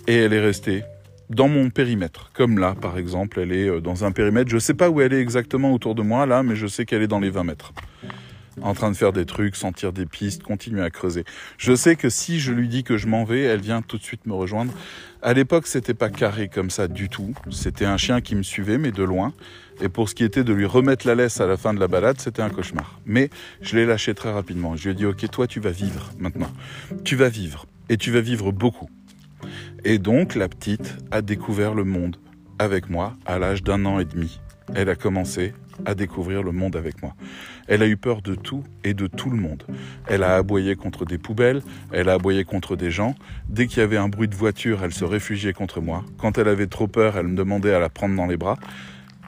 Et 0.07 0.15
elle 0.15 0.33
est 0.33 0.41
restée 0.41 0.83
dans 1.29 1.47
mon 1.47 1.69
périmètre. 1.69 2.31
Comme 2.33 2.57
là, 2.57 2.75
par 2.75 2.97
exemple, 2.97 3.39
elle 3.39 3.51
est 3.51 3.69
euh, 3.69 3.81
dans 3.81 4.03
un 4.03 4.11
périmètre. 4.11 4.49
Je 4.49 4.55
ne 4.55 4.59
sais 4.59 4.73
pas 4.73 4.89
où 4.89 4.99
elle 5.01 5.13
est 5.13 5.21
exactement 5.21 5.73
autour 5.73 5.95
de 5.95 6.01
moi, 6.01 6.25
là, 6.25 6.43
mais 6.43 6.55
je 6.55 6.67
sais 6.67 6.85
qu'elle 6.85 7.01
est 7.01 7.07
dans 7.07 7.19
les 7.19 7.29
20 7.29 7.43
mètres. 7.43 7.71
En 8.61 8.73
train 8.73 8.91
de 8.91 8.95
faire 8.95 9.13
des 9.13 9.25
trucs, 9.25 9.55
sentir 9.55 9.93
des 9.93 10.05
pistes, 10.05 10.43
continuer 10.43 10.81
à 10.81 10.89
creuser. 10.89 11.23
Je 11.57 11.75
sais 11.75 11.95
que 11.95 12.09
si 12.09 12.39
je 12.39 12.51
lui 12.51 12.67
dis 12.67 12.83
que 12.83 12.97
je 12.97 13.07
m'en 13.07 13.23
vais, 13.23 13.41
elle 13.41 13.61
vient 13.61 13.81
tout 13.81 13.97
de 13.97 14.03
suite 14.03 14.25
me 14.25 14.33
rejoindre. 14.33 14.73
À 15.21 15.33
l'époque, 15.33 15.67
c'était 15.67 15.93
pas 15.93 16.09
carré 16.09 16.47
comme 16.47 16.69
ça 16.69 16.87
du 16.87 17.09
tout. 17.09 17.33
C'était 17.51 17.85
un 17.85 17.97
chien 17.97 18.21
qui 18.21 18.35
me 18.35 18.43
suivait, 18.43 18.77
mais 18.77 18.91
de 18.91 19.03
loin. 19.03 19.33
Et 19.81 19.89
pour 19.89 20.09
ce 20.09 20.15
qui 20.15 20.23
était 20.23 20.43
de 20.43 20.53
lui 20.53 20.65
remettre 20.65 21.07
la 21.07 21.15
laisse 21.15 21.39
à 21.41 21.47
la 21.47 21.57
fin 21.57 21.73
de 21.73 21.79
la 21.79 21.87
balade, 21.87 22.19
c'était 22.19 22.41
un 22.41 22.49
cauchemar. 22.49 22.99
Mais 23.05 23.29
je 23.61 23.77
l'ai 23.77 23.85
lâché 23.85 24.13
très 24.13 24.31
rapidement. 24.31 24.75
Je 24.75 24.85
lui 24.85 24.91
ai 24.91 24.93
dit, 24.95 25.05
ok, 25.05 25.29
toi, 25.29 25.47
tu 25.47 25.59
vas 25.59 25.71
vivre 25.71 26.11
maintenant. 26.17 26.51
Tu 27.03 27.15
vas 27.15 27.29
vivre. 27.29 27.65
Et 27.89 27.97
tu 27.97 28.11
vas 28.11 28.21
vivre 28.21 28.51
beaucoup. 28.51 28.89
Et 29.83 29.97
donc, 29.97 30.35
la 30.35 30.49
petite 30.49 30.97
a 31.11 31.21
découvert 31.21 31.73
le 31.73 31.83
monde 31.83 32.17
avec 32.59 32.89
moi 32.89 33.15
à 33.25 33.39
l'âge 33.39 33.63
d'un 33.63 33.85
an 33.85 33.99
et 33.99 34.05
demi. 34.05 34.39
Elle 34.75 34.89
a 34.89 34.95
commencé 34.95 35.53
à 35.85 35.95
découvrir 35.95 36.43
le 36.43 36.51
monde 36.51 36.75
avec 36.75 37.01
moi. 37.01 37.13
Elle 37.67 37.81
a 37.83 37.87
eu 37.87 37.97
peur 37.97 38.21
de 38.21 38.35
tout 38.35 38.63
et 38.83 38.93
de 38.93 39.07
tout 39.07 39.29
le 39.29 39.37
monde. 39.37 39.63
Elle 40.07 40.23
a 40.23 40.35
aboyé 40.35 40.75
contre 40.75 41.05
des 41.05 41.17
poubelles, 41.17 41.61
elle 41.91 42.09
a 42.09 42.13
aboyé 42.13 42.43
contre 42.43 42.75
des 42.75 42.91
gens. 42.91 43.15
Dès 43.47 43.67
qu'il 43.67 43.79
y 43.79 43.83
avait 43.83 43.97
un 43.97 44.09
bruit 44.09 44.27
de 44.27 44.35
voiture, 44.35 44.83
elle 44.83 44.93
se 44.93 45.05
réfugiait 45.05 45.53
contre 45.53 45.81
moi. 45.81 46.03
Quand 46.17 46.37
elle 46.37 46.47
avait 46.47 46.67
trop 46.67 46.87
peur, 46.87 47.17
elle 47.17 47.27
me 47.27 47.35
demandait 47.35 47.73
à 47.73 47.79
la 47.79 47.89
prendre 47.89 48.15
dans 48.15 48.27
les 48.27 48.37
bras. 48.37 48.57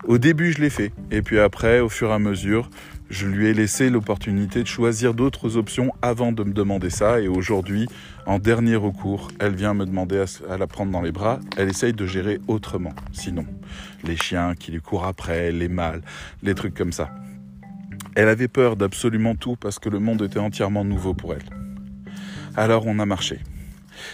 Au 0.07 0.17
début, 0.17 0.51
je 0.51 0.61
l'ai 0.61 0.71
fait. 0.71 0.91
Et 1.11 1.21
puis 1.21 1.39
après, 1.39 1.79
au 1.79 1.89
fur 1.89 2.09
et 2.09 2.13
à 2.13 2.19
mesure, 2.19 2.69
je 3.11 3.27
lui 3.27 3.47
ai 3.47 3.53
laissé 3.53 3.89
l'opportunité 3.89 4.63
de 4.63 4.67
choisir 4.67 5.13
d'autres 5.13 5.57
options 5.57 5.91
avant 6.01 6.31
de 6.31 6.45
me 6.45 6.53
demander 6.53 6.89
ça. 6.89 7.19
Et 7.19 7.27
aujourd'hui, 7.27 7.87
en 8.25 8.39
dernier 8.39 8.77
recours, 8.77 9.27
elle 9.39 9.53
vient 9.53 9.73
me 9.73 9.85
demander 9.85 10.23
à, 10.49 10.57
la 10.57 10.65
prendre 10.65 10.93
dans 10.93 11.01
les 11.01 11.11
bras. 11.11 11.41
Elle 11.57 11.69
essaye 11.69 11.91
de 11.91 12.05
gérer 12.05 12.39
autrement. 12.47 12.93
Sinon, 13.11 13.45
les 14.05 14.15
chiens 14.15 14.55
qui 14.55 14.71
lui 14.71 14.79
courent 14.79 15.05
après, 15.05 15.51
les 15.51 15.67
mâles, 15.67 16.01
les 16.41 16.55
trucs 16.55 16.73
comme 16.73 16.93
ça. 16.93 17.09
Elle 18.15 18.29
avait 18.29 18.47
peur 18.47 18.77
d'absolument 18.77 19.35
tout 19.35 19.57
parce 19.57 19.77
que 19.77 19.89
le 19.89 19.99
monde 19.99 20.21
était 20.21 20.39
entièrement 20.39 20.85
nouveau 20.85 21.13
pour 21.13 21.33
elle. 21.33 21.43
Alors 22.55 22.87
on 22.87 22.97
a 22.97 23.05
marché. 23.05 23.39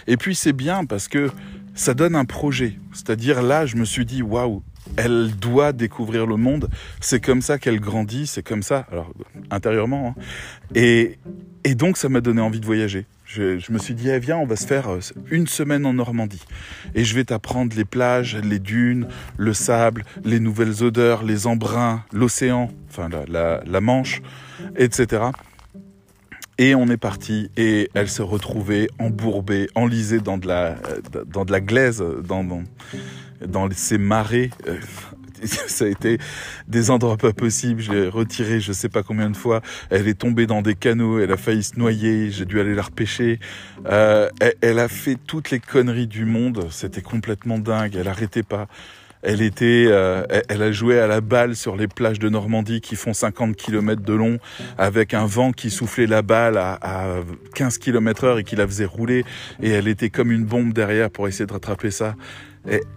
Et 0.08 0.18
puis 0.18 0.34
c'est 0.34 0.54
bien 0.54 0.86
parce 0.86 1.08
que 1.08 1.30
ça 1.76 1.94
donne 1.94 2.16
un 2.16 2.26
projet. 2.26 2.80
C'est-à-dire 2.94 3.44
là, 3.44 3.68
je 3.68 3.76
me 3.76 3.86
suis 3.86 4.06
dit, 4.06 4.24
waouh, 4.24 4.64
elle 4.98 5.36
doit 5.36 5.72
découvrir 5.74 6.26
le 6.26 6.36
monde. 6.36 6.70
C'est 7.00 7.24
comme 7.24 7.42
ça 7.42 7.58
qu'elle 7.58 7.80
grandit, 7.80 8.28
c'est 8.28 8.44
comme 8.44 8.64
ça, 8.64 8.88
alors 8.92 9.14
intérieurement. 9.50 10.16
Hein. 10.18 10.22
Et, 10.76 11.18
et 11.64 11.76
donc 11.76 11.98
ça 11.98 12.10
m'a 12.10 12.22
donné 12.22 12.42
envie 12.42 12.60
de 12.60 12.66
voyager. 12.66 13.06
Je, 13.28 13.72
me 13.74 13.78
suis 13.78 13.94
dit, 13.94 14.10
eh, 14.10 14.20
viens, 14.20 14.38
on 14.38 14.46
va 14.46 14.56
se 14.56 14.66
faire 14.66 14.90
euh, 14.90 15.00
une 15.30 15.48
semaine 15.48 15.86
en 15.86 15.94
Normandie. 15.94 16.42
Et 16.96 17.04
je 17.04 17.14
vais 17.14 17.26
t'apprendre 17.26 17.76
les 17.76 17.84
plages, 17.84 18.38
les 18.38 18.60
dunes, 18.60 19.08
le 19.36 19.54
sable, 19.54 20.06
les 20.24 20.40
nouvelles 20.40 20.82
odeurs, 20.82 21.24
les 21.24 21.46
embruns, 21.46 22.04
l'océan, 22.14 22.72
enfin 22.90 23.10
la, 23.28 23.62
la, 23.66 23.82
Manche, 23.82 24.22
etc. 24.78 25.26
Et 26.58 26.74
on 26.74 26.88
est 26.88 26.98
parti 26.98 27.52
et 27.58 27.90
elle 27.94 28.08
se 28.08 28.22
retrouvait 28.22 28.88
embourbée, 28.98 29.68
enlisée 29.76 30.20
dans 30.20 30.38
de 30.38 30.48
la, 30.48 30.78
dans 31.28 31.44
de 31.44 31.52
la 31.52 31.60
glaise, 31.60 32.04
dans, 32.24 32.46
dans, 32.46 32.64
dans 33.46 33.70
ces 33.72 33.98
marais. 33.98 34.50
Euh, 34.68 34.78
ça 35.44 35.86
a 35.86 35.88
été 35.88 36.18
des 36.68 36.90
endroits 36.90 37.18
pas 37.18 37.34
possibles. 37.34 37.82
Je 37.82 37.92
l'ai 37.92 38.08
retiré 38.08 38.60
je 38.60 38.72
sais 38.72 38.90
pas 38.90 39.04
combien 39.04 39.30
de 39.30 39.38
fois. 39.38 39.62
Elle 39.90 40.08
est 40.08 40.18
tombée 40.20 40.48
dans 40.48 40.62
des 40.62 40.76
canaux, 40.76 41.20
elle 41.20 41.32
a 41.32 41.38
failli 41.38 41.64
se 41.64 41.78
noyer. 41.78 42.32
J'ai 42.32 42.46
dû 42.46 42.60
aller 42.60 42.76
la 42.76 42.84
repêcher. 42.84 43.40
Euh, 43.86 44.30
elle, 44.40 44.56
elle, 44.62 44.80
a 44.80 44.88
fait 44.88 45.16
toutes 45.16 45.52
les 45.52 45.60
conneries 45.60 46.08
du 46.08 46.26
monde. 46.26 46.68
C'était 46.72 47.02
complètement 47.02 47.60
dingue. 47.60 47.96
Elle 47.96 48.08
arrêtait 48.08 48.44
pas. 48.44 48.68
Elle 49.24 49.42
était, 49.42 49.86
euh, 49.88 50.26
elle 50.48 50.62
a 50.62 50.72
joué 50.72 51.00
à 51.00 51.08
la 51.08 51.22
balle 51.22 51.56
sur 51.56 51.76
les 51.76 51.88
plages 51.88 52.20
de 52.20 52.30
Normandie 52.30 52.82
qui 52.82 52.96
font 52.96 53.14
50 53.14 53.56
km 53.56 54.02
de 54.02 54.14
long, 54.14 54.38
avec 54.78 55.14
un 55.14 55.26
vent 55.26 55.52
qui 55.52 55.72
soufflait 55.72 56.06
la 56.06 56.22
balle 56.22 56.58
à, 56.58 56.78
à 56.82 57.20
15 57.56 57.80
km 57.80 58.24
heure 58.26 58.40
et 58.40 58.44
qui 58.44 58.56
la 58.56 58.68
faisait 58.68 58.86
rouler. 58.86 59.26
Et 59.62 59.70
elle 59.72 59.88
était 59.88 60.10
comme 60.10 60.32
une 60.32 60.46
bombe 60.46 60.72
derrière 60.72 61.10
pour 61.10 61.28
essayer 61.28 61.48
de 61.48 61.54
rattraper 61.54 61.90
ça. 61.90 62.16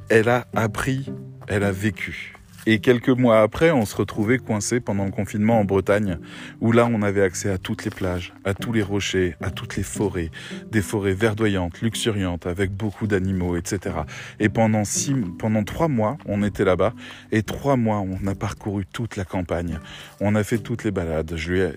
Elle 0.08 0.28
a 0.28 0.46
appris, 0.54 1.06
elle 1.46 1.62
a 1.62 1.72
vécu. 1.72 2.34
Et 2.66 2.78
quelques 2.78 3.08
mois 3.08 3.40
après, 3.40 3.70
on 3.70 3.86
se 3.86 3.96
retrouvait 3.96 4.38
coincé 4.38 4.80
pendant 4.80 5.06
le 5.06 5.10
confinement 5.10 5.60
en 5.60 5.64
Bretagne, 5.64 6.18
où 6.60 6.72
là, 6.72 6.86
on 6.92 7.00
avait 7.00 7.22
accès 7.22 7.50
à 7.50 7.56
toutes 7.56 7.84
les 7.84 7.90
plages, 7.90 8.34
à 8.44 8.52
tous 8.52 8.72
les 8.72 8.82
rochers, 8.82 9.34
à 9.40 9.50
toutes 9.50 9.76
les 9.76 9.82
forêts, 9.82 10.30
des 10.70 10.82
forêts 10.82 11.14
verdoyantes, 11.14 11.80
luxuriantes, 11.80 12.46
avec 12.46 12.70
beaucoup 12.70 13.06
d'animaux, 13.06 13.56
etc. 13.56 13.96
Et 14.40 14.50
pendant 14.50 14.84
six, 14.84 15.14
pendant 15.38 15.64
trois 15.64 15.88
mois, 15.88 16.18
on 16.26 16.42
était 16.42 16.64
là-bas, 16.64 16.92
et 17.32 17.42
trois 17.42 17.76
mois, 17.76 18.00
on 18.00 18.26
a 18.26 18.34
parcouru 18.34 18.84
toute 18.84 19.16
la 19.16 19.24
campagne. 19.24 19.78
On 20.20 20.34
a 20.34 20.44
fait 20.44 20.58
toutes 20.58 20.84
les 20.84 20.90
balades. 20.90 21.32
J'ai, 21.36 21.70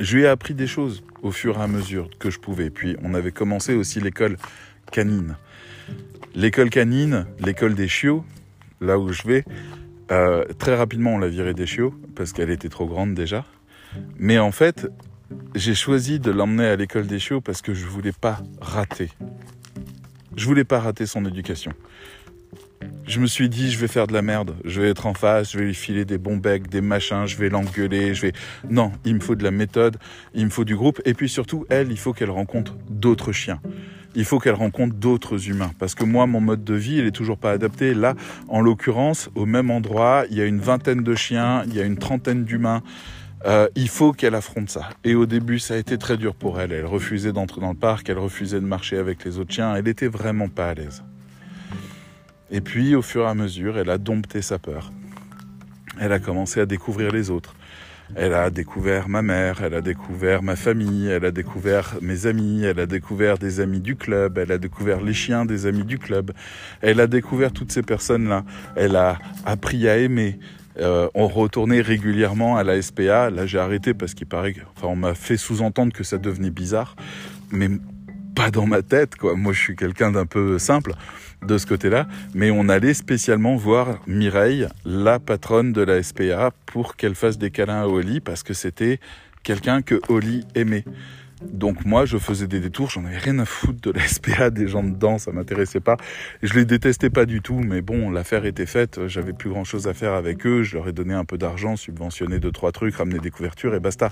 je 0.00 0.16
lui 0.16 0.22
ai 0.24 0.26
appris 0.26 0.54
des 0.54 0.66
choses 0.66 1.04
au 1.22 1.30
fur 1.30 1.58
et 1.58 1.62
à 1.62 1.68
mesure 1.68 2.10
que 2.18 2.28
je 2.28 2.40
pouvais. 2.40 2.70
Puis, 2.70 2.96
on 3.04 3.14
avait 3.14 3.32
commencé 3.32 3.74
aussi 3.74 4.00
l'école 4.00 4.36
canine. 4.90 5.36
L'école 6.34 6.70
canine, 6.70 7.26
l'école 7.40 7.74
des 7.74 7.88
chiots, 7.88 8.24
là 8.80 8.98
où 8.98 9.12
je 9.12 9.22
vais, 9.22 9.44
euh, 10.10 10.44
très 10.58 10.76
rapidement 10.76 11.14
on 11.14 11.18
l'a 11.18 11.28
virée 11.28 11.54
des 11.54 11.66
chiots 11.66 11.94
parce 12.14 12.32
qu'elle 12.32 12.50
était 12.50 12.68
trop 12.68 12.86
grande 12.86 13.14
déjà. 13.14 13.44
Mais 14.18 14.38
en 14.38 14.52
fait, 14.52 14.88
j'ai 15.54 15.74
choisi 15.74 16.20
de 16.20 16.30
l'emmener 16.30 16.66
à 16.66 16.76
l'école 16.76 17.06
des 17.06 17.18
chiots 17.18 17.40
parce 17.40 17.62
que 17.62 17.74
je 17.74 17.86
voulais 17.86 18.12
pas 18.12 18.42
rater. 18.60 19.10
Je 20.36 20.44
voulais 20.44 20.64
pas 20.64 20.80
rater 20.80 21.06
son 21.06 21.24
éducation. 21.24 21.72
Je 23.06 23.20
me 23.20 23.26
suis 23.26 23.48
dit, 23.48 23.70
je 23.70 23.78
vais 23.78 23.88
faire 23.88 24.06
de 24.06 24.12
la 24.12 24.20
merde, 24.20 24.56
je 24.64 24.80
vais 24.80 24.90
être 24.90 25.06
en 25.06 25.14
face, 25.14 25.52
je 25.52 25.58
vais 25.58 25.64
lui 25.64 25.74
filer 25.74 26.04
des 26.04 26.18
bons 26.18 26.36
becs, 26.36 26.68
des 26.68 26.80
machins, 26.80 27.24
je 27.26 27.36
vais 27.36 27.48
l'engueuler, 27.48 28.14
je 28.14 28.22
vais... 28.22 28.32
Non, 28.68 28.92
il 29.04 29.14
me 29.14 29.20
faut 29.20 29.36
de 29.36 29.44
la 29.44 29.52
méthode, 29.52 29.96
il 30.34 30.44
me 30.44 30.50
faut 30.50 30.64
du 30.64 30.76
groupe, 30.76 31.00
et 31.04 31.14
puis 31.14 31.28
surtout, 31.28 31.64
elle, 31.70 31.90
il 31.92 31.98
faut 31.98 32.12
qu'elle 32.12 32.30
rencontre 32.30 32.76
d'autres 32.90 33.32
chiens 33.32 33.60
il 34.16 34.24
faut 34.24 34.38
qu'elle 34.38 34.54
rencontre 34.54 34.94
d'autres 34.94 35.48
humains. 35.48 35.70
Parce 35.78 35.94
que 35.94 36.02
moi, 36.02 36.26
mon 36.26 36.40
mode 36.40 36.64
de 36.64 36.74
vie, 36.74 36.96
il 36.96 37.06
est 37.06 37.12
toujours 37.12 37.38
pas 37.38 37.52
adapté. 37.52 37.94
Là, 37.94 38.14
en 38.48 38.62
l'occurrence, 38.62 39.30
au 39.34 39.44
même 39.46 39.70
endroit, 39.70 40.24
il 40.30 40.36
y 40.36 40.40
a 40.40 40.46
une 40.46 40.58
vingtaine 40.58 41.02
de 41.02 41.14
chiens, 41.14 41.62
il 41.66 41.74
y 41.74 41.80
a 41.80 41.84
une 41.84 41.98
trentaine 41.98 42.44
d'humains. 42.44 42.82
Euh, 43.44 43.68
il 43.76 43.88
faut 43.88 44.12
qu'elle 44.12 44.34
affronte 44.34 44.70
ça. 44.70 44.88
Et 45.04 45.14
au 45.14 45.26
début, 45.26 45.58
ça 45.58 45.74
a 45.74 45.76
été 45.76 45.98
très 45.98 46.16
dur 46.16 46.34
pour 46.34 46.58
elle. 46.58 46.72
Elle 46.72 46.86
refusait 46.86 47.32
d'entrer 47.32 47.60
dans 47.60 47.68
le 47.68 47.76
parc, 47.76 48.08
elle 48.08 48.18
refusait 48.18 48.60
de 48.60 48.66
marcher 48.66 48.96
avec 48.96 49.22
les 49.24 49.38
autres 49.38 49.52
chiens. 49.52 49.76
Elle 49.76 49.86
était 49.86 50.08
vraiment 50.08 50.48
pas 50.48 50.70
à 50.70 50.74
l'aise. 50.74 51.04
Et 52.50 52.62
puis, 52.62 52.94
au 52.94 53.02
fur 53.02 53.24
et 53.24 53.28
à 53.28 53.34
mesure, 53.34 53.76
elle 53.76 53.90
a 53.90 53.98
dompté 53.98 54.40
sa 54.40 54.58
peur. 54.58 54.92
Elle 56.00 56.12
a 56.12 56.18
commencé 56.18 56.60
à 56.60 56.66
découvrir 56.66 57.12
les 57.12 57.30
autres. 57.30 57.54
Elle 58.14 58.34
a 58.34 58.50
découvert 58.50 59.08
ma 59.08 59.22
mère, 59.22 59.62
elle 59.62 59.74
a 59.74 59.80
découvert 59.80 60.42
ma 60.42 60.54
famille, 60.54 61.08
elle 61.08 61.24
a 61.24 61.30
découvert 61.30 61.96
mes 62.00 62.26
amis, 62.26 62.62
elle 62.64 62.78
a 62.78 62.86
découvert 62.86 63.36
des 63.36 63.60
amis 63.60 63.80
du 63.80 63.96
club, 63.96 64.38
elle 64.38 64.52
a 64.52 64.58
découvert 64.58 65.00
les 65.00 65.12
chiens 65.12 65.44
des 65.44 65.66
amis 65.66 65.84
du 65.84 65.98
club. 65.98 66.32
Elle 66.80 67.00
a 67.00 67.06
découvert 67.06 67.52
toutes 67.52 67.72
ces 67.72 67.82
personnes-là. 67.82 68.44
Elle 68.76 68.96
a 68.96 69.18
appris 69.44 69.88
à 69.88 69.96
aimer. 69.98 70.38
Euh, 70.78 71.08
on 71.14 71.26
retournait 71.26 71.80
régulièrement 71.80 72.56
à 72.56 72.64
la 72.64 72.80
SPA. 72.80 73.30
Là, 73.30 73.46
j'ai 73.46 73.58
arrêté 73.58 73.94
parce 73.94 74.14
qu'il 74.14 74.26
paraît 74.26 74.52
que, 74.52 74.60
enfin, 74.76 74.88
on 74.88 74.96
m'a 74.96 75.14
fait 75.14 75.36
sous-entendre 75.36 75.92
que 75.92 76.04
ça 76.04 76.18
devenait 76.18 76.50
bizarre. 76.50 76.96
Mais 77.50 77.70
dans 78.50 78.66
ma 78.66 78.82
tête, 78.82 79.16
quoi. 79.16 79.34
Moi, 79.34 79.52
je 79.52 79.60
suis 79.60 79.76
quelqu'un 79.76 80.12
d'un 80.12 80.26
peu 80.26 80.58
simple 80.58 80.92
de 81.46 81.58
ce 81.58 81.66
côté-là, 81.66 82.06
mais 82.34 82.50
on 82.50 82.68
allait 82.68 82.94
spécialement 82.94 83.56
voir 83.56 83.98
Mireille, 84.06 84.68
la 84.84 85.18
patronne 85.18 85.72
de 85.72 85.82
la 85.82 86.02
SPA, 86.02 86.50
pour 86.66 86.96
qu'elle 86.96 87.14
fasse 87.14 87.38
des 87.38 87.50
câlins 87.50 87.82
à 87.82 87.86
Oli, 87.86 88.20
parce 88.20 88.42
que 88.42 88.54
c'était 88.54 89.00
quelqu'un 89.42 89.82
que 89.82 90.00
Oli 90.08 90.44
aimait. 90.54 90.84
Donc 91.42 91.84
moi, 91.84 92.06
je 92.06 92.16
faisais 92.16 92.46
des 92.46 92.60
détours, 92.60 92.90
j'en 92.90 93.04
avais 93.04 93.18
rien 93.18 93.38
à 93.38 93.44
foutre 93.44 93.80
de 93.80 93.90
la 93.98 94.06
SPA, 94.06 94.50
des 94.50 94.68
gens 94.68 94.82
dedans, 94.82 95.18
ça 95.18 95.32
m'intéressait 95.32 95.80
pas. 95.80 95.96
Je 96.42 96.54
les 96.54 96.64
détestais 96.64 97.10
pas 97.10 97.26
du 97.26 97.42
tout, 97.42 97.58
mais 97.58 97.82
bon, 97.82 98.10
l'affaire 98.10 98.46
était 98.46 98.66
faite, 98.66 99.06
j'avais 99.06 99.32
plus 99.32 99.50
grand 99.50 99.64
chose 99.64 99.86
à 99.86 99.94
faire 99.94 100.14
avec 100.14 100.46
eux, 100.46 100.62
je 100.62 100.76
leur 100.76 100.88
ai 100.88 100.92
donné 100.92 101.14
un 101.14 101.24
peu 101.24 101.38
d'argent, 101.38 101.76
subventionné 101.76 102.38
deux, 102.38 102.52
trois 102.52 102.72
trucs, 102.72 102.96
ramené 102.96 103.18
des 103.18 103.30
couvertures 103.30 103.74
et 103.74 103.80
basta. 103.80 104.10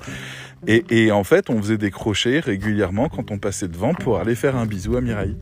Et, 0.66 0.84
et 0.90 1.12
en 1.12 1.24
fait, 1.24 1.50
on 1.50 1.60
faisait 1.60 1.78
des 1.78 1.90
crochets 1.90 2.40
régulièrement 2.40 3.08
quand 3.08 3.30
on 3.30 3.38
passait 3.38 3.68
devant 3.68 3.94
pour 3.94 4.18
aller 4.18 4.34
faire 4.34 4.56
un 4.56 4.66
bisou 4.66 4.96
à 4.96 5.00
Mireille. 5.00 5.36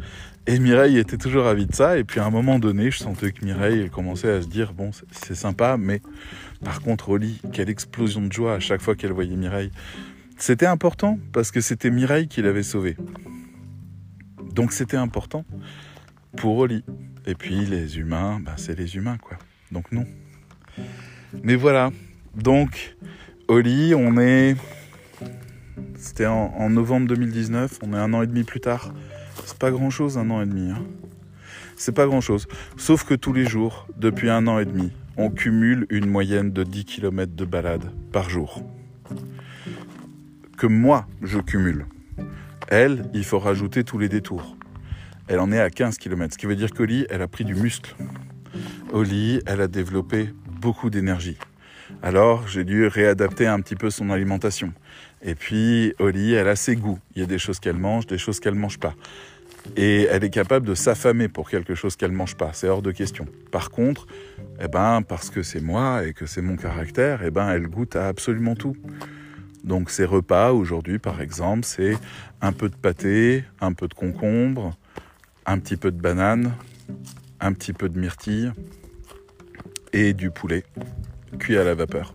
Et 0.48 0.58
Mireille 0.58 0.98
était 0.98 1.18
toujours 1.18 1.44
ravie 1.44 1.66
de 1.66 1.74
ça. 1.74 1.98
Et 1.98 2.04
puis 2.04 2.18
à 2.18 2.24
un 2.24 2.30
moment 2.30 2.58
donné, 2.58 2.90
je 2.90 2.98
sentais 2.98 3.30
que 3.30 3.44
Mireille 3.44 3.88
commençait 3.90 4.30
à 4.30 4.42
se 4.42 4.48
dire 4.48 4.72
bon, 4.72 4.90
c'est 5.12 5.36
sympa, 5.36 5.76
mais 5.78 6.02
par 6.64 6.80
contre, 6.80 7.10
Oli, 7.10 7.40
quelle 7.52 7.70
explosion 7.70 8.22
de 8.22 8.32
joie 8.32 8.54
à 8.54 8.60
chaque 8.60 8.80
fois 8.80 8.96
qu'elle 8.96 9.12
voyait 9.12 9.36
Mireille. 9.36 9.70
C'était 10.38 10.66
important 10.66 11.18
parce 11.32 11.50
que 11.50 11.60
c'était 11.60 11.90
Mireille 11.90 12.28
qui 12.28 12.42
l'avait 12.42 12.62
sauvée. 12.62 12.96
Donc 14.54 14.72
c'était 14.72 14.96
important 14.96 15.44
pour 16.36 16.58
Oli. 16.58 16.84
Et 17.26 17.34
puis 17.34 17.64
les 17.64 17.98
humains, 17.98 18.40
bah, 18.40 18.54
c'est 18.56 18.76
les 18.76 18.96
humains 18.96 19.18
quoi. 19.18 19.38
Donc 19.70 19.92
non. 19.92 20.04
Mais 21.42 21.54
voilà. 21.56 21.90
Donc 22.34 22.96
Oli, 23.48 23.94
on 23.94 24.18
est. 24.18 24.56
C'était 25.96 26.26
en, 26.26 26.52
en 26.56 26.70
novembre 26.70 27.06
2019. 27.08 27.78
On 27.82 27.92
est 27.92 27.98
un 27.98 28.12
an 28.12 28.22
et 28.22 28.26
demi 28.26 28.44
plus 28.44 28.60
tard. 28.60 28.92
C'est 29.44 29.58
pas 29.58 29.70
grand 29.70 29.90
chose 29.90 30.18
un 30.18 30.30
an 30.30 30.42
et 30.42 30.46
demi. 30.46 30.70
Hein. 30.70 30.84
C'est 31.76 31.92
pas 31.92 32.06
grand 32.06 32.20
chose. 32.20 32.46
Sauf 32.76 33.04
que 33.04 33.14
tous 33.14 33.32
les 33.32 33.44
jours, 33.44 33.86
depuis 33.96 34.30
un 34.30 34.46
an 34.46 34.58
et 34.58 34.64
demi, 34.64 34.92
on 35.16 35.30
cumule 35.30 35.86
une 35.90 36.06
moyenne 36.06 36.52
de 36.52 36.62
10 36.62 36.84
km 36.84 37.34
de 37.34 37.44
balade 37.44 37.90
par 38.12 38.30
jour. 38.30 38.62
Que 40.62 40.68
moi, 40.68 41.08
je 41.22 41.40
cumule. 41.40 41.86
Elle, 42.68 43.10
il 43.14 43.24
faut 43.24 43.40
rajouter 43.40 43.82
tous 43.82 43.98
les 43.98 44.08
détours. 44.08 44.56
Elle 45.26 45.40
en 45.40 45.50
est 45.50 45.58
à 45.58 45.70
15 45.70 45.98
km, 45.98 46.32
ce 46.34 46.38
qui 46.38 46.46
veut 46.46 46.54
dire 46.54 46.70
qu'Oli, 46.70 47.04
elle 47.10 47.20
a 47.20 47.26
pris 47.26 47.44
du 47.44 47.56
muscle. 47.56 47.96
Oli, 48.92 49.40
elle 49.44 49.60
a 49.60 49.66
développé 49.66 50.32
beaucoup 50.60 50.88
d'énergie. 50.88 51.36
Alors, 52.00 52.46
j'ai 52.46 52.62
dû 52.62 52.86
réadapter 52.86 53.48
un 53.48 53.60
petit 53.60 53.74
peu 53.74 53.90
son 53.90 54.10
alimentation. 54.10 54.72
Et 55.20 55.34
puis, 55.34 55.94
Oli, 55.98 56.32
elle 56.34 56.46
a 56.46 56.54
ses 56.54 56.76
goûts. 56.76 57.00
Il 57.16 57.22
y 57.22 57.24
a 57.24 57.26
des 57.26 57.38
choses 57.38 57.58
qu'elle 57.58 57.78
mange, 57.78 58.06
des 58.06 58.18
choses 58.18 58.38
qu'elle 58.38 58.54
ne 58.54 58.60
mange 58.60 58.78
pas. 58.78 58.94
Et 59.76 60.02
elle 60.02 60.22
est 60.22 60.30
capable 60.30 60.68
de 60.68 60.76
s'affamer 60.76 61.26
pour 61.26 61.50
quelque 61.50 61.74
chose 61.74 61.96
qu'elle 61.96 62.12
mange 62.12 62.36
pas. 62.36 62.50
C'est 62.52 62.68
hors 62.68 62.82
de 62.82 62.92
question. 62.92 63.26
Par 63.50 63.70
contre, 63.70 64.06
eh 64.60 64.68
ben, 64.68 65.02
parce 65.02 65.28
que 65.28 65.42
c'est 65.42 65.60
moi 65.60 66.06
et 66.06 66.12
que 66.12 66.26
c'est 66.26 66.40
mon 66.40 66.54
caractère, 66.54 67.24
eh 67.24 67.32
ben, 67.32 67.48
elle 67.50 67.66
goûte 67.66 67.96
à 67.96 68.06
absolument 68.06 68.54
tout. 68.54 68.76
Donc, 69.64 69.90
ses 69.90 70.04
repas 70.04 70.52
aujourd'hui, 70.52 70.98
par 70.98 71.20
exemple, 71.20 71.64
c'est 71.64 71.96
un 72.40 72.52
peu 72.52 72.68
de 72.68 72.74
pâté, 72.76 73.44
un 73.60 73.72
peu 73.72 73.88
de 73.88 73.94
concombre, 73.94 74.76
un 75.46 75.58
petit 75.58 75.76
peu 75.76 75.90
de 75.90 76.00
banane, 76.00 76.52
un 77.40 77.52
petit 77.52 77.72
peu 77.72 77.88
de 77.88 77.98
myrtille 77.98 78.52
et 79.92 80.14
du 80.14 80.30
poulet 80.30 80.64
cuit 81.38 81.56
à 81.56 81.64
la 81.64 81.74
vapeur. 81.74 82.14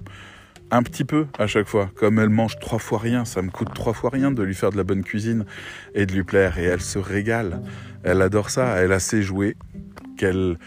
Un 0.69 0.83
petit 0.83 1.05
peu 1.05 1.27
à 1.39 1.47
chaque 1.47 1.67
fois. 1.67 1.89
Comme 1.95 2.19
elle 2.19 2.29
mange 2.29 2.59
trois 2.59 2.79
fois 2.79 2.99
rien, 2.99 3.23
ça 3.23 3.41
me 3.41 3.49
coûte 3.49 3.73
trois 3.73 3.93
fois 3.93 4.09
rien 4.09 4.31
de 4.31 4.43
lui 4.43 4.53
faire 4.53 4.71
de 4.71 4.77
la 4.77 4.83
bonne 4.83 5.03
cuisine 5.03 5.45
et 5.95 6.05
de 6.05 6.13
lui 6.13 6.23
plaire. 6.23 6.57
Et 6.57 6.63
elle 6.63 6.81
se 6.81 6.99
régale. 6.99 7.61
Elle 8.03 8.21
adore 8.21 8.49
ça. 8.49 8.75
Elle 8.77 8.91
a 8.91 8.99
ses 8.99 9.21
jouets 9.21 9.55
qu'elle 10.17 10.57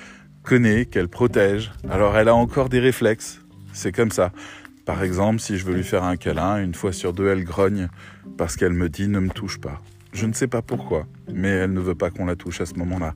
connaît, 0.42 0.86
qu'elle 0.86 1.08
protège. 1.08 1.70
Alors 1.90 2.16
elle 2.16 2.28
a 2.28 2.34
encore 2.34 2.70
des 2.70 2.80
réflexes. 2.80 3.42
C'est 3.72 3.92
comme 3.92 4.10
ça. 4.10 4.32
Par 4.84 5.02
exemple, 5.02 5.40
si 5.40 5.58
je 5.58 5.64
veux 5.64 5.74
lui 5.74 5.84
faire 5.84 6.04
un 6.04 6.16
câlin, 6.16 6.62
une 6.62 6.74
fois 6.74 6.92
sur 6.92 7.12
deux, 7.12 7.28
elle 7.28 7.44
grogne 7.44 7.88
parce 8.36 8.56
qu'elle 8.56 8.72
me 8.72 8.88
dit 8.88 9.08
ne 9.08 9.20
me 9.20 9.30
touche 9.30 9.60
pas. 9.60 9.80
Je 10.12 10.26
ne 10.26 10.32
sais 10.32 10.48
pas 10.48 10.62
pourquoi, 10.62 11.06
mais 11.32 11.48
elle 11.48 11.72
ne 11.72 11.80
veut 11.80 11.94
pas 11.94 12.10
qu'on 12.10 12.26
la 12.26 12.36
touche 12.36 12.60
à 12.60 12.66
ce 12.66 12.74
moment-là. 12.74 13.14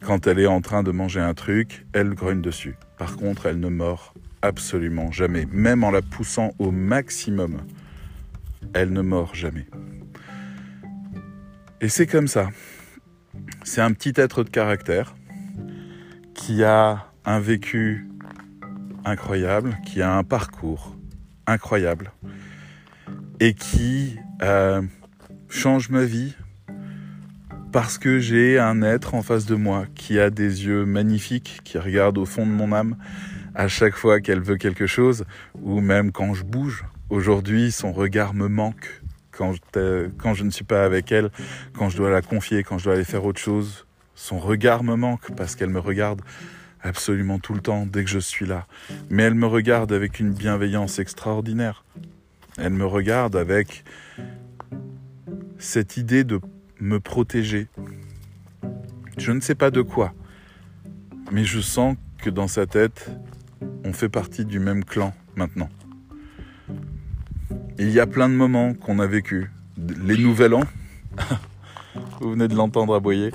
Quand 0.00 0.26
elle 0.26 0.38
est 0.38 0.46
en 0.46 0.60
train 0.60 0.82
de 0.82 0.90
manger 0.90 1.20
un 1.20 1.34
truc, 1.34 1.86
elle 1.92 2.14
grogne 2.14 2.40
dessus. 2.40 2.76
Par 2.98 3.16
contre, 3.16 3.46
elle 3.46 3.60
ne 3.60 3.68
mord 3.68 4.14
absolument 4.40 5.12
jamais, 5.12 5.46
même 5.52 5.84
en 5.84 5.90
la 5.90 6.02
poussant 6.02 6.52
au 6.58 6.70
maximum. 6.70 7.60
Elle 8.74 8.92
ne 8.92 9.02
mord 9.02 9.34
jamais. 9.34 9.66
Et 11.80 11.88
c'est 11.88 12.06
comme 12.06 12.28
ça. 12.28 12.50
C'est 13.64 13.80
un 13.80 13.92
petit 13.92 14.12
être 14.16 14.44
de 14.44 14.50
caractère 14.50 15.14
qui 16.34 16.64
a 16.64 17.06
un 17.24 17.40
vécu 17.40 18.08
incroyable, 19.04 19.76
qui 19.84 20.02
a 20.02 20.14
un 20.14 20.24
parcours 20.24 20.96
incroyable 21.46 22.12
et 23.40 23.54
qui 23.54 24.16
euh, 24.42 24.82
change 25.48 25.88
ma 25.88 26.04
vie 26.04 26.34
parce 27.72 27.96
que 27.96 28.18
j'ai 28.18 28.58
un 28.58 28.82
être 28.82 29.14
en 29.14 29.22
face 29.22 29.46
de 29.46 29.54
moi 29.54 29.86
qui 29.94 30.20
a 30.20 30.30
des 30.30 30.66
yeux 30.66 30.84
magnifiques, 30.84 31.60
qui 31.64 31.78
regarde 31.78 32.18
au 32.18 32.26
fond 32.26 32.46
de 32.46 32.50
mon 32.50 32.72
âme 32.72 32.96
à 33.54 33.66
chaque 33.68 33.94
fois 33.94 34.20
qu'elle 34.20 34.40
veut 34.40 34.56
quelque 34.56 34.86
chose, 34.86 35.24
ou 35.60 35.80
même 35.80 36.12
quand 36.12 36.34
je 36.34 36.44
bouge. 36.44 36.84
Aujourd'hui, 37.10 37.72
son 37.72 37.92
regard 37.92 38.34
me 38.34 38.48
manque 38.48 39.02
quand 39.30 39.54
quand 40.18 40.34
je 40.34 40.44
ne 40.44 40.50
suis 40.50 40.64
pas 40.64 40.84
avec 40.84 41.10
elle, 41.12 41.30
quand 41.76 41.88
je 41.88 41.96
dois 41.96 42.10
la 42.10 42.22
confier, 42.22 42.62
quand 42.62 42.78
je 42.78 42.84
dois 42.84 42.94
aller 42.94 43.04
faire 43.04 43.24
autre 43.24 43.40
chose. 43.40 43.86
Son 44.14 44.38
regard 44.38 44.84
me 44.84 44.94
manque 44.94 45.34
parce 45.34 45.56
qu'elle 45.56 45.70
me 45.70 45.80
regarde 45.80 46.22
absolument 46.82 47.38
tout 47.38 47.54
le 47.54 47.60
temps 47.60 47.86
dès 47.86 48.04
que 48.04 48.10
je 48.10 48.18
suis 48.18 48.46
là. 48.46 48.66
Mais 49.10 49.22
elle 49.22 49.34
me 49.34 49.46
regarde 49.46 49.92
avec 49.92 50.20
une 50.20 50.32
bienveillance 50.32 50.98
extraordinaire. 50.98 51.84
Elle 52.58 52.72
me 52.72 52.86
regarde 52.86 53.36
avec 53.36 53.84
cette 55.58 55.96
idée 55.96 56.24
de 56.24 56.40
me 56.80 57.00
protéger. 57.00 57.68
Je 59.16 59.32
ne 59.32 59.40
sais 59.40 59.54
pas 59.54 59.70
de 59.70 59.82
quoi, 59.82 60.12
mais 61.30 61.44
je 61.44 61.60
sens 61.60 61.96
que 62.18 62.30
dans 62.30 62.48
sa 62.48 62.66
tête, 62.66 63.10
on 63.84 63.92
fait 63.92 64.08
partie 64.08 64.44
du 64.44 64.58
même 64.58 64.84
clan 64.84 65.14
maintenant. 65.36 65.68
Il 67.78 67.90
y 67.90 68.00
a 68.00 68.06
plein 68.06 68.28
de 68.28 68.34
moments 68.34 68.74
qu'on 68.74 68.98
a 68.98 69.06
vécu. 69.06 69.50
Les 69.76 70.16
nouvel 70.16 70.54
an, 70.54 70.64
vous 72.20 72.32
venez 72.32 72.48
de 72.48 72.54
l'entendre 72.54 72.94
aboyer. 72.94 73.32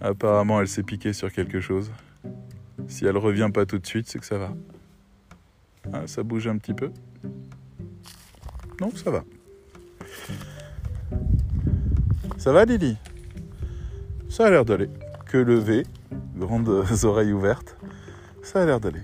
Apparemment, 0.00 0.60
elle 0.60 0.68
s'est 0.68 0.82
piquée 0.82 1.12
sur 1.12 1.32
quelque 1.32 1.60
chose. 1.60 1.90
Si 2.88 3.04
elle 3.04 3.16
revient 3.16 3.50
pas 3.52 3.66
tout 3.66 3.78
de 3.78 3.86
suite, 3.86 4.08
c'est 4.08 4.18
que 4.18 4.26
ça 4.26 4.38
va. 4.38 4.54
Ah, 5.92 6.06
ça 6.06 6.22
bouge 6.22 6.46
un 6.46 6.58
petit 6.58 6.74
peu. 6.74 6.90
Non, 8.80 8.90
ça 8.94 9.10
va. 9.10 9.24
Ça 12.38 12.52
va, 12.52 12.64
Lily 12.64 12.96
Ça 14.28 14.46
a 14.46 14.50
l'air 14.50 14.64
d'aller. 14.64 14.90
Que 15.26 15.38
levé, 15.38 15.84
grandes 16.36 16.68
oreilles 17.04 17.32
ouvertes. 17.32 17.76
Ça 18.42 18.62
a 18.62 18.66
l'air 18.66 18.80
d'aller. 18.80 19.02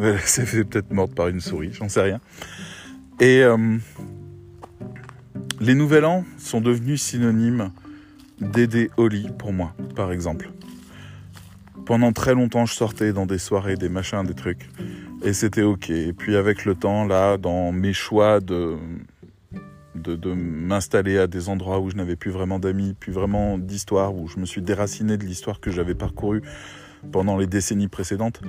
Elle 0.00 0.20
s'est 0.24 0.46
fait 0.46 0.64
peut-être 0.64 0.92
morte 0.92 1.14
par 1.14 1.28
une 1.28 1.40
souris, 1.40 1.72
j'en 1.72 1.88
sais 1.88 2.02
rien. 2.02 2.20
Et 3.20 3.42
euh, 3.42 3.76
les 5.60 5.74
Nouvel 5.74 6.06
An 6.06 6.24
sont 6.38 6.60
devenus 6.60 7.02
synonymes 7.02 7.70
d'aider 8.40 8.90
Oli 8.96 9.28
pour 9.38 9.52
moi, 9.52 9.74
par 9.94 10.12
exemple. 10.12 10.50
Pendant 11.90 12.12
très 12.12 12.36
longtemps, 12.36 12.66
je 12.66 12.74
sortais 12.74 13.12
dans 13.12 13.26
des 13.26 13.38
soirées, 13.38 13.74
des 13.74 13.88
machins, 13.88 14.22
des 14.22 14.34
trucs. 14.34 14.70
Et 15.24 15.32
c'était 15.32 15.62
ok. 15.62 15.90
Et 15.90 16.12
puis 16.12 16.36
avec 16.36 16.64
le 16.64 16.76
temps, 16.76 17.04
là, 17.04 17.36
dans 17.36 17.72
mes 17.72 17.92
choix 17.92 18.38
de, 18.38 18.76
de, 19.96 20.32
m'installer 20.32 21.18
à 21.18 21.26
des 21.26 21.48
endroits 21.48 21.80
où 21.80 21.90
je 21.90 21.96
n'avais 21.96 22.14
plus 22.14 22.30
vraiment 22.30 22.60
d'amis, 22.60 22.94
plus 22.94 23.10
vraiment 23.10 23.58
d'histoire, 23.58 24.14
où 24.14 24.28
je 24.28 24.38
me 24.38 24.46
suis 24.46 24.62
déraciné 24.62 25.16
de 25.16 25.24
l'histoire 25.24 25.58
que 25.58 25.72
j'avais 25.72 25.96
parcourue 25.96 26.42
pendant 27.10 27.36
les 27.36 27.48
décennies 27.48 27.88
précédentes, 27.88 28.40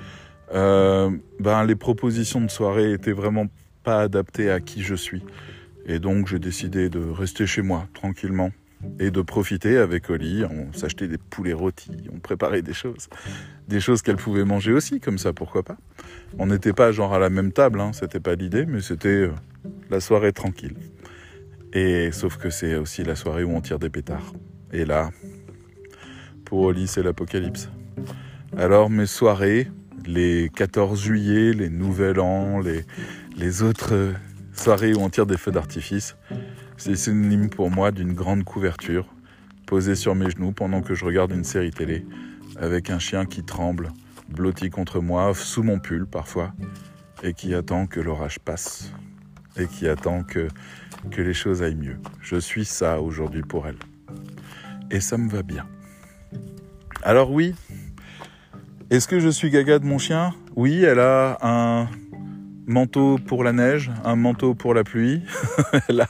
euh, 0.53 1.09
ben, 1.39 1.63
les 1.63 1.75
propositions 1.75 2.41
de 2.41 2.51
soirée 2.51 2.91
étaient 2.91 3.11
vraiment 3.11 3.47
pas 3.83 4.01
adaptées 4.01 4.51
à 4.51 4.59
qui 4.59 4.83
je 4.83 4.93
suis. 4.93 5.23
Et 5.87 5.97
donc 5.97 6.27
j'ai 6.27 6.37
décidé 6.37 6.89
de 6.89 6.99
rester 6.99 7.47
chez 7.47 7.63
moi 7.63 7.87
tranquillement 7.95 8.51
et 8.99 9.11
de 9.11 9.21
profiter 9.21 9.77
avec 9.77 10.09
Oli. 10.09 10.43
On 10.45 10.73
s'achetait 10.73 11.07
des 11.07 11.17
poulets 11.17 11.53
rôtis, 11.53 12.09
on 12.13 12.19
préparait 12.19 12.61
des 12.61 12.73
choses, 12.73 13.09
des 13.67 13.79
choses 13.79 14.01
qu'elle 14.01 14.17
pouvait 14.17 14.45
manger 14.45 14.73
aussi, 14.73 14.99
comme 14.99 15.17
ça, 15.17 15.34
pourquoi 15.34 15.63
pas. 15.63 15.77
On 16.39 16.47
n'était 16.47 16.73
pas 16.73 16.91
genre 16.91 17.13
à 17.13 17.19
la 17.19 17.29
même 17.29 17.51
table, 17.51 17.79
hein, 17.79 17.91
c'était 17.93 18.19
pas 18.19 18.36
l'idée, 18.36 18.65
mais 18.65 18.82
c'était 18.82 19.09
euh, 19.09 19.32
la 19.89 19.99
soirée 19.99 20.34
tranquille. 20.34 20.75
Et 21.73 22.11
sauf 22.11 22.38
que 22.38 22.49
c'est 22.49 22.75
aussi 22.75 23.03
la 23.03 23.15
soirée 23.15 23.43
où 23.43 23.51
on 23.51 23.61
tire 23.61 23.79
des 23.79 23.89
pétards. 23.89 24.34
Et 24.73 24.86
là, 24.86 25.09
pour 26.45 26.59
Oli, 26.61 26.88
c'est 26.88 27.03
l'apocalypse. 27.03 27.69
Alors 28.57 28.89
mes 28.89 29.05
soirées, 29.05 29.67
les 30.05 30.49
14 30.53 31.01
juillet, 31.01 31.53
les 31.53 31.69
Nouvel 31.69 32.19
An, 32.19 32.59
les, 32.59 32.84
les 33.38 33.63
autres 33.63 34.13
soirées 34.53 34.93
où 34.93 34.99
on 34.99 35.09
tire 35.09 35.25
des 35.25 35.38
feux 35.38 35.51
d'artifice, 35.51 36.17
c'est 36.82 36.95
synonyme 36.95 37.51
pour 37.51 37.69
moi 37.69 37.91
d'une 37.91 38.13
grande 38.13 38.43
couverture, 38.43 39.05
posée 39.67 39.93
sur 39.93 40.15
mes 40.15 40.32
genoux 40.32 40.51
pendant 40.51 40.82
que 40.82 40.95
je 40.95 41.05
regarde 41.05 41.32
une 41.32 41.43
série 41.43 41.69
télé, 41.69 42.07
avec 42.59 42.89
un 42.89 42.97
chien 42.97 43.25
qui 43.27 43.43
tremble, 43.43 43.89
blotti 44.29 44.71
contre 44.71 44.99
moi, 44.99 45.32
sous 45.36 45.61
mon 45.61 45.77
pull 45.77 46.07
parfois, 46.07 46.53
et 47.21 47.34
qui 47.34 47.53
attend 47.53 47.86
que 47.86 47.99
l'orage 47.99 48.39
passe, 48.39 48.91
et 49.57 49.67
qui 49.67 49.88
attend 49.88 50.23
que 50.23 50.47
que 51.11 51.21
les 51.21 51.36
choses 51.36 51.61
aillent 51.61 51.75
mieux. 51.75 51.99
Je 52.19 52.38
suis 52.38 52.65
ça 52.65 52.99
aujourd'hui 52.99 53.43
pour 53.43 53.67
elle. 53.67 53.77
Et 54.89 55.01
ça 55.01 55.19
me 55.19 55.29
va 55.29 55.43
bien. 55.43 55.67
Alors 57.03 57.32
oui, 57.32 57.53
est-ce 58.89 59.07
que 59.07 59.19
je 59.19 59.29
suis 59.29 59.51
gaga 59.51 59.77
de 59.77 59.86
mon 59.86 59.99
chien? 59.99 60.34
Oui, 60.55 60.82
elle 60.84 60.99
a 60.99 61.38
un 61.43 61.89
manteau 62.72 63.19
pour 63.28 63.43
la 63.43 63.53
neige, 63.53 63.91
un 64.03 64.15
manteau 64.15 64.55
pour 64.55 64.74
la 64.74 64.84
pluie, 64.84 65.22
elle 65.89 66.01
a 66.01 66.07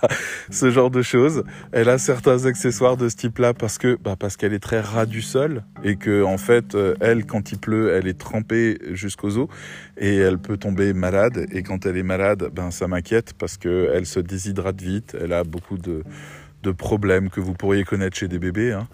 ce 0.49 0.70
genre 0.70 0.91
de 0.91 1.01
choses. 1.01 1.43
Elle 1.72 1.89
a 1.89 1.97
certains 1.97 2.45
accessoires 2.45 2.95
de 2.95 3.09
ce 3.09 3.16
type-là 3.18 3.53
parce 3.53 3.78
que 3.78 3.97
bah 4.01 4.16
parce 4.18 4.38
qu'elle 4.38 4.53
est 4.53 4.59
très 4.59 4.80
ras 4.80 5.05
du 5.05 5.22
sol 5.22 5.64
et 5.84 5.95
que 5.95 6.24
en 6.24 6.38
fait 6.38 6.76
euh, 6.76 6.93
elle 7.01 7.26
quand 7.26 7.51
il 7.51 7.57
pleut 7.57 7.93
elle 7.93 8.07
est 8.07 8.18
trempée 8.18 8.78
jusqu'aux 8.91 9.38
os 9.38 9.47
et 9.97 10.16
elle 10.16 10.38
peut 10.38 10.57
tomber 10.57 10.93
malade 10.93 11.47
et 11.51 11.64
quand 11.64 11.86
elle 11.86 11.97
est 11.97 12.03
malade 12.03 12.49
ben 12.53 12.72
ça 12.72 12.88
m'inquiète 12.88 13.34
parce 13.38 13.57
que 13.57 13.91
elle 13.93 14.05
se 14.05 14.20
déshydrate 14.20 14.82
vite. 14.82 15.18
Elle 15.20 15.34
a 15.34 15.43
beaucoup 15.43 15.78
de 15.78 16.03
problèmes 16.72 17.30
que 17.30 17.39
vous 17.39 17.53
pourriez 17.53 17.84
connaître 17.84 18.16
chez 18.16 18.28
des 18.28 18.38
bébés. 18.38 18.72
Hein. 18.72 18.88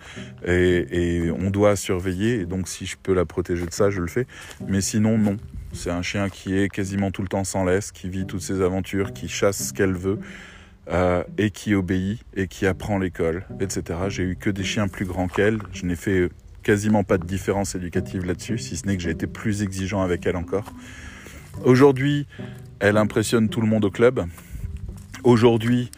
Et, 0.45 1.25
et, 1.25 1.31
on 1.31 1.49
doit 1.49 1.75
surveiller. 1.75 2.41
Et 2.41 2.45
donc, 2.45 2.69
si 2.69 2.85
je 2.85 2.95
peux 3.01 3.13
la 3.13 3.25
protéger 3.25 3.65
de 3.65 3.73
ça, 3.73 3.89
je 3.89 3.99
le 3.99 4.07
fais. 4.07 4.25
Mais 4.67 4.79
sinon, 4.79 5.17
non. 5.17 5.37
C'est 5.77 5.91
un 5.91 6.01
chien 6.01 6.29
qui 6.29 6.57
est 6.57 6.69
quasiment 6.69 7.11
tout 7.11 7.21
le 7.21 7.27
temps 7.27 7.43
sans 7.43 7.63
laisse, 7.63 7.91
qui 7.91 8.09
vit 8.09 8.25
toutes 8.25 8.41
ses 8.41 8.61
aventures, 8.61 9.13
qui 9.13 9.27
chasse 9.27 9.67
ce 9.67 9.73
qu'elle 9.73 9.93
veut 9.93 10.19
euh, 10.89 11.23
et 11.37 11.51
qui 11.51 11.75
obéit 11.75 12.19
et 12.35 12.47
qui 12.47 12.65
apprend 12.65 12.97
l'école, 12.97 13.45
etc. 13.59 13.99
J'ai 14.09 14.23
eu 14.23 14.35
que 14.35 14.49
des 14.49 14.63
chiens 14.63 14.87
plus 14.87 15.05
grands 15.05 15.27
qu'elle. 15.27 15.59
Je 15.73 15.85
n'ai 15.85 15.95
fait 15.95 16.29
quasiment 16.63 17.03
pas 17.03 17.19
de 17.19 17.25
différence 17.25 17.75
éducative 17.75 18.25
là-dessus, 18.25 18.57
si 18.57 18.75
ce 18.75 18.87
n'est 18.87 18.97
que 18.97 19.03
j'ai 19.03 19.11
été 19.11 19.27
plus 19.27 19.61
exigeant 19.61 20.01
avec 20.01 20.25
elle 20.25 20.35
encore. 20.35 20.73
Aujourd'hui, 21.63 22.25
elle 22.79 22.97
impressionne 22.97 23.47
tout 23.47 23.61
le 23.61 23.67
monde 23.67 23.85
au 23.85 23.91
club. 23.91 24.25
Aujourd'hui, 25.23 25.91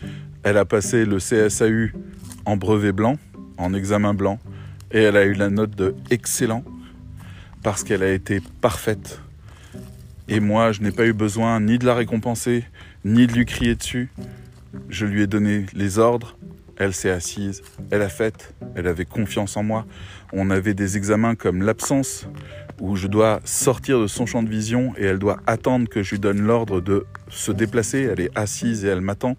elle 0.43 0.57
a 0.57 0.65
passé 0.65 1.05
le 1.05 1.19
CSAU 1.19 1.97
en 2.45 2.57
brevet 2.57 2.91
blanc, 2.91 3.15
en 3.57 3.73
examen 3.73 4.13
blanc, 4.13 4.39
et 4.91 4.99
elle 5.03 5.15
a 5.15 5.23
eu 5.23 5.33
la 5.33 5.49
note 5.49 5.71
de 5.71 5.95
excellent 6.09 6.65
parce 7.63 7.85
qu'elle 7.85 8.03
a 8.03 8.11
été 8.11 8.41
parfaite. 8.59 9.21
Et 10.31 10.39
moi, 10.39 10.71
je 10.71 10.81
n'ai 10.81 10.91
pas 10.91 11.07
eu 11.07 11.13
besoin 11.13 11.59
ni 11.59 11.79
de 11.79 11.87
la 11.87 11.95
récompenser, 11.95 12.63
ni 13.03 13.25
de 13.25 13.33
lui 13.33 13.45
crier 13.45 13.73
dessus. 13.73 14.11
Je 14.87 15.07
lui 15.07 15.23
ai 15.23 15.27
donné 15.27 15.65
les 15.73 15.97
ordres, 15.97 16.37
elle 16.77 16.93
s'est 16.93 17.09
assise, 17.09 17.63
elle 17.89 18.03
a 18.03 18.09
fait, 18.09 18.53
elle 18.75 18.85
avait 18.85 19.05
confiance 19.05 19.57
en 19.57 19.63
moi. 19.63 19.87
On 20.31 20.51
avait 20.51 20.75
des 20.75 20.97
examens 20.97 21.33
comme 21.33 21.63
l'absence, 21.63 22.27
où 22.79 22.95
je 22.95 23.07
dois 23.07 23.39
sortir 23.43 23.99
de 23.99 24.05
son 24.05 24.27
champ 24.27 24.43
de 24.43 24.49
vision 24.49 24.93
et 24.97 25.05
elle 25.05 25.17
doit 25.17 25.39
attendre 25.47 25.89
que 25.89 26.03
je 26.03 26.11
lui 26.11 26.19
donne 26.19 26.41
l'ordre 26.41 26.79
de 26.79 27.07
se 27.29 27.51
déplacer. 27.51 28.03
Elle 28.03 28.19
est 28.19 28.37
assise 28.37 28.85
et 28.85 28.89
elle 28.89 29.01
m'attend. 29.01 29.35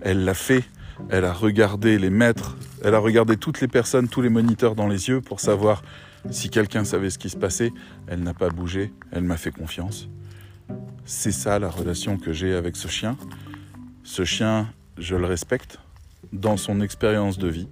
Elle 0.00 0.24
l'a 0.24 0.34
fait. 0.34 0.62
Elle 1.10 1.24
a 1.24 1.32
regardé 1.32 1.98
les 1.98 2.08
maîtres, 2.08 2.56
elle 2.84 2.94
a 2.94 3.00
regardé 3.00 3.36
toutes 3.36 3.60
les 3.60 3.66
personnes, 3.66 4.06
tous 4.06 4.22
les 4.22 4.28
moniteurs 4.28 4.76
dans 4.76 4.86
les 4.86 5.08
yeux 5.08 5.20
pour 5.20 5.40
savoir 5.40 5.82
si 6.30 6.50
quelqu'un 6.50 6.84
savait 6.84 7.10
ce 7.10 7.18
qui 7.18 7.30
se 7.30 7.36
passait. 7.36 7.72
Elle 8.06 8.20
n'a 8.20 8.34
pas 8.34 8.48
bougé, 8.48 8.92
elle 9.12 9.24
m'a 9.24 9.36
fait 9.36 9.50
confiance. 9.50 10.08
C'est 11.04 11.32
ça 11.32 11.58
la 11.58 11.68
relation 11.68 12.16
que 12.16 12.32
j'ai 12.32 12.54
avec 12.54 12.76
ce 12.76 12.88
chien. 12.88 13.16
Ce 14.02 14.24
chien, 14.24 14.68
je 14.98 15.16
le 15.16 15.26
respecte 15.26 15.78
dans 16.32 16.56
son 16.56 16.80
expérience 16.80 17.38
de 17.38 17.48
vie. 17.48 17.68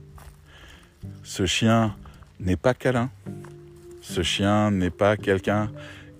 Ce 1.22 1.46
chien 1.46 1.96
n'est 2.40 2.56
pas 2.56 2.74
câlin. 2.74 3.10
Ce 4.00 4.22
chien 4.22 4.70
n'est 4.70 4.90
pas 4.90 5.16
quelqu'un 5.16 5.70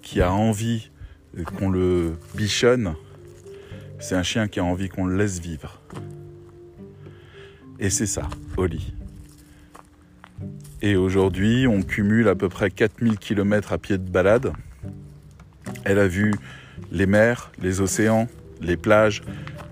qui 0.01 0.21
a 0.21 0.33
envie 0.33 0.91
qu'on 1.57 1.71
le 1.71 2.19
bichonne. 2.35 2.95
C'est 3.99 4.15
un 4.15 4.23
chien 4.23 4.49
qui 4.49 4.61
a 4.61 4.65
envie 4.65 4.89
qu'on 4.89 5.07
le 5.07 5.17
laisse 5.17 5.39
vivre. 5.39 5.81
Et 7.79 7.91
c'est 7.91 8.07
ça, 8.07 8.29
Oli. 8.57 8.95
Et 10.85 10.97
aujourd'hui, 10.97 11.69
on 11.69 11.81
cumule 11.81 12.27
à 12.29 12.35
peu 12.35 12.49
près 12.49 12.69
4000 12.69 13.17
km 13.17 13.73
à 13.73 13.79
pied 13.79 13.99
de 13.99 14.11
balade. 14.11 14.53
Elle 15.85 16.01
a 16.01 16.09
vu 16.09 16.35
les 16.91 17.07
mers, 17.07 17.53
les 17.63 17.81
océans, 17.81 18.27
les 18.61 18.77
plages, 18.77 19.23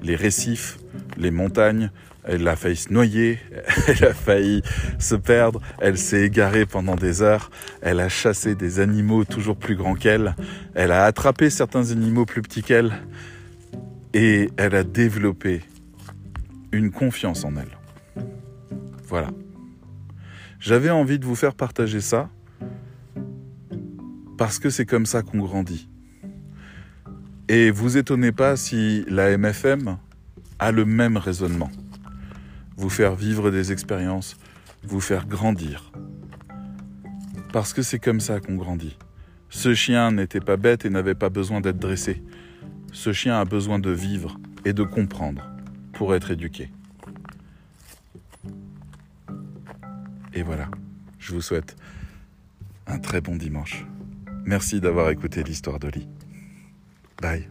les 0.04 0.14
récifs, 0.14 0.78
les 1.16 1.32
montagnes, 1.32 1.90
elle 2.22 2.46
a 2.46 2.54
failli 2.54 2.76
se 2.76 2.92
noyer, 2.92 3.40
elle 3.88 4.04
a 4.04 4.14
failli 4.14 4.62
se 5.00 5.16
perdre, 5.16 5.60
elle 5.80 5.98
s'est 5.98 6.22
égarée 6.22 6.64
pendant 6.64 6.94
des 6.94 7.22
heures, 7.22 7.50
elle 7.82 7.98
a 7.98 8.08
chassé 8.08 8.54
des 8.54 8.78
animaux 8.78 9.24
toujours 9.24 9.56
plus 9.56 9.74
grands 9.74 9.94
qu'elle, 9.94 10.36
elle 10.74 10.92
a 10.92 11.04
attrapé 11.04 11.50
certains 11.50 11.90
animaux 11.90 12.24
plus 12.24 12.42
petits 12.42 12.62
qu'elle, 12.62 12.92
et 14.14 14.50
elle 14.56 14.76
a 14.76 14.84
développé 14.84 15.62
une 16.70 16.92
confiance 16.92 17.44
en 17.44 17.56
elle. 17.56 17.78
Voilà. 19.08 19.30
J'avais 20.60 20.90
envie 20.90 21.18
de 21.18 21.26
vous 21.26 21.34
faire 21.34 21.54
partager 21.54 22.00
ça, 22.00 22.30
parce 24.38 24.58
que 24.58 24.70
c'est 24.70 24.86
comme 24.86 25.06
ça 25.06 25.22
qu'on 25.22 25.38
grandit. 25.38 25.88
Et 27.48 27.70
vous 27.70 27.96
étonnez 27.96 28.30
pas 28.30 28.56
si 28.56 29.04
la 29.08 29.36
MFM 29.36 29.98
a 30.58 30.70
le 30.70 30.84
même 30.84 31.16
raisonnement 31.16 31.70
vous 32.80 32.88
faire 32.88 33.14
vivre 33.14 33.50
des 33.50 33.72
expériences, 33.72 34.38
vous 34.84 35.00
faire 35.00 35.26
grandir. 35.26 35.92
Parce 37.52 37.74
que 37.74 37.82
c'est 37.82 37.98
comme 37.98 38.20
ça 38.20 38.40
qu'on 38.40 38.54
grandit. 38.54 38.96
Ce 39.50 39.74
chien 39.74 40.12
n'était 40.12 40.40
pas 40.40 40.56
bête 40.56 40.86
et 40.86 40.90
n'avait 40.90 41.14
pas 41.14 41.28
besoin 41.28 41.60
d'être 41.60 41.78
dressé. 41.78 42.22
Ce 42.92 43.12
chien 43.12 43.38
a 43.38 43.44
besoin 43.44 43.78
de 43.78 43.90
vivre 43.90 44.38
et 44.64 44.72
de 44.72 44.82
comprendre 44.82 45.42
pour 45.92 46.14
être 46.14 46.30
éduqué. 46.30 46.70
Et 50.32 50.42
voilà, 50.42 50.68
je 51.18 51.32
vous 51.32 51.42
souhaite 51.42 51.76
un 52.86 52.98
très 52.98 53.20
bon 53.20 53.36
dimanche. 53.36 53.84
Merci 54.44 54.80
d'avoir 54.80 55.10
écouté 55.10 55.42
l'histoire 55.42 55.78
d'Oli. 55.78 56.08
Bye. 57.20 57.48